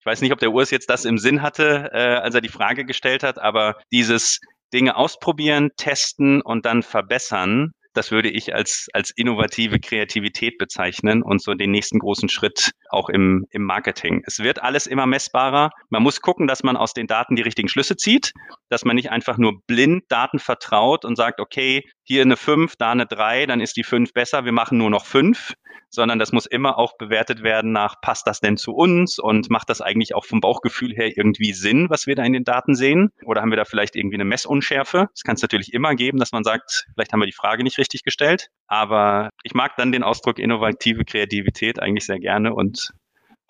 Ich 0.06 0.08
weiß 0.08 0.20
nicht, 0.20 0.30
ob 0.30 0.38
der 0.38 0.52
Urs 0.52 0.70
jetzt 0.70 0.88
das 0.88 1.04
im 1.04 1.18
Sinn 1.18 1.42
hatte, 1.42 1.90
äh, 1.92 1.98
als 1.98 2.32
er 2.36 2.40
die 2.40 2.48
Frage 2.48 2.84
gestellt 2.84 3.24
hat, 3.24 3.40
aber 3.40 3.74
dieses 3.90 4.40
Dinge 4.72 4.94
ausprobieren, 4.94 5.70
testen 5.76 6.42
und 6.42 6.64
dann 6.64 6.84
verbessern, 6.84 7.72
das 7.92 8.12
würde 8.12 8.30
ich 8.30 8.54
als, 8.54 8.86
als 8.92 9.10
innovative 9.10 9.80
Kreativität 9.80 10.58
bezeichnen 10.58 11.24
und 11.24 11.42
so 11.42 11.54
den 11.54 11.72
nächsten 11.72 11.98
großen 11.98 12.28
Schritt 12.28 12.70
auch 12.88 13.08
im, 13.08 13.46
im 13.50 13.64
Marketing. 13.64 14.22
Es 14.26 14.38
wird 14.38 14.62
alles 14.62 14.86
immer 14.86 15.06
messbarer. 15.06 15.70
Man 15.88 16.04
muss 16.04 16.20
gucken, 16.20 16.46
dass 16.46 16.62
man 16.62 16.76
aus 16.76 16.92
den 16.92 17.08
Daten 17.08 17.34
die 17.34 17.42
richtigen 17.42 17.68
Schlüsse 17.68 17.96
zieht, 17.96 18.32
dass 18.68 18.84
man 18.84 18.94
nicht 18.94 19.10
einfach 19.10 19.38
nur 19.38 19.60
blind 19.66 20.04
Daten 20.08 20.38
vertraut 20.38 21.04
und 21.04 21.16
sagt, 21.16 21.40
okay, 21.40 21.82
hier 22.06 22.22
eine 22.22 22.36
5, 22.36 22.76
da 22.76 22.92
eine 22.92 23.04
3, 23.04 23.46
dann 23.46 23.60
ist 23.60 23.76
die 23.76 23.82
5 23.82 24.12
besser, 24.12 24.44
wir 24.44 24.52
machen 24.52 24.78
nur 24.78 24.90
noch 24.90 25.04
5, 25.04 25.54
sondern 25.88 26.20
das 26.20 26.30
muss 26.30 26.46
immer 26.46 26.78
auch 26.78 26.96
bewertet 26.98 27.42
werden 27.42 27.72
nach, 27.72 28.00
passt 28.00 28.28
das 28.28 28.40
denn 28.40 28.56
zu 28.56 28.72
uns 28.72 29.18
und 29.18 29.50
macht 29.50 29.68
das 29.70 29.80
eigentlich 29.80 30.14
auch 30.14 30.24
vom 30.24 30.40
Bauchgefühl 30.40 30.94
her 30.94 31.16
irgendwie 31.16 31.52
Sinn, 31.52 31.90
was 31.90 32.06
wir 32.06 32.14
da 32.14 32.22
in 32.22 32.32
den 32.32 32.44
Daten 32.44 32.76
sehen? 32.76 33.10
Oder 33.24 33.40
haben 33.40 33.50
wir 33.50 33.56
da 33.56 33.64
vielleicht 33.64 33.96
irgendwie 33.96 34.16
eine 34.16 34.24
Messunschärfe? 34.24 35.08
Das 35.12 35.22
kann 35.24 35.34
es 35.34 35.42
natürlich 35.42 35.72
immer 35.72 35.96
geben, 35.96 36.18
dass 36.18 36.30
man 36.30 36.44
sagt, 36.44 36.86
vielleicht 36.94 37.12
haben 37.12 37.20
wir 37.20 37.26
die 37.26 37.32
Frage 37.32 37.64
nicht 37.64 37.78
richtig 37.78 38.04
gestellt. 38.04 38.50
Aber 38.68 39.30
ich 39.42 39.54
mag 39.54 39.76
dann 39.76 39.90
den 39.90 40.04
Ausdruck 40.04 40.38
innovative 40.38 41.04
Kreativität 41.04 41.80
eigentlich 41.80 42.06
sehr 42.06 42.20
gerne 42.20 42.54
und 42.54 42.92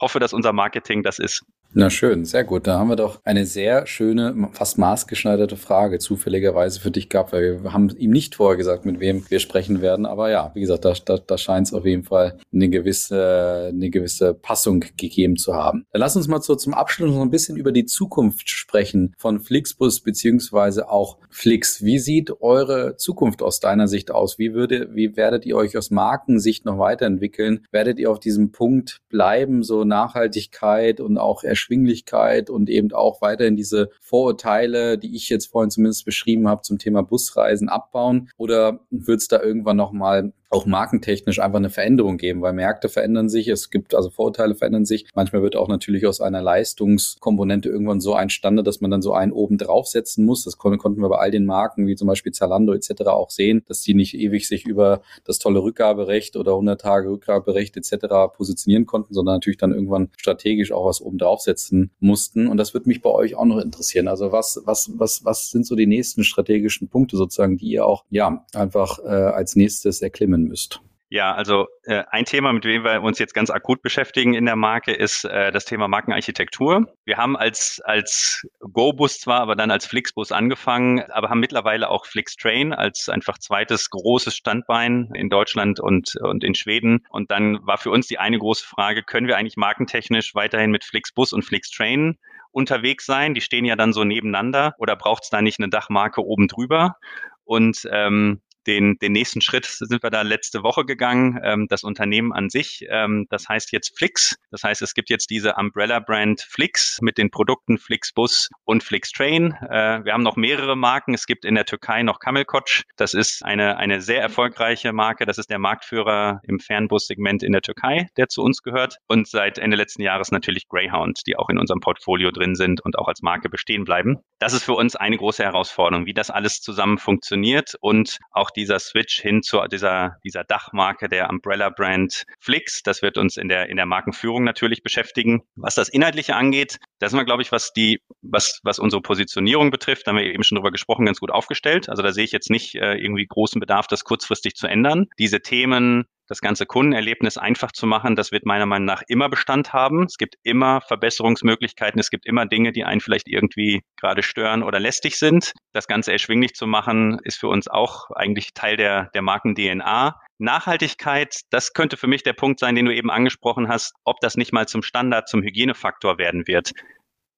hoffe, 0.01 0.19
dass 0.19 0.33
unser 0.33 0.53
Marketing 0.53 1.03
das 1.03 1.19
ist. 1.19 1.45
Na 1.79 1.91
schön, 1.91 2.25
sehr 2.25 2.45
gut. 2.45 2.67
Da 2.67 2.79
haben 2.79 2.89
wir 2.89 2.97
doch 2.97 3.21
eine 3.23 3.45
sehr 3.45 3.87
schöne, 3.87 4.49
fast 4.53 4.79
maßgeschneiderte 4.79 5.57
Frage 5.57 5.99
zufälligerweise 5.99 6.81
für 6.81 6.91
dich 6.91 7.11
gehabt, 7.11 7.35
weil 7.35 7.63
wir 7.63 7.73
haben 7.75 7.91
ihm 7.91 8.13
nicht 8.13 8.37
vorher 8.37 8.57
gesagt, 8.57 8.87
mit 8.87 8.99
wem 8.99 9.29
wir 9.29 9.41
sprechen 9.41 9.83
werden. 9.83 10.07
Aber 10.07 10.31
ja, 10.31 10.53
wie 10.55 10.61
gesagt, 10.61 10.87
da, 10.87 10.95
da, 11.05 11.19
da 11.19 11.37
scheint 11.37 11.67
es 11.67 11.75
auf 11.75 11.85
jeden 11.85 12.05
Fall 12.05 12.39
eine 12.51 12.71
gewisse, 12.71 13.67
eine 13.69 13.91
gewisse 13.91 14.33
Passung 14.33 14.81
gegeben 14.97 15.37
zu 15.37 15.55
haben. 15.55 15.85
Dann 15.93 16.01
lass 16.01 16.17
uns 16.17 16.29
mal 16.29 16.41
so 16.41 16.55
zum 16.55 16.73
Abschluss 16.73 17.15
noch 17.15 17.21
ein 17.21 17.31
bisschen 17.31 17.59
über 17.59 17.73
die 17.73 17.85
Zukunft 17.85 18.49
sprechen 18.49 19.15
von 19.19 19.41
Flixbus 19.41 20.01
beziehungsweise 20.01 20.89
auch 20.89 21.19
Flix. 21.29 21.83
Wie 21.83 21.99
sieht 21.99 22.41
eure 22.41 22.97
Zukunft 22.97 23.43
aus 23.43 23.61
deiner 23.61 23.87
Sicht 23.87 24.11
aus? 24.11 24.39
Wie 24.39 24.55
würde, 24.55 24.95
wie 24.95 25.17
werdet 25.17 25.45
ihr 25.45 25.57
euch 25.57 25.77
aus 25.77 25.91
Markensicht 25.91 26.65
noch 26.65 26.79
weiterentwickeln? 26.79 27.67
Werdet 27.71 27.99
ihr 27.99 28.11
auf 28.11 28.19
diesem 28.19 28.51
Punkt 28.51 29.03
bleiben, 29.11 29.63
so 29.63 29.85
Nachhaltigkeit 29.85 31.01
und 31.01 31.19
auch 31.19 31.45
Erschwinglichkeit 31.57 32.51
und 32.51 32.69
eben 32.69 32.93
auch 32.93 33.23
weiterhin 33.23 33.57
diese 33.57 33.91
Vorurteile, 34.01 34.99
die 34.99 35.17
ich 35.17 35.29
jetzt 35.29 35.47
vorhin 35.47 35.71
zumindest 35.71 36.05
beschrieben 36.05 36.49
habe 36.49 36.63
zum 36.63 36.79
Thema 36.79 37.03
Busreisen 37.03 37.69
abbauen? 37.69 38.29
Oder 38.37 38.81
wird 38.91 39.21
es 39.21 39.29
da 39.29 39.43
irgendwann 39.43 39.77
nochmal 39.77 40.33
auch 40.57 40.67
markentechnisch 40.67 41.39
einfach 41.39 41.59
eine 41.59 41.71
Veränderung 41.71 42.17
geben, 42.17 42.41
weil 42.41 42.55
Märkte 42.55 42.89
verändern 42.89 43.29
sich, 43.29 43.49
es 43.49 43.71
gibt 43.71 43.95
also 43.95 44.11
Vorurteile 44.11 44.55
verändern 44.55 44.87
sich. 44.87 45.07
Manchmal 45.15 45.43
wird 45.43 45.55
auch 45.55 45.69
natürlich 45.69 46.07
aus 46.07 46.21
einer 46.21 46.41
Leistungskomponente 46.41 47.69
irgendwann 47.69 48.01
so 48.01 48.15
ein 48.15 48.31
Standard, 48.31 48.67
dass 48.67 48.81
man 48.81 48.91
dann 48.91 49.03
so 49.03 49.13
einen 49.13 49.33
oben 49.33 49.59
draufsetzen 49.59 50.25
muss. 50.25 50.45
Das 50.45 50.57
konnten 50.57 51.01
wir 51.01 51.09
bei 51.09 51.19
all 51.19 51.31
den 51.31 51.45
Marken, 51.45 51.87
wie 51.87 51.95
zum 51.95 52.09
Beispiel 52.09 52.33
Zalando 52.33 52.73
etc. 52.73 53.03
auch 53.07 53.31
sehen, 53.31 53.63
dass 53.69 53.83
die 53.83 53.95
nicht 53.95 54.15
ewig 54.15 54.49
sich 54.49 54.67
über 54.67 55.03
das 55.25 55.39
tolle 55.39 55.63
Rückgaberecht 55.63 56.37
oder 56.37 56.53
100 56.53 56.81
Tage 56.81 57.11
Rückgaberecht 57.11 57.77
etc. 57.77 58.35
positionieren 58.35 58.87
konnten, 58.87 59.13
sondern 59.13 59.37
natürlich 59.37 59.59
dann 59.59 59.73
irgendwann 59.73 60.09
strategisch 60.17 60.73
auch 60.73 60.87
was 60.87 61.03
oben 61.03 61.19
draufsetzen 61.19 61.91
mussten. 62.01 62.49
Und 62.49 62.57
das 62.57 62.73
wird 62.73 62.87
mich 62.87 63.03
bei 63.03 63.11
euch 63.11 63.35
auch 63.35 63.45
noch 63.45 63.59
interessieren. 63.59 64.09
Also 64.09 64.33
was, 64.33 64.63
was, 64.65 64.91
was, 64.97 65.25
was 65.25 65.51
sind 65.51 65.67
so 65.67 65.77
die 65.77 65.87
nächsten 65.87 66.25
strategischen 66.25 66.89
Punkte 66.89 67.19
sozusagen, 67.19 67.59
die 67.59 67.67
ihr 67.67 67.85
auch, 67.85 68.05
ja, 68.09 68.45
einfach 68.55 68.99
äh, 69.05 69.09
als 69.09 69.55
nächstes 69.55 70.01
erklimmen 70.01 70.46
müsst? 70.49 70.81
Ja, 71.09 71.33
also 71.35 71.69
äh, 71.85 72.03
ein 72.11 72.25
Thema, 72.25 72.53
mit 72.53 72.65
dem 72.65 72.83
wir 72.83 73.01
uns 73.01 73.21
jetzt 73.21 73.33
ganz 73.33 73.49
akut 73.49 73.81
beschäftigen 73.81 74.35
in 74.35 74.45
der 74.45 74.57
Marke, 74.57 74.93
ist 74.93 75.25
äh, 75.25 75.53
das 75.53 75.65
Thema 75.65 75.87
Markenarchitektur. 75.87 76.89
Wir 77.05 77.17
haben 77.17 77.37
als 77.37 77.81
als 77.85 78.45
GoBus 78.59 79.21
zwar, 79.21 79.41
aber 79.41 79.55
dann 79.55 79.71
als 79.71 79.87
Flixbus 79.87 80.33
angefangen, 80.33 81.01
aber 81.13 81.31
haben 81.31 81.39
mittlerweile 81.39 81.91
auch 81.91 82.07
Flixtrain 82.07 82.73
als 82.73 83.09
einfach 83.09 83.39
zweites 83.39 83.89
großes 83.91 84.35
Standbein 84.35 85.13
in 85.15 85.31
Deutschland 85.31 85.79
und 85.79 86.17
und 86.17 86.43
in 86.43 86.57
Schweden. 86.57 87.07
Und 87.11 87.31
dann 87.31 87.65
war 87.65 87.79
für 87.79 87.91
uns 87.91 88.09
die 88.09 88.19
eine 88.19 88.41
große 88.41 88.67
Frage: 88.67 89.05
Können 89.05 89.29
wir 89.29 89.37
eigentlich 89.37 89.57
markentechnisch 89.57 90.35
weiterhin 90.35 90.73
mit 90.73 90.85
Flixbus 90.85 91.33
und 91.33 91.45
Flixtrain 91.45 92.19
unterwegs 92.51 93.07
sein? 93.07 93.35
Die 93.35 93.41
stehen 93.43 93.65
ja 93.65 93.77
dann 93.77 93.93
so 93.93 94.03
nebeneinander. 94.03 94.75
Oder 94.79 94.97
braucht 94.97 95.23
es 95.23 95.31
da 95.31 95.41
nicht 95.41 95.61
eine 95.61 95.69
Dachmarke 95.69 96.21
oben 96.25 96.49
drüber? 96.49 96.97
Und 97.45 97.89
ähm, 97.93 98.41
den, 98.67 98.99
den 98.99 99.13
nächsten 99.13 99.41
Schritt 99.41 99.67
sind 99.67 100.03
wir 100.03 100.11
da 100.11 100.23
letzte 100.23 100.63
Woche 100.63 100.85
gegangen. 100.85 101.41
Ähm, 101.43 101.67
das 101.69 101.85
Unternehmen 101.85 102.33
an 102.33 102.51
sich, 102.51 102.87
ähm, 102.89 103.27
das 103.31 103.49
heißt 103.49 103.73
jetzt 103.73 103.97
Flix. 103.97 104.37
Das 104.51 104.63
heißt, 104.63 104.83
es 104.83 104.95
gibt 104.95 105.11
jetzt 105.11 105.31
diese 105.31 105.55
Umbrella-Brand 105.55 106.43
Flix 106.43 106.99
mit 107.01 107.19
den 107.19 107.31
Produkten 107.31 107.79
Flixbus 107.79 108.51
und 108.65 108.83
Flixtrain. 108.83 109.53
Äh, 109.53 110.05
wir 110.05 110.13
haben 110.13 110.23
noch 110.23 110.37
mehrere 110.37 110.77
Marken. 110.77 111.15
Es 111.15 111.27
gibt 111.27 111.45
in 111.45 111.55
der 111.55 111.65
Türkei 111.65 112.03
noch 112.03 112.21
Kamelkoç. 112.21 112.85
Das 112.97 113.15
ist 113.15 113.45
eine, 113.45 113.77
eine 113.77 114.01
sehr 114.01 114.21
erfolgreiche 114.21 114.93
Marke. 114.93 115.27
Das 115.27 115.39
ist 115.39 115.51
der 115.51 115.59
Marktführer 115.59 116.41
im 116.45 116.61
Fernbussegment 116.61 117.43
in 117.43 117.53
der 117.53 117.63
Türkei, 117.63 118.09
der 118.17 118.29
zu 118.29 118.43
uns 118.43 118.63
gehört. 118.63 118.99
Und 119.09 119.29
seit 119.29 119.59
Ende 119.59 119.77
letzten 119.77 120.03
Jahres 120.03 120.31
natürlich 120.31 120.69
Greyhound, 120.69 121.21
die 121.27 121.37
auch 121.37 121.49
in 121.49 121.59
unserem 121.59 121.81
Portfolio 121.81 122.31
drin 122.31 122.55
sind 122.55 122.81
und 122.81 122.99
auch 122.99 123.09
als 123.09 123.23
Marke 123.23 123.49
bestehen 123.49 123.85
bleiben. 123.85 124.19
Das 124.39 124.53
ist 124.53 124.65
für 124.65 124.75
uns 124.75 124.97
eine 124.97 125.17
große 125.17 125.43
Herausforderung, 125.43 126.07
wie 126.07 126.15
das 126.15 126.31
alles 126.31 126.61
zusammen 126.61 126.99
funktioniert 126.99 127.75
und 127.81 128.19
auch 128.31 128.51
dieser 128.57 128.79
Switch 128.79 129.21
hin 129.21 129.43
zu 129.43 129.61
dieser, 129.71 130.17
dieser 130.25 130.45
Dachmarke 130.45 131.09
der 131.09 131.31
Umbrella 131.31 131.71
Brand 131.71 132.25
Flix. 132.41 132.83
Das 132.83 133.03
wird 133.03 133.19
uns 133.19 133.37
in 133.37 133.49
der, 133.49 133.69
in 133.69 133.77
der 133.77 133.87
Markenführung 133.87 134.45
natürlich 134.45 134.83
beschäftigen. 134.83 135.43
Was 135.55 135.75
das 135.75 135.89
Inhaltliche 135.89 136.35
angeht, 136.35 136.79
da 136.99 137.09
sind 137.09 137.19
wir, 137.19 137.25
glaube 137.25 137.43
ich, 137.43 137.53
was 137.53 137.73
die, 137.73 138.01
was, 138.23 138.61
was 138.65 138.79
unsere 138.79 139.03
Positionierung 139.03 139.71
betrifft, 139.71 140.07
da 140.07 140.11
haben 140.11 140.19
wir 140.19 140.25
eben 140.25 140.43
schon 140.43 140.57
drüber 140.57 140.71
gesprochen, 140.71 141.07
ganz 141.07 141.21
gut 141.21 141.31
aufgestellt. 141.31 141.89
Also 141.89 142.03
da 142.03 142.13
sehe 142.13 142.25
ich 142.25 142.33
jetzt 142.33 142.51
nicht 142.51 142.75
äh, 142.75 142.95
irgendwie 142.95 143.27
großen 143.27 143.61
Bedarf, 143.61 143.87
das 143.87 144.05
kurzfristig 144.05 144.55
zu 144.55 144.67
ändern. 144.67 145.07
Diese 145.19 145.41
Themen 145.41 146.07
das 146.27 146.41
ganze 146.41 146.67
Kundenerlebnis 146.67 147.39
einfach 147.39 147.73
zu 147.73 147.87
machen, 147.87 148.17
das 148.17 148.33
wird 148.33 148.47
meiner 148.47 148.67
Meinung 148.67 148.87
nach 148.87 149.03
immer 149.09 149.29
Bestand 149.29 149.73
haben. 149.73 150.05
Es 150.05 150.17
gibt 150.17 150.37
immer 150.43 150.81
Verbesserungsmöglichkeiten. 150.81 152.01
Es 152.01 152.11
gibt 152.11 152.27
immer 152.27 152.47
Dinge, 152.47 152.73
die 152.73 152.85
einen 152.85 153.01
vielleicht 153.01 153.29
irgendwie 153.29 153.83
gerade 154.01 154.23
stören 154.23 154.63
oder 154.63 154.81
lästig 154.81 155.19
sind. 155.19 155.53
Das 155.73 155.87
Ganze 155.87 156.13
erschwinglich 156.13 156.55
zu 156.55 156.67
machen, 156.67 157.21
ist 157.25 157.39
für 157.39 157.49
uns 157.49 157.69
auch 157.69 158.11
eigentlich 158.11 158.55
Teil 158.55 158.77
der, 158.77 159.11
der 159.15 159.23
Marken-DNA. 159.23 160.21
Nachhaltigkeit, 160.39 161.41
das 161.51 161.73
könnte 161.73 161.97
für 161.97 162.09
mich 162.09 162.23
der 162.23 162.35
Punkt 162.35 162.61
sein, 162.61 162.75
den 162.75 162.85
du 162.85 162.95
eben 162.95 163.11
angesprochen 163.11 163.69
hast, 163.69 163.95
ob 164.05 164.21
das 164.21 164.37
nicht 164.37 164.53
mal 164.53 164.69
zum 164.69 164.83
Standard, 164.83 165.29
zum 165.29 165.43
Hygienefaktor 165.43 166.19
werden 166.19 166.47
wird 166.47 166.73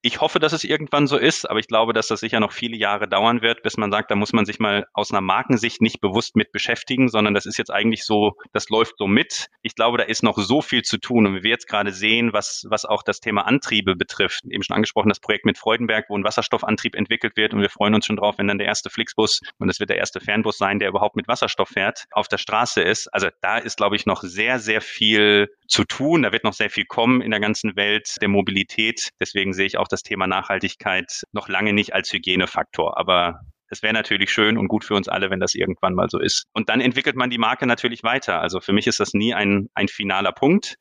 ich 0.03 0.21
hoffe, 0.21 0.39
dass 0.39 0.53
es 0.53 0.65
irgendwann 0.65 1.07
so 1.07 1.17
ist, 1.17 1.49
aber 1.49 1.59
ich 1.59 1.67
glaube, 1.67 1.93
dass 1.93 2.07
das 2.07 2.21
sicher 2.21 2.39
noch 2.39 2.53
viele 2.53 2.77
Jahre 2.77 3.09
dauern 3.09 3.43
wird, 3.43 3.63
bis 3.63 3.77
man 3.77 3.91
sagt, 3.91 4.11
da 4.11 4.15
muss 4.15 4.33
man 4.33 4.47
sich 4.47 4.61
mal 4.61 4.87
aus 4.93 5.11
einer 5.11 5.21
Markensicht 5.21 5.81
nicht 5.81 6.01
bewusst 6.01 6.37
mit 6.37 6.53
beschäftigen, 6.53 7.09
sondern 7.09 7.35
das 7.35 7.47
ist 7.47 7.59
jetzt 7.59 7.73
eigentlich 7.73 8.05
so, 8.05 8.35
das 8.53 8.69
läuft 8.69 8.95
so 8.99 9.09
mit. 9.09 9.49
Ich 9.63 9.75
glaube, 9.75 9.99
da 9.99 10.05
ist 10.05 10.23
noch 10.23 10.39
so 10.39 10.63
viel 10.63 10.83
zu 10.83 10.99
tun 10.99 11.27
und 11.27 11.35
wie 11.35 11.43
wir 11.43 11.51
jetzt 11.51 11.67
gerade 11.67 11.93
sehen, 11.93 12.33
was, 12.33 12.65
was 12.69 12.85
auch 12.85 13.03
das 13.03 13.21
Thema 13.21 13.47
Antriebe 13.47 13.97
betrifft, 13.97 14.45
eben 14.49 14.63
schon 14.63 14.77
angesprochen, 14.77 15.09
das 15.09 15.21
Projekt 15.21 15.45
mit 15.45 15.59
Freudenberg, 15.59 16.07
wo 16.09 16.17
ein 16.17 16.25
Wasserstoffantrieb 16.25 16.95
entwickelt 16.95 17.37
wird 17.37 17.53
und 17.53 17.61
wir 17.61 17.71
freuen 17.71 17.95
uns 17.95 18.07
schon 18.07 18.17
drauf, 18.17 18.39
wenn 18.39 18.47
dann 18.47 18.59
der 18.59 18.69
erste 18.69 18.91
Flixbus 18.91 19.41
und 19.59 19.69
es 19.69 19.81
wird 19.81 19.91
der 19.91 19.99
erste 19.99 20.21
Fernbus 20.21 20.59
sein, 20.59 20.79
der 20.79 20.89
überhaupt 20.89 21.17
mit 21.17 21.27
Wasserstoff 21.27 21.71
fährt, 21.71 22.05
auf 22.13 22.29
der 22.29 22.39
Straße 22.39 22.83
ist. 22.83 23.09
Also 23.13 23.29
da 23.41 23.59
ist, 23.59 23.77
glaube 23.77 23.97
ich, 23.97 24.07
noch 24.07 24.23
sehr, 24.23 24.61
sehr 24.61 24.81
viel 24.81 25.49
zu 25.67 25.85
tun. 25.85 26.23
Da 26.23 26.33
wird 26.33 26.45
noch 26.45 26.53
sehr 26.53 26.71
viel 26.71 26.85
kommen 26.85 27.21
in 27.21 27.31
der 27.31 27.41
ganzen 27.41 27.77
Welt 27.77 28.17
der 28.21 28.29
Mobilität. 28.29 29.11
Deswegen 29.21 29.53
sehe 29.53 29.67
ich 29.67 29.77
auch 29.77 29.88
das 29.89 30.03
Thema 30.03 30.27
Nachhaltigkeit 30.27 31.23
noch 31.33 31.49
lange 31.49 31.73
nicht 31.73 31.95
als 31.95 32.13
Hygienefaktor. 32.13 32.99
Aber 32.99 33.41
es 33.69 33.83
wäre 33.83 33.93
natürlich 33.93 34.31
schön 34.31 34.57
und 34.57 34.69
gut 34.69 34.85
für 34.85 34.95
uns 34.95 35.09
alle, 35.09 35.31
wenn 35.31 35.41
das 35.41 35.55
irgendwann 35.55 35.95
mal 35.95 36.09
so 36.09 36.19
ist. 36.19 36.45
Und 36.53 36.69
dann 36.69 36.81
entwickelt 36.81 37.17
man 37.17 37.31
die 37.31 37.39
Marke 37.39 37.67
natürlich 37.67 38.03
weiter. 38.03 38.41
Also 38.41 38.61
für 38.61 38.73
mich 38.73 38.87
ist 38.87 39.01
das 39.01 39.15
nie 39.15 39.35
ein, 39.35 39.69
ein 39.75 39.89
finaler 39.89 40.33
Punkt. 40.33 40.77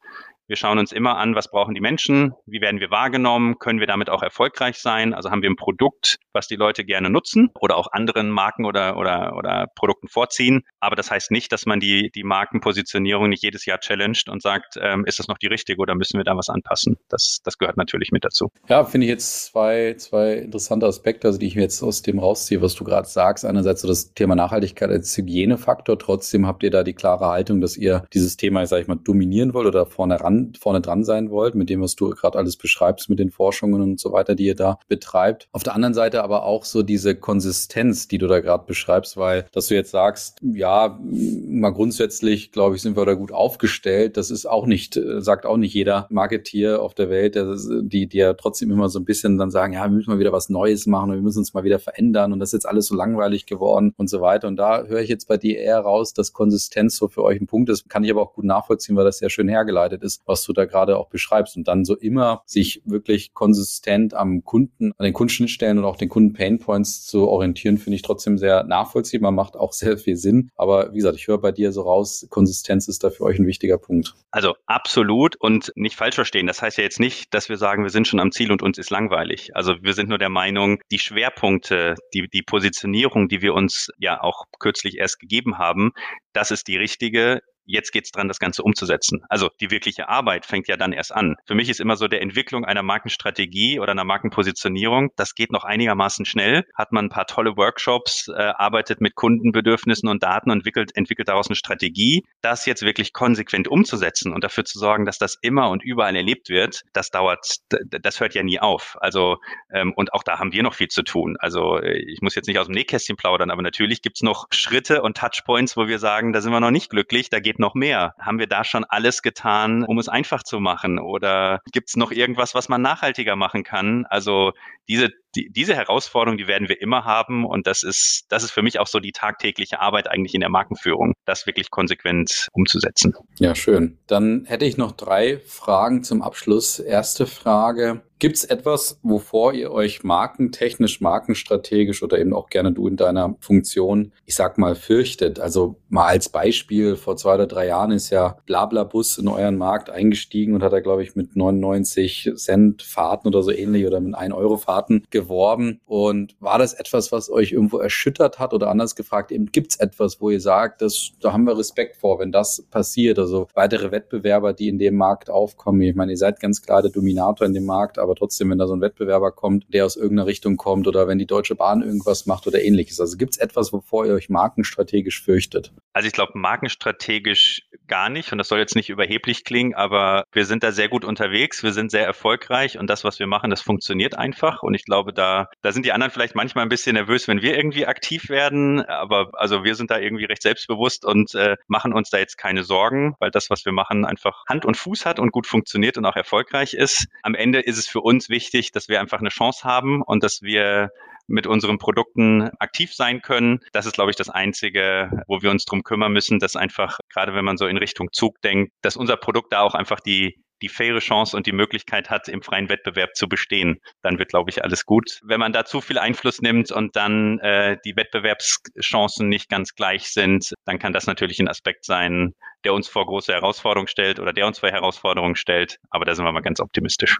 Wir 0.47 0.55
schauen 0.55 0.79
uns 0.79 0.93
immer 0.93 1.17
an, 1.17 1.35
was 1.35 1.51
brauchen 1.51 1.75
die 1.75 1.81
Menschen, 1.81 2.33
wie 2.45 2.61
werden 2.61 2.79
wir 2.79 2.89
wahrgenommen, 2.89 3.59
können 3.59 3.81
wir 3.81 3.87
damit 3.87 4.09
auch 4.09 4.23
erfolgreich 4.23 4.77
sein, 4.77 5.13
also 5.13 5.29
haben 5.29 5.41
wir 5.41 5.49
ein 5.49 5.57
Produkt, 5.57 6.19
was 6.37 6.47
die 6.47 6.55
Leute 6.55 6.85
gerne 6.85 7.09
nutzen 7.09 7.49
oder 7.59 7.77
auch 7.77 7.91
anderen 7.91 8.29
Marken 8.29 8.65
oder, 8.65 8.97
oder, 8.97 9.35
oder 9.35 9.67
Produkten 9.75 10.07
vorziehen. 10.07 10.63
Aber 10.79 10.95
das 10.95 11.11
heißt 11.11 11.31
nicht, 11.31 11.51
dass 11.51 11.65
man 11.65 11.79
die, 11.79 12.11
die 12.13 12.23
Markenpositionierung 12.23 13.29
nicht 13.29 13.43
jedes 13.43 13.65
Jahr 13.65 13.79
challenged 13.79 14.29
und 14.29 14.41
sagt, 14.41 14.77
ähm, 14.81 15.03
ist 15.05 15.19
das 15.19 15.27
noch 15.27 15.37
die 15.37 15.47
richtige 15.47 15.81
oder 15.81 15.95
müssen 15.95 16.17
wir 16.17 16.23
da 16.23 16.37
was 16.37 16.49
anpassen? 16.49 16.97
Das, 17.09 17.39
das 17.43 17.57
gehört 17.57 17.77
natürlich 17.77 18.11
mit 18.11 18.23
dazu. 18.23 18.51
Ja, 18.69 18.83
finde 18.85 19.05
ich 19.05 19.11
jetzt 19.11 19.45
zwei, 19.45 19.95
zwei 19.97 20.33
interessante 20.33 20.85
Aspekte, 20.85 21.27
also 21.27 21.39
die 21.39 21.47
ich 21.47 21.55
mir 21.55 21.63
jetzt 21.63 21.81
aus 21.81 22.01
dem 22.01 22.19
rausziehe, 22.19 22.61
was 22.61 22.75
du 22.75 22.83
gerade 22.83 23.07
sagst. 23.07 23.45
Einerseits 23.45 23.81
so 23.81 23.87
das 23.87 24.13
Thema 24.13 24.35
Nachhaltigkeit 24.35 24.89
als 24.89 25.17
Hygienefaktor. 25.17 25.97
Trotzdem 25.97 26.45
habt 26.45 26.63
ihr 26.63 26.71
da 26.71 26.83
die 26.83 26.93
klare 26.93 27.27
Haltung, 27.27 27.61
dass 27.61 27.75
ihr 27.77 28.05
dieses 28.13 28.37
Thema, 28.37 28.65
sage 28.67 28.83
ich 28.83 28.87
mal, 28.87 28.95
dominieren 28.95 29.53
wollt 29.53 29.67
oder 29.67 29.85
vorne 29.85 30.19
ran 30.21 30.53
vorne 30.59 30.81
dran 30.81 31.03
sein 31.03 31.31
wollt, 31.31 31.55
mit 31.55 31.69
dem, 31.69 31.81
was 31.81 31.95
du 31.95 32.09
gerade 32.09 32.37
alles 32.37 32.57
beschreibst, 32.57 33.09
mit 33.09 33.19
den 33.19 33.31
Forschungen 33.31 33.81
und 33.81 33.99
so 33.99 34.11
weiter, 34.11 34.35
die 34.35 34.45
ihr 34.45 34.55
da 34.55 34.79
betreibt. 34.87 35.47
Auf 35.51 35.63
der 35.63 35.75
anderen 35.75 35.93
Seite 35.93 36.23
aber 36.27 36.43
auch 36.43 36.65
so 36.65 36.83
diese 36.83 37.15
Konsistenz, 37.15 38.09
die 38.09 38.17
du 38.17 38.27
da 38.27 38.41
gerade 38.41 38.65
beschreibst, 38.67 39.15
weil, 39.15 39.45
dass 39.53 39.67
du 39.67 39.75
jetzt 39.75 39.91
sagst, 39.91 40.39
ja, 40.41 40.99
mal 41.01 41.69
grundsätzlich, 41.69 42.51
glaube 42.51 42.75
ich, 42.75 42.81
sind 42.81 42.97
wir 42.97 43.05
da 43.05 43.13
gut 43.13 43.31
aufgestellt. 43.31 44.17
Das 44.17 44.29
ist 44.29 44.45
auch 44.45 44.65
nicht, 44.65 44.97
äh, 44.97 45.21
sagt 45.21 45.45
auch 45.45 45.55
nicht 45.55 45.73
jeder 45.73 46.05
Marketier 46.09 46.81
auf 46.81 46.93
der 46.93 47.09
Welt, 47.09 47.35
die, 47.35 48.07
die 48.07 48.17
ja 48.17 48.33
trotzdem 48.33 48.71
immer 48.71 48.89
so 48.89 48.99
ein 48.99 49.05
bisschen 49.05 49.37
dann 49.37 49.51
sagen, 49.51 49.71
ja, 49.71 49.83
wir 49.83 49.89
müssen 49.89 50.09
mal 50.09 50.19
wieder 50.19 50.33
was 50.33 50.49
Neues 50.49 50.85
machen 50.85 51.11
und 51.11 51.15
wir 51.15 51.21
müssen 51.21 51.39
uns 51.39 51.53
mal 51.53 51.63
wieder 51.63 51.79
verändern 51.79 52.33
und 52.33 52.39
das 52.39 52.49
ist 52.49 52.53
jetzt 52.53 52.67
alles 52.67 52.87
so 52.87 52.95
langweilig 52.95 53.45
geworden 53.45 53.93
und 53.95 54.09
so 54.09 54.19
weiter. 54.19 54.49
Und 54.49 54.57
da 54.57 54.83
höre 54.83 54.99
ich 54.99 55.09
jetzt 55.09 55.29
bei 55.29 55.37
dir 55.37 55.57
eher 55.57 55.79
raus, 55.79 56.13
dass 56.13 56.33
Konsistenz 56.33 56.97
so 56.97 57.07
für 57.07 57.23
euch 57.23 57.39
ein 57.39 57.47
Punkt 57.47 57.69
ist. 57.69 57.87
Kann 57.87 58.03
ich 58.03 58.11
aber 58.11 58.21
auch 58.21 58.33
gut 58.33 58.45
nachvollziehen, 58.45 58.97
weil 58.97 59.05
das 59.05 59.19
sehr 59.19 59.29
schön 59.29 59.47
hergeleitet 59.47 60.03
ist, 60.03 60.21
was 60.25 60.43
du 60.43 60.51
da 60.51 60.65
gerade 60.65 60.97
auch 60.97 61.07
beschreibst. 61.07 61.55
Und 61.55 61.69
dann 61.69 61.85
so 61.85 61.95
immer 61.95 62.41
sich 62.45 62.81
wirklich 62.83 63.33
konsistent 63.33 64.13
am 64.13 64.43
Kunden, 64.43 64.91
an 64.97 65.05
den 65.05 65.13
Kundenschnittstellen 65.13 65.77
und 65.77 65.85
auch 65.85 65.97
den 65.97 66.09
Kunden-Painpoints 66.17 67.05
zu 67.05 67.27
orientieren, 67.27 67.77
finde 67.77 67.95
ich 67.95 68.01
trotzdem 68.01 68.39
sehr 68.39 68.63
nachvollziehbar, 68.63 69.31
macht 69.31 69.55
auch 69.55 69.71
sehr 69.71 69.99
viel 69.99 70.15
Sinn. 70.15 70.49
Aber 70.55 70.91
wie 70.91 70.97
gesagt, 70.97 71.15
ich 71.15 71.27
höre 71.27 71.37
bei 71.37 71.51
dir 71.51 71.71
so 71.71 71.83
raus, 71.83 72.25
Konsistenz 72.31 72.87
ist 72.87 73.03
da 73.03 73.11
für 73.11 73.23
euch 73.23 73.37
ein 73.37 73.45
wichtiger 73.45 73.77
Punkt. 73.77 74.15
Also 74.31 74.55
absolut 74.65 75.35
und 75.35 75.71
nicht 75.75 75.95
falsch 75.95 76.15
verstehen. 76.15 76.47
Das 76.47 76.59
heißt 76.59 76.79
ja 76.79 76.83
jetzt 76.83 76.99
nicht, 76.99 77.31
dass 77.35 77.49
wir 77.49 77.57
sagen, 77.57 77.83
wir 77.83 77.91
sind 77.91 78.07
schon 78.07 78.19
am 78.19 78.31
Ziel 78.31 78.51
und 78.51 78.63
uns 78.63 78.79
ist 78.79 78.89
langweilig. 78.89 79.55
Also 79.55 79.75
wir 79.83 79.93
sind 79.93 80.09
nur 80.09 80.17
der 80.17 80.29
Meinung, 80.29 80.79
die 80.89 80.97
Schwerpunkte, 80.97 81.93
die, 82.15 82.27
die 82.33 82.41
Positionierung, 82.41 83.27
die 83.27 83.43
wir 83.43 83.53
uns 83.53 83.91
ja 83.99 84.19
auch 84.19 84.45
kürzlich 84.57 84.97
erst 84.97 85.19
gegeben 85.19 85.59
haben, 85.59 85.91
das 86.33 86.49
ist 86.49 86.67
die 86.67 86.77
richtige 86.77 87.41
jetzt 87.67 87.91
geht's 87.91 88.11
dran, 88.11 88.27
das 88.27 88.39
Ganze 88.39 88.63
umzusetzen. 88.63 89.23
Also 89.29 89.49
die 89.59 89.71
wirkliche 89.71 90.09
Arbeit 90.09 90.45
fängt 90.45 90.67
ja 90.67 90.77
dann 90.77 90.93
erst 90.93 91.13
an. 91.13 91.35
Für 91.45 91.55
mich 91.55 91.69
ist 91.69 91.79
immer 91.79 91.95
so 91.95 92.07
der 92.07 92.21
Entwicklung 92.21 92.65
einer 92.65 92.83
Markenstrategie 92.83 93.79
oder 93.79 93.91
einer 93.91 94.03
Markenpositionierung, 94.03 95.11
das 95.15 95.35
geht 95.35 95.51
noch 95.51 95.63
einigermaßen 95.63 96.25
schnell. 96.25 96.65
Hat 96.73 96.91
man 96.91 97.05
ein 97.05 97.09
paar 97.09 97.27
tolle 97.27 97.57
Workshops, 97.57 98.27
äh, 98.29 98.33
arbeitet 98.33 99.01
mit 99.01 99.15
Kundenbedürfnissen 99.15 100.09
und 100.09 100.23
Daten 100.23 100.49
und 100.49 100.57
entwickelt, 100.57 100.95
entwickelt 100.95 101.27
daraus 101.27 101.47
eine 101.47 101.55
Strategie. 101.55 102.23
Das 102.41 102.65
jetzt 102.65 102.81
wirklich 102.81 103.13
konsequent 103.13 103.67
umzusetzen 103.67 104.33
und 104.33 104.43
dafür 104.43 104.65
zu 104.65 104.79
sorgen, 104.79 105.05
dass 105.05 105.17
das 105.17 105.37
immer 105.41 105.69
und 105.69 105.83
überall 105.83 106.15
erlebt 106.15 106.49
wird, 106.49 106.83
das 106.93 107.09
dauert, 107.11 107.57
das 107.69 108.19
hört 108.19 108.33
ja 108.33 108.43
nie 108.43 108.59
auf. 108.59 108.97
Also 108.99 109.37
ähm, 109.71 109.93
und 109.95 110.13
auch 110.13 110.23
da 110.23 110.39
haben 110.39 110.53
wir 110.53 110.63
noch 110.63 110.73
viel 110.73 110.87
zu 110.87 111.03
tun. 111.03 111.37
Also 111.39 111.77
äh, 111.77 111.97
ich 111.97 112.21
muss 112.21 112.35
jetzt 112.35 112.47
nicht 112.47 112.59
aus 112.59 112.67
dem 112.67 112.75
Nähkästchen 112.75 113.17
plaudern, 113.17 113.51
aber 113.51 113.61
natürlich 113.61 114.01
gibt's 114.01 114.21
noch 114.21 114.47
Schritte 114.51 115.01
und 115.01 115.17
Touchpoints, 115.17 115.77
wo 115.77 115.87
wir 115.87 115.99
sagen, 115.99 116.33
da 116.33 116.41
sind 116.41 116.51
wir 116.51 116.59
noch 116.59 116.71
nicht 116.71 116.89
glücklich, 116.89 117.29
da 117.29 117.39
geht 117.39 117.56
geht 117.57 117.59
noch 117.59 117.73
mehr? 117.73 118.13
Haben 118.19 118.39
wir 118.39 118.47
da 118.47 118.63
schon 118.63 118.85
alles 118.85 119.21
getan, 119.21 119.83
um 119.83 119.97
es 119.97 120.07
einfach 120.07 120.43
zu 120.43 120.59
machen? 120.59 120.99
Oder 120.99 121.61
gibt 121.71 121.89
es 121.89 121.95
noch 121.95 122.11
irgendwas, 122.11 122.53
was 122.53 122.69
man 122.69 122.81
nachhaltiger 122.81 123.35
machen 123.35 123.63
kann? 123.63 124.05
Also 124.05 124.53
diese, 124.87 125.09
die, 125.35 125.49
diese 125.51 125.75
Herausforderung, 125.75 126.37
die 126.37 126.47
werden 126.47 126.69
wir 126.69 126.81
immer 126.81 127.05
haben. 127.05 127.45
Und 127.45 127.67
das 127.67 127.83
ist, 127.83 128.25
das 128.29 128.43
ist 128.43 128.51
für 128.51 128.61
mich 128.61 128.79
auch 128.79 128.87
so 128.87 128.99
die 128.99 129.11
tagtägliche 129.11 129.79
Arbeit 129.79 130.09
eigentlich 130.09 130.33
in 130.33 130.41
der 130.41 130.49
Markenführung, 130.49 131.13
das 131.25 131.45
wirklich 131.45 131.69
konsequent 131.69 132.47
umzusetzen. 132.53 133.13
Ja, 133.39 133.55
schön. 133.55 133.97
Dann 134.07 134.45
hätte 134.45 134.65
ich 134.65 134.77
noch 134.77 134.91
drei 134.91 135.39
Fragen 135.45 136.03
zum 136.03 136.21
Abschluss. 136.21 136.79
Erste 136.79 137.27
Frage. 137.27 138.01
Gibt 138.19 138.37
es 138.37 138.45
etwas, 138.45 138.99
wovor 139.03 139.53
ihr 139.53 139.71
euch 139.71 140.03
markentechnisch, 140.03 141.01
markenstrategisch 141.01 142.01
oder 142.01 142.17
eben 142.17 142.33
auch 142.33 142.49
gerne 142.49 142.71
du 142.71 142.87
in 142.87 142.95
deiner 142.95 143.35
Funktion, 143.41 144.11
ich 144.25 144.33
sag 144.33 144.57
mal, 144.57 144.73
fürchtet? 144.73 145.39
Also 145.39 145.75
mal 145.89 146.07
als 146.07 146.29
Beispiel, 146.29 146.95
vor 146.95 147.15
zwei 147.15 147.35
oder 147.35 147.45
drei 147.45 147.67
Jahren 147.67 147.91
ist 147.91 148.09
ja 148.09 148.37
Blablabus 148.47 149.19
in 149.19 149.27
euren 149.27 149.55
Markt 149.55 149.91
eingestiegen 149.91 150.55
und 150.55 150.63
hat 150.63 150.73
da, 150.73 150.79
glaube 150.79 151.03
ich, 151.03 151.15
mit 151.15 151.35
99 151.35 152.31
Cent 152.37 152.81
Fahrten 152.81 153.27
oder 153.27 153.43
so 153.43 153.51
ähnlich 153.51 153.85
oder 153.85 153.99
mit 153.99 154.15
1 154.15 154.33
Euro 154.33 154.57
Fahrten 154.57 154.76
geworben. 155.09 155.79
Und 155.85 156.35
war 156.39 156.59
das 156.59 156.73
etwas, 156.73 157.11
was 157.11 157.29
euch 157.29 157.51
irgendwo 157.51 157.77
erschüttert 157.79 158.39
hat 158.39 158.53
oder 158.53 158.69
anders 158.69 158.95
gefragt, 158.95 159.31
eben 159.31 159.47
gibt 159.47 159.71
es 159.71 159.79
etwas, 159.79 160.21
wo 160.21 160.29
ihr 160.29 160.41
sagt, 160.41 160.81
das, 160.81 161.11
da 161.21 161.33
haben 161.33 161.45
wir 161.45 161.57
Respekt 161.57 161.97
vor, 161.97 162.19
wenn 162.19 162.31
das 162.31 162.63
passiert? 162.69 163.19
Also 163.19 163.47
weitere 163.53 163.91
Wettbewerber, 163.91 164.53
die 164.53 164.67
in 164.67 164.79
dem 164.79 164.95
Markt 164.95 165.29
aufkommen. 165.29 165.81
Ich 165.81 165.95
meine, 165.95 166.11
ihr 166.11 166.17
seid 166.17 166.39
ganz 166.39 166.61
klar 166.61 166.81
der 166.81 166.91
Dominator 166.91 167.47
in 167.47 167.53
dem 167.53 167.65
Markt, 167.65 167.97
aber 167.97 168.15
trotzdem, 168.15 168.49
wenn 168.49 168.57
da 168.57 168.67
so 168.67 168.73
ein 168.73 168.81
Wettbewerber 168.81 169.31
kommt, 169.31 169.65
der 169.73 169.85
aus 169.85 169.95
irgendeiner 169.95 170.27
Richtung 170.27 170.57
kommt 170.57 170.87
oder 170.87 171.07
wenn 171.07 171.17
die 171.17 171.25
Deutsche 171.25 171.55
Bahn 171.55 171.81
irgendwas 171.81 172.25
macht 172.25 172.47
oder 172.47 172.61
ähnliches. 172.61 172.99
Also 172.99 173.17
gibt 173.17 173.33
es 173.33 173.37
etwas, 173.37 173.73
wovor 173.73 174.05
ihr 174.05 174.13
euch 174.13 174.29
markenstrategisch 174.29 175.21
fürchtet? 175.23 175.73
Also 175.97 176.05
ich 176.05 176.13
glaube, 176.13 176.33
markenstrategisch 176.35 177.63
gar 177.87 178.09
nicht. 178.09 178.31
Und 178.31 178.37
das 178.37 178.49
soll 178.49 178.59
jetzt 178.59 178.75
nicht 178.75 178.91
überheblich 178.91 179.43
klingen, 179.43 179.73
aber 179.73 180.25
wir 180.31 180.45
sind 180.45 180.61
da 180.61 180.71
sehr 180.71 180.89
gut 180.89 181.03
unterwegs, 181.03 181.63
wir 181.63 181.73
sind 181.73 181.89
sehr 181.89 182.05
erfolgreich. 182.05 182.77
Und 182.77 182.87
das, 182.87 183.03
was 183.03 183.17
wir 183.17 183.25
machen, 183.25 183.49
das 183.49 183.61
funktioniert 183.61 184.15
einfach. 184.15 184.61
Und 184.61 184.75
ich 184.75 184.85
glaube, 184.85 185.11
da, 185.11 185.47
da 185.63 185.71
sind 185.71 185.87
die 185.87 185.93
anderen 185.93 186.11
vielleicht 186.11 186.35
manchmal 186.35 186.65
ein 186.65 186.69
bisschen 186.69 186.93
nervös, 186.93 187.27
wenn 187.27 187.41
wir 187.41 187.57
irgendwie 187.57 187.87
aktiv 187.87 188.29
werden, 188.29 188.85
aber 188.85 189.31
also 189.33 189.63
wir 189.63 189.73
sind 189.73 189.89
da 189.89 189.97
irgendwie 189.97 190.25
recht 190.25 190.43
selbstbewusst 190.43 191.03
und 191.03 191.33
äh, 191.33 191.55
machen 191.65 191.93
uns 191.93 192.11
da 192.11 192.19
jetzt 192.19 192.37
keine 192.37 192.63
Sorgen, 192.63 193.15
weil 193.17 193.31
das, 193.31 193.49
was 193.49 193.65
wir 193.65 193.71
machen, 193.71 194.05
einfach 194.05 194.43
Hand 194.47 194.65
und 194.65 194.77
Fuß 194.77 195.03
hat 195.03 195.17
und 195.17 195.31
gut 195.31 195.47
funktioniert 195.47 195.97
und 195.97 196.05
auch 196.05 196.15
erfolgreich 196.15 196.75
ist. 196.75 197.07
Am 197.23 197.33
Ende 197.33 197.59
ist 197.59 197.79
es 197.79 197.87
für 197.87 198.01
uns 198.01 198.29
wichtig, 198.29 198.71
dass 198.71 198.87
wir 198.87 199.01
einfach 199.01 199.17
eine 199.17 199.29
Chance 199.29 199.63
haben 199.63 200.03
und 200.03 200.23
dass 200.23 200.43
wir 200.43 200.91
mit 201.27 201.47
unseren 201.47 201.77
Produkten 201.77 202.49
aktiv 202.59 202.93
sein 202.93 203.21
können. 203.21 203.59
Das 203.73 203.85
ist, 203.85 203.93
glaube 203.93 204.11
ich, 204.11 204.17
das 204.17 204.29
Einzige, 204.29 205.09
wo 205.27 205.41
wir 205.41 205.51
uns 205.51 205.65
drum 205.65 205.83
kümmern 205.83 206.13
müssen, 206.13 206.39
dass 206.39 206.55
einfach, 206.55 206.99
gerade 207.13 207.33
wenn 207.33 207.45
man 207.45 207.57
so 207.57 207.67
in 207.67 207.77
Richtung 207.77 208.09
Zug 208.11 208.41
denkt, 208.41 208.71
dass 208.81 208.97
unser 208.97 209.17
Produkt 209.17 209.53
da 209.53 209.61
auch 209.61 209.75
einfach 209.75 209.99
die 209.99 210.35
die 210.61 210.69
faire 210.69 210.99
Chance 210.99 211.35
und 211.35 211.45
die 211.45 211.51
Möglichkeit 211.51 212.09
hat, 212.09 212.27
im 212.27 212.41
freien 212.41 212.69
Wettbewerb 212.69 213.15
zu 213.15 213.27
bestehen, 213.27 213.79
dann 214.01 214.17
wird, 214.17 214.29
glaube 214.29 214.49
ich, 214.49 214.63
alles 214.63 214.85
gut. 214.85 215.19
Wenn 215.23 215.39
man 215.39 215.53
da 215.53 215.65
zu 215.65 215.81
viel 215.81 215.97
Einfluss 215.97 216.41
nimmt 216.41 216.71
und 216.71 216.95
dann 216.95 217.39
äh, 217.39 217.77
die 217.85 217.95
Wettbewerbschancen 217.95 219.29
nicht 219.29 219.49
ganz 219.49 219.75
gleich 219.75 220.09
sind, 220.09 220.53
dann 220.65 220.79
kann 220.79 220.93
das 220.93 221.07
natürlich 221.07 221.39
ein 221.39 221.47
Aspekt 221.47 221.85
sein, 221.85 222.33
der 222.63 222.73
uns 222.73 222.87
vor 222.87 223.05
große 223.05 223.33
Herausforderungen 223.33 223.87
stellt 223.87 224.19
oder 224.19 224.33
der 224.33 224.47
uns 224.47 224.59
vor 224.59 224.69
Herausforderungen 224.69 225.35
stellt. 225.35 225.77
Aber 225.89 226.05
da 226.05 226.15
sind 226.15 226.25
wir 226.25 226.31
mal 226.31 226.41
ganz 226.41 226.59
optimistisch. 226.59 227.17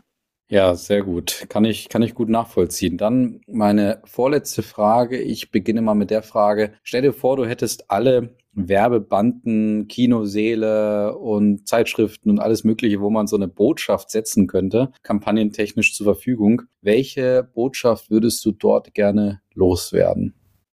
Ja, 0.49 0.75
sehr 0.75 1.03
gut. 1.03 1.45
Kann 1.49 1.65
ich, 1.65 1.89
kann 1.89 2.01
ich 2.01 2.15
gut 2.15 2.29
nachvollziehen. 2.29 2.97
Dann 2.97 3.41
meine 3.47 4.01
vorletzte 4.05 4.63
Frage. 4.63 5.19
Ich 5.19 5.51
beginne 5.51 5.81
mal 5.81 5.93
mit 5.93 6.09
der 6.09 6.23
Frage. 6.23 6.73
Stell 6.83 7.01
dir 7.01 7.11
vor, 7.11 7.35
du 7.35 7.45
hättest 7.45 7.91
alle 7.91 8.37
Werbebanden, 8.53 9.87
Kinoseele 9.89 11.17
und 11.17 11.67
Zeitschriften 11.67 12.29
und 12.29 12.39
alles 12.39 12.63
Mögliche, 12.63 13.01
wo 13.01 13.09
man 13.09 13.27
so 13.27 13.35
eine 13.35 13.49
Botschaft 13.49 14.09
setzen 14.09 14.47
könnte, 14.47 14.91
kampagnentechnisch 15.03 15.93
zur 15.93 16.05
Verfügung. 16.05 16.63
Welche 16.81 17.43
Botschaft 17.43 18.09
würdest 18.09 18.43
du 18.45 18.53
dort 18.53 18.93
gerne 18.93 19.41
loswerden? 19.53 20.33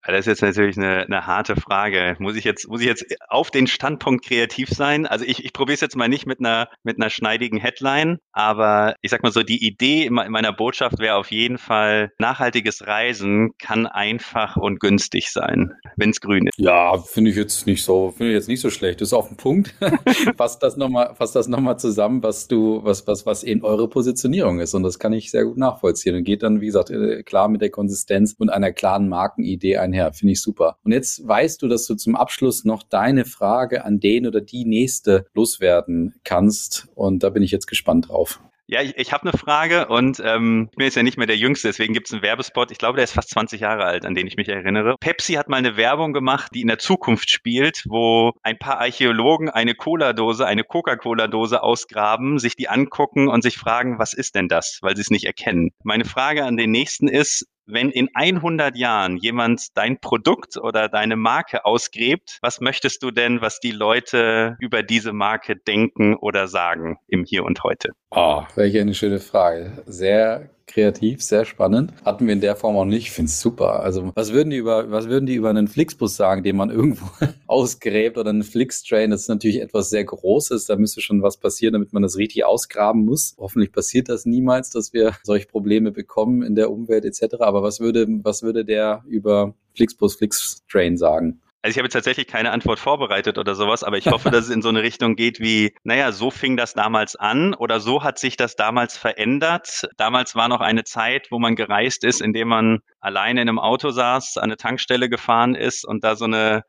Das 0.06 0.20
ist 0.20 0.26
jetzt 0.26 0.42
natürlich 0.42 0.76
eine, 0.76 1.04
eine 1.04 1.26
harte 1.26 1.56
Frage. 1.56 2.16
Muss 2.18 2.36
ich 2.36 2.44
jetzt, 2.44 2.68
muss 2.68 2.80
ich 2.80 2.86
jetzt 2.86 3.04
auf 3.28 3.50
den 3.50 3.66
Standpunkt 3.66 4.24
kreativ 4.24 4.70
sein? 4.70 5.06
Also 5.06 5.24
ich, 5.24 5.44
ich 5.44 5.52
probiere 5.52 5.74
es 5.74 5.80
jetzt 5.80 5.96
mal 5.96 6.08
nicht 6.08 6.26
mit 6.26 6.40
einer, 6.40 6.68
mit 6.82 6.96
einer 6.96 7.10
schneidigen 7.10 7.58
Headline, 7.58 8.18
aber 8.32 8.96
ich 9.02 9.10
sag 9.10 9.22
mal 9.22 9.32
so, 9.32 9.42
die 9.42 9.64
Idee 9.64 10.06
in 10.06 10.14
meiner 10.14 10.52
Botschaft 10.52 10.98
wäre 10.98 11.16
auf 11.16 11.30
jeden 11.30 11.58
Fall, 11.58 12.12
nachhaltiges 12.18 12.86
Reisen 12.86 13.50
kann 13.58 13.86
einfach 13.86 14.56
und 14.56 14.80
günstig 14.80 15.30
sein, 15.30 15.74
wenn 15.96 16.10
es 16.10 16.20
grün 16.20 16.46
ist. 16.46 16.58
Ja, 16.58 16.98
finde 16.98 17.30
ich 17.30 17.36
jetzt 17.36 17.66
nicht 17.66 17.84
so, 17.84 18.10
finde 18.10 18.32
ich 18.32 18.36
jetzt 18.36 18.48
nicht 18.48 18.60
so 18.60 18.70
schlecht. 18.70 19.00
Das 19.00 19.08
ist 19.08 19.12
auf 19.12 19.28
den 19.28 19.36
Punkt. 19.36 19.74
fass 20.36 20.58
das 20.58 20.76
nochmal, 20.76 21.14
fass 21.14 21.32
das 21.32 21.46
nochmal 21.46 21.78
zusammen, 21.78 22.22
was 22.22 22.48
du, 22.48 22.82
was, 22.82 23.06
was, 23.06 23.26
was 23.26 23.44
eben 23.44 23.62
eure 23.64 23.88
Positionierung 23.88 24.60
ist. 24.60 24.74
Und 24.74 24.82
das 24.82 24.98
kann 24.98 25.12
ich 25.12 25.30
sehr 25.30 25.44
gut 25.44 25.58
nachvollziehen. 25.58 26.16
Und 26.16 26.24
geht 26.24 26.42
dann, 26.42 26.60
wie 26.60 26.66
gesagt, 26.66 26.90
äh, 26.90 27.22
klar 27.22 27.48
mit 27.48 27.60
der 27.60 27.70
Konsistenz 27.70 28.34
und 28.38 28.48
einer 28.48 28.72
klaren 28.72 29.08
Markenidee 29.08 29.76
einher 29.76 29.89
einher. 29.90 30.12
Finde 30.12 30.32
ich 30.32 30.42
super. 30.42 30.78
Und 30.84 30.92
jetzt 30.92 31.26
weißt 31.26 31.60
du, 31.62 31.68
dass 31.68 31.86
du 31.86 31.94
zum 31.94 32.16
Abschluss 32.16 32.64
noch 32.64 32.82
deine 32.82 33.24
Frage 33.24 33.84
an 33.84 34.00
den 34.00 34.26
oder 34.26 34.40
die 34.40 34.64
nächste 34.64 35.26
loswerden 35.34 36.14
kannst. 36.24 36.88
Und 36.94 37.22
da 37.22 37.30
bin 37.30 37.42
ich 37.42 37.50
jetzt 37.50 37.66
gespannt 37.66 38.08
drauf. 38.08 38.40
Ja, 38.70 38.82
ich, 38.82 38.96
ich 38.96 39.12
habe 39.12 39.28
eine 39.28 39.36
Frage 39.36 39.88
und 39.88 40.22
ähm, 40.24 40.68
ich 40.70 40.76
bin 40.76 40.84
jetzt 40.84 40.94
ja 40.94 41.02
nicht 41.02 41.18
mehr 41.18 41.26
der 41.26 41.36
Jüngste, 41.36 41.66
deswegen 41.66 41.92
gibt 41.92 42.06
es 42.06 42.12
einen 42.12 42.22
Werbespot. 42.22 42.70
Ich 42.70 42.78
glaube, 42.78 42.94
der 42.94 43.02
ist 43.02 43.14
fast 43.14 43.30
20 43.30 43.62
Jahre 43.62 43.82
alt, 43.84 44.06
an 44.06 44.14
den 44.14 44.28
ich 44.28 44.36
mich 44.36 44.48
erinnere. 44.48 44.94
Pepsi 45.00 45.32
hat 45.32 45.48
mal 45.48 45.56
eine 45.56 45.76
Werbung 45.76 46.12
gemacht, 46.12 46.52
die 46.54 46.60
in 46.60 46.68
der 46.68 46.78
Zukunft 46.78 47.30
spielt, 47.30 47.82
wo 47.88 48.30
ein 48.44 48.58
paar 48.58 48.78
Archäologen 48.78 49.50
eine 49.50 49.74
Cola-Dose, 49.74 50.46
eine 50.46 50.62
Coca-Cola-Dose 50.62 51.64
ausgraben, 51.64 52.38
sich 52.38 52.54
die 52.54 52.68
angucken 52.68 53.26
und 53.26 53.42
sich 53.42 53.58
fragen, 53.58 53.98
was 53.98 54.12
ist 54.12 54.36
denn 54.36 54.46
das, 54.46 54.78
weil 54.82 54.94
sie 54.94 55.02
es 55.02 55.10
nicht 55.10 55.24
erkennen. 55.24 55.70
Meine 55.82 56.04
Frage 56.04 56.44
an 56.44 56.56
den 56.56 56.70
nächsten 56.70 57.08
ist, 57.08 57.48
wenn 57.72 57.90
in 57.90 58.08
100 58.14 58.76
Jahren 58.76 59.16
jemand 59.16 59.76
dein 59.76 59.98
Produkt 60.00 60.56
oder 60.56 60.88
deine 60.88 61.16
Marke 61.16 61.64
ausgräbt, 61.64 62.38
was 62.42 62.60
möchtest 62.60 63.02
du 63.02 63.10
denn, 63.10 63.40
was 63.40 63.60
die 63.60 63.72
Leute 63.72 64.56
über 64.60 64.82
diese 64.82 65.12
Marke 65.12 65.56
denken 65.56 66.14
oder 66.14 66.48
sagen 66.48 66.98
im 67.06 67.24
Hier 67.24 67.44
und 67.44 67.62
heute? 67.62 67.90
Oh, 68.10 68.42
welche 68.54 68.80
eine 68.80 68.94
schöne 68.94 69.20
Frage. 69.20 69.82
Sehr 69.86 70.50
kreativ, 70.70 71.22
sehr 71.22 71.44
spannend. 71.44 71.92
Hatten 72.04 72.26
wir 72.26 72.32
in 72.32 72.40
der 72.40 72.56
Form 72.56 72.76
auch 72.76 72.84
nicht. 72.84 73.08
Ich 73.08 73.10
finde 73.10 73.28
es 73.28 73.40
super. 73.40 73.80
Also, 73.80 74.12
was 74.14 74.32
würden 74.32 74.50
die 74.50 74.56
über, 74.56 74.90
was 74.90 75.08
würden 75.08 75.26
die 75.26 75.34
über 75.34 75.50
einen 75.50 75.68
Flixbus 75.68 76.16
sagen, 76.16 76.42
den 76.42 76.56
man 76.56 76.70
irgendwo 76.70 77.06
ausgräbt 77.46 78.16
oder 78.16 78.30
einen 78.30 78.42
Flixtrain? 78.42 79.10
Das 79.10 79.22
ist 79.22 79.28
natürlich 79.28 79.60
etwas 79.60 79.90
sehr 79.90 80.04
Großes. 80.04 80.66
Da 80.66 80.76
müsste 80.76 81.00
schon 81.00 81.22
was 81.22 81.36
passieren, 81.36 81.74
damit 81.74 81.92
man 81.92 82.02
das 82.02 82.16
richtig 82.16 82.44
ausgraben 82.44 83.04
muss. 83.04 83.34
Hoffentlich 83.38 83.72
passiert 83.72 84.08
das 84.08 84.26
niemals, 84.26 84.70
dass 84.70 84.92
wir 84.92 85.14
solche 85.22 85.46
Probleme 85.46 85.92
bekommen 85.92 86.42
in 86.42 86.54
der 86.54 86.70
Umwelt 86.70 87.04
etc. 87.04 87.36
Aber 87.40 87.62
was 87.62 87.80
würde, 87.80 88.06
was 88.22 88.42
würde 88.42 88.64
der 88.64 89.02
über 89.06 89.54
Flixbus, 89.74 90.16
Flixtrain 90.16 90.96
sagen? 90.96 91.40
Also 91.62 91.72
ich 91.72 91.78
habe 91.78 91.86
jetzt 91.86 91.92
tatsächlich 91.92 92.26
keine 92.26 92.52
Antwort 92.52 92.78
vorbereitet 92.78 93.36
oder 93.36 93.54
sowas, 93.54 93.84
aber 93.84 93.98
ich 93.98 94.06
hoffe, 94.06 94.30
dass 94.30 94.44
es 94.44 94.50
in 94.50 94.62
so 94.62 94.70
eine 94.70 94.82
Richtung 94.82 95.14
geht 95.14 95.40
wie, 95.40 95.74
naja, 95.84 96.10
so 96.10 96.30
fing 96.30 96.56
das 96.56 96.72
damals 96.72 97.16
an 97.16 97.52
oder 97.52 97.80
so 97.80 98.02
hat 98.02 98.18
sich 98.18 98.38
das 98.38 98.56
damals 98.56 98.96
verändert. 98.96 99.86
Damals 99.98 100.34
war 100.34 100.48
noch 100.48 100.60
eine 100.60 100.84
Zeit, 100.84 101.30
wo 101.30 101.38
man 101.38 101.56
gereist 101.56 102.02
ist, 102.04 102.22
indem 102.22 102.48
man 102.48 102.78
alleine 103.00 103.42
in 103.42 103.48
einem 103.48 103.58
Auto 103.58 103.90
saß, 103.90 104.38
an 104.38 104.44
eine 104.44 104.56
Tankstelle 104.56 105.10
gefahren 105.10 105.54
ist 105.54 105.84
und 105.84 106.02
da 106.02 106.16
so 106.16 106.24
eine 106.24 106.64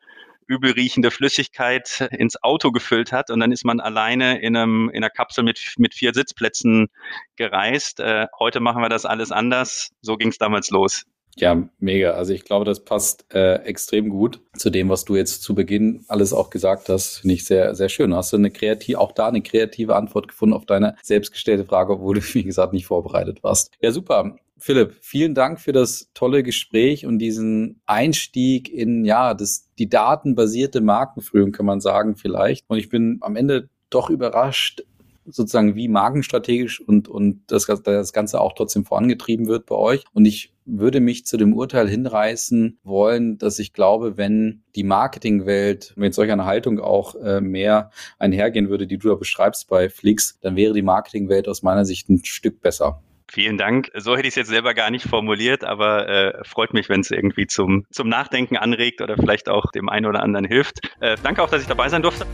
übel 0.46 0.72
riechende 0.72 1.10
Flüssigkeit 1.10 2.10
ins 2.12 2.44
Auto 2.44 2.72
gefüllt 2.72 3.14
hat 3.14 3.30
und 3.30 3.39
dann 3.39 3.54
ist 3.54 3.64
man 3.64 3.80
alleine 3.80 4.42
in, 4.42 4.58
einem, 4.58 4.89
in 4.89 4.98
einer 4.98 5.10
Kapsel 5.10 5.46
mit, 5.46 5.76
mit 5.78 5.94
vier 5.94 6.14
Sitzplätzen 6.14 6.89
gereist. 7.38 8.02
Äh, 8.02 8.28
heute 8.38 8.60
machen 8.60 8.82
wir 8.82 8.89
das 8.89 9.06
alles 9.06 9.32
anders. 9.32 9.92
So 10.02 10.18
ging 10.18 10.30
es 10.30 10.38
damals 10.38 10.70
los. 10.70 11.06
Ja, 11.38 11.70
mega. 11.80 12.12
Also 12.12 12.34
ich 12.34 12.44
glaube, 12.44 12.66
das 12.66 12.84
passt 12.84 13.26
äh, 13.34 13.56
extrem 13.64 14.10
gut 14.10 14.42
zu 14.56 14.70
dem, 14.70 14.90
was 14.90 15.06
du 15.06 15.16
jetzt 15.16 15.44
zu 15.44 15.56
Beginn 15.56 16.04
alles 16.08 16.34
auch 16.34 16.50
gesagt 16.50 16.90
hast. 16.90 17.20
Finde 17.20 17.36
ich 17.36 17.46
sehr, 17.46 17.74
sehr 17.76 17.90
schön. 17.90 18.14
Hast 18.14 18.34
du 18.34 18.38
eine 18.38 18.52
kreative, 18.52 19.00
auch 19.00 19.12
da 19.12 19.28
eine 19.28 19.42
kreative 19.42 19.96
Antwort 19.96 20.28
gefunden 20.28 20.54
auf 20.54 20.66
deine 20.66 20.96
selbstgestellte 21.02 21.66
Frage, 21.66 21.94
obwohl 21.94 22.16
du, 22.16 22.22
wie 22.34 22.44
gesagt, 22.44 22.74
nicht 22.74 22.86
vorbereitet 22.86 23.44
warst. 23.44 23.72
Ja, 23.82 23.92
super. 23.92 24.36
Philipp, 24.58 24.98
vielen 25.02 25.34
Dank 25.34 25.60
für 25.60 25.72
das 25.72 26.12
tolle 26.14 26.44
Gespräch 26.44 27.08
und 27.08 27.18
diesen 27.18 27.82
Einstieg 27.88 28.72
in, 28.72 29.06
ja, 29.06 29.34
das, 29.34 29.70
die 29.80 29.90
datenbasierte 29.90 30.82
Markenführung, 30.82 31.52
kann 31.52 31.66
man 31.66 31.82
sagen, 31.82 32.16
vielleicht. 32.16 32.64
Und 32.68 32.78
ich 32.78 32.88
bin 32.88 33.18
am 33.22 33.36
Ende 33.36 33.70
doch 33.90 34.12
überrascht, 34.12 34.84
sozusagen 35.32 35.76
wie 35.76 35.88
markenstrategisch 35.88 36.82
und, 36.82 37.08
und 37.08 37.44
das, 37.48 37.66
das 37.66 38.14
Ganze 38.14 38.40
auch 38.40 38.54
trotzdem 38.54 38.86
vorangetrieben 38.86 39.48
wird 39.48 39.66
bei 39.66 39.76
euch. 39.76 40.04
Und 40.14 40.26
ich 40.26 40.54
würde 40.66 41.00
mich 41.00 41.26
zu 41.26 41.38
dem 41.38 41.54
Urteil 41.54 41.90
hinreißen 41.90 42.80
wollen, 42.84 43.38
dass 43.38 43.60
ich 43.60 43.74
glaube, 43.74 44.18
wenn 44.18 44.64
die 44.76 44.84
Marketingwelt 44.84 45.94
mit 45.96 46.14
solch 46.14 46.32
einer 46.32 46.46
Haltung 46.46 46.80
auch 46.80 47.16
äh, 47.16 47.42
mehr 47.42 47.92
einhergehen 48.20 48.70
würde, 48.70 48.88
die 48.88 48.98
du 48.98 49.10
da 49.10 49.16
beschreibst 49.16 49.68
bei 49.68 49.90
Flix, 49.90 50.40
dann 50.42 50.56
wäre 50.56 50.74
die 50.74 50.82
Marketingwelt 50.82 51.48
aus 51.48 51.64
meiner 51.64 51.86
Sicht 51.86 52.10
ein 52.10 52.24
Stück 52.24 52.62
besser. 52.62 53.02
Vielen 53.32 53.58
Dank. 53.58 53.90
So 53.96 54.18
hätte 54.18 54.28
ich 54.28 54.34
es 54.34 54.36
jetzt 54.36 54.50
selber 54.50 54.74
gar 54.74 54.92
nicht 54.92 55.08
formuliert, 55.08 55.64
aber 55.64 56.10
äh, 56.10 56.44
freut 56.44 56.74
mich, 56.74 56.90
wenn 56.90 57.00
es 57.00 57.12
irgendwie 57.12 57.48
zum, 57.48 57.86
zum 57.90 58.10
Nachdenken 58.10 58.58
anregt 58.58 59.00
oder 59.00 59.16
vielleicht 59.16 59.48
auch 59.48 59.72
dem 59.72 59.88
einen 59.88 60.06
oder 60.06 60.22
anderen 60.22 60.46
hilft. 60.46 60.82
Äh, 61.00 61.16
danke 61.24 61.42
auch, 61.42 61.50
dass 61.50 61.62
ich 61.62 61.68
dabei 61.68 61.88
sein 61.88 62.02
durfte. 62.02 62.26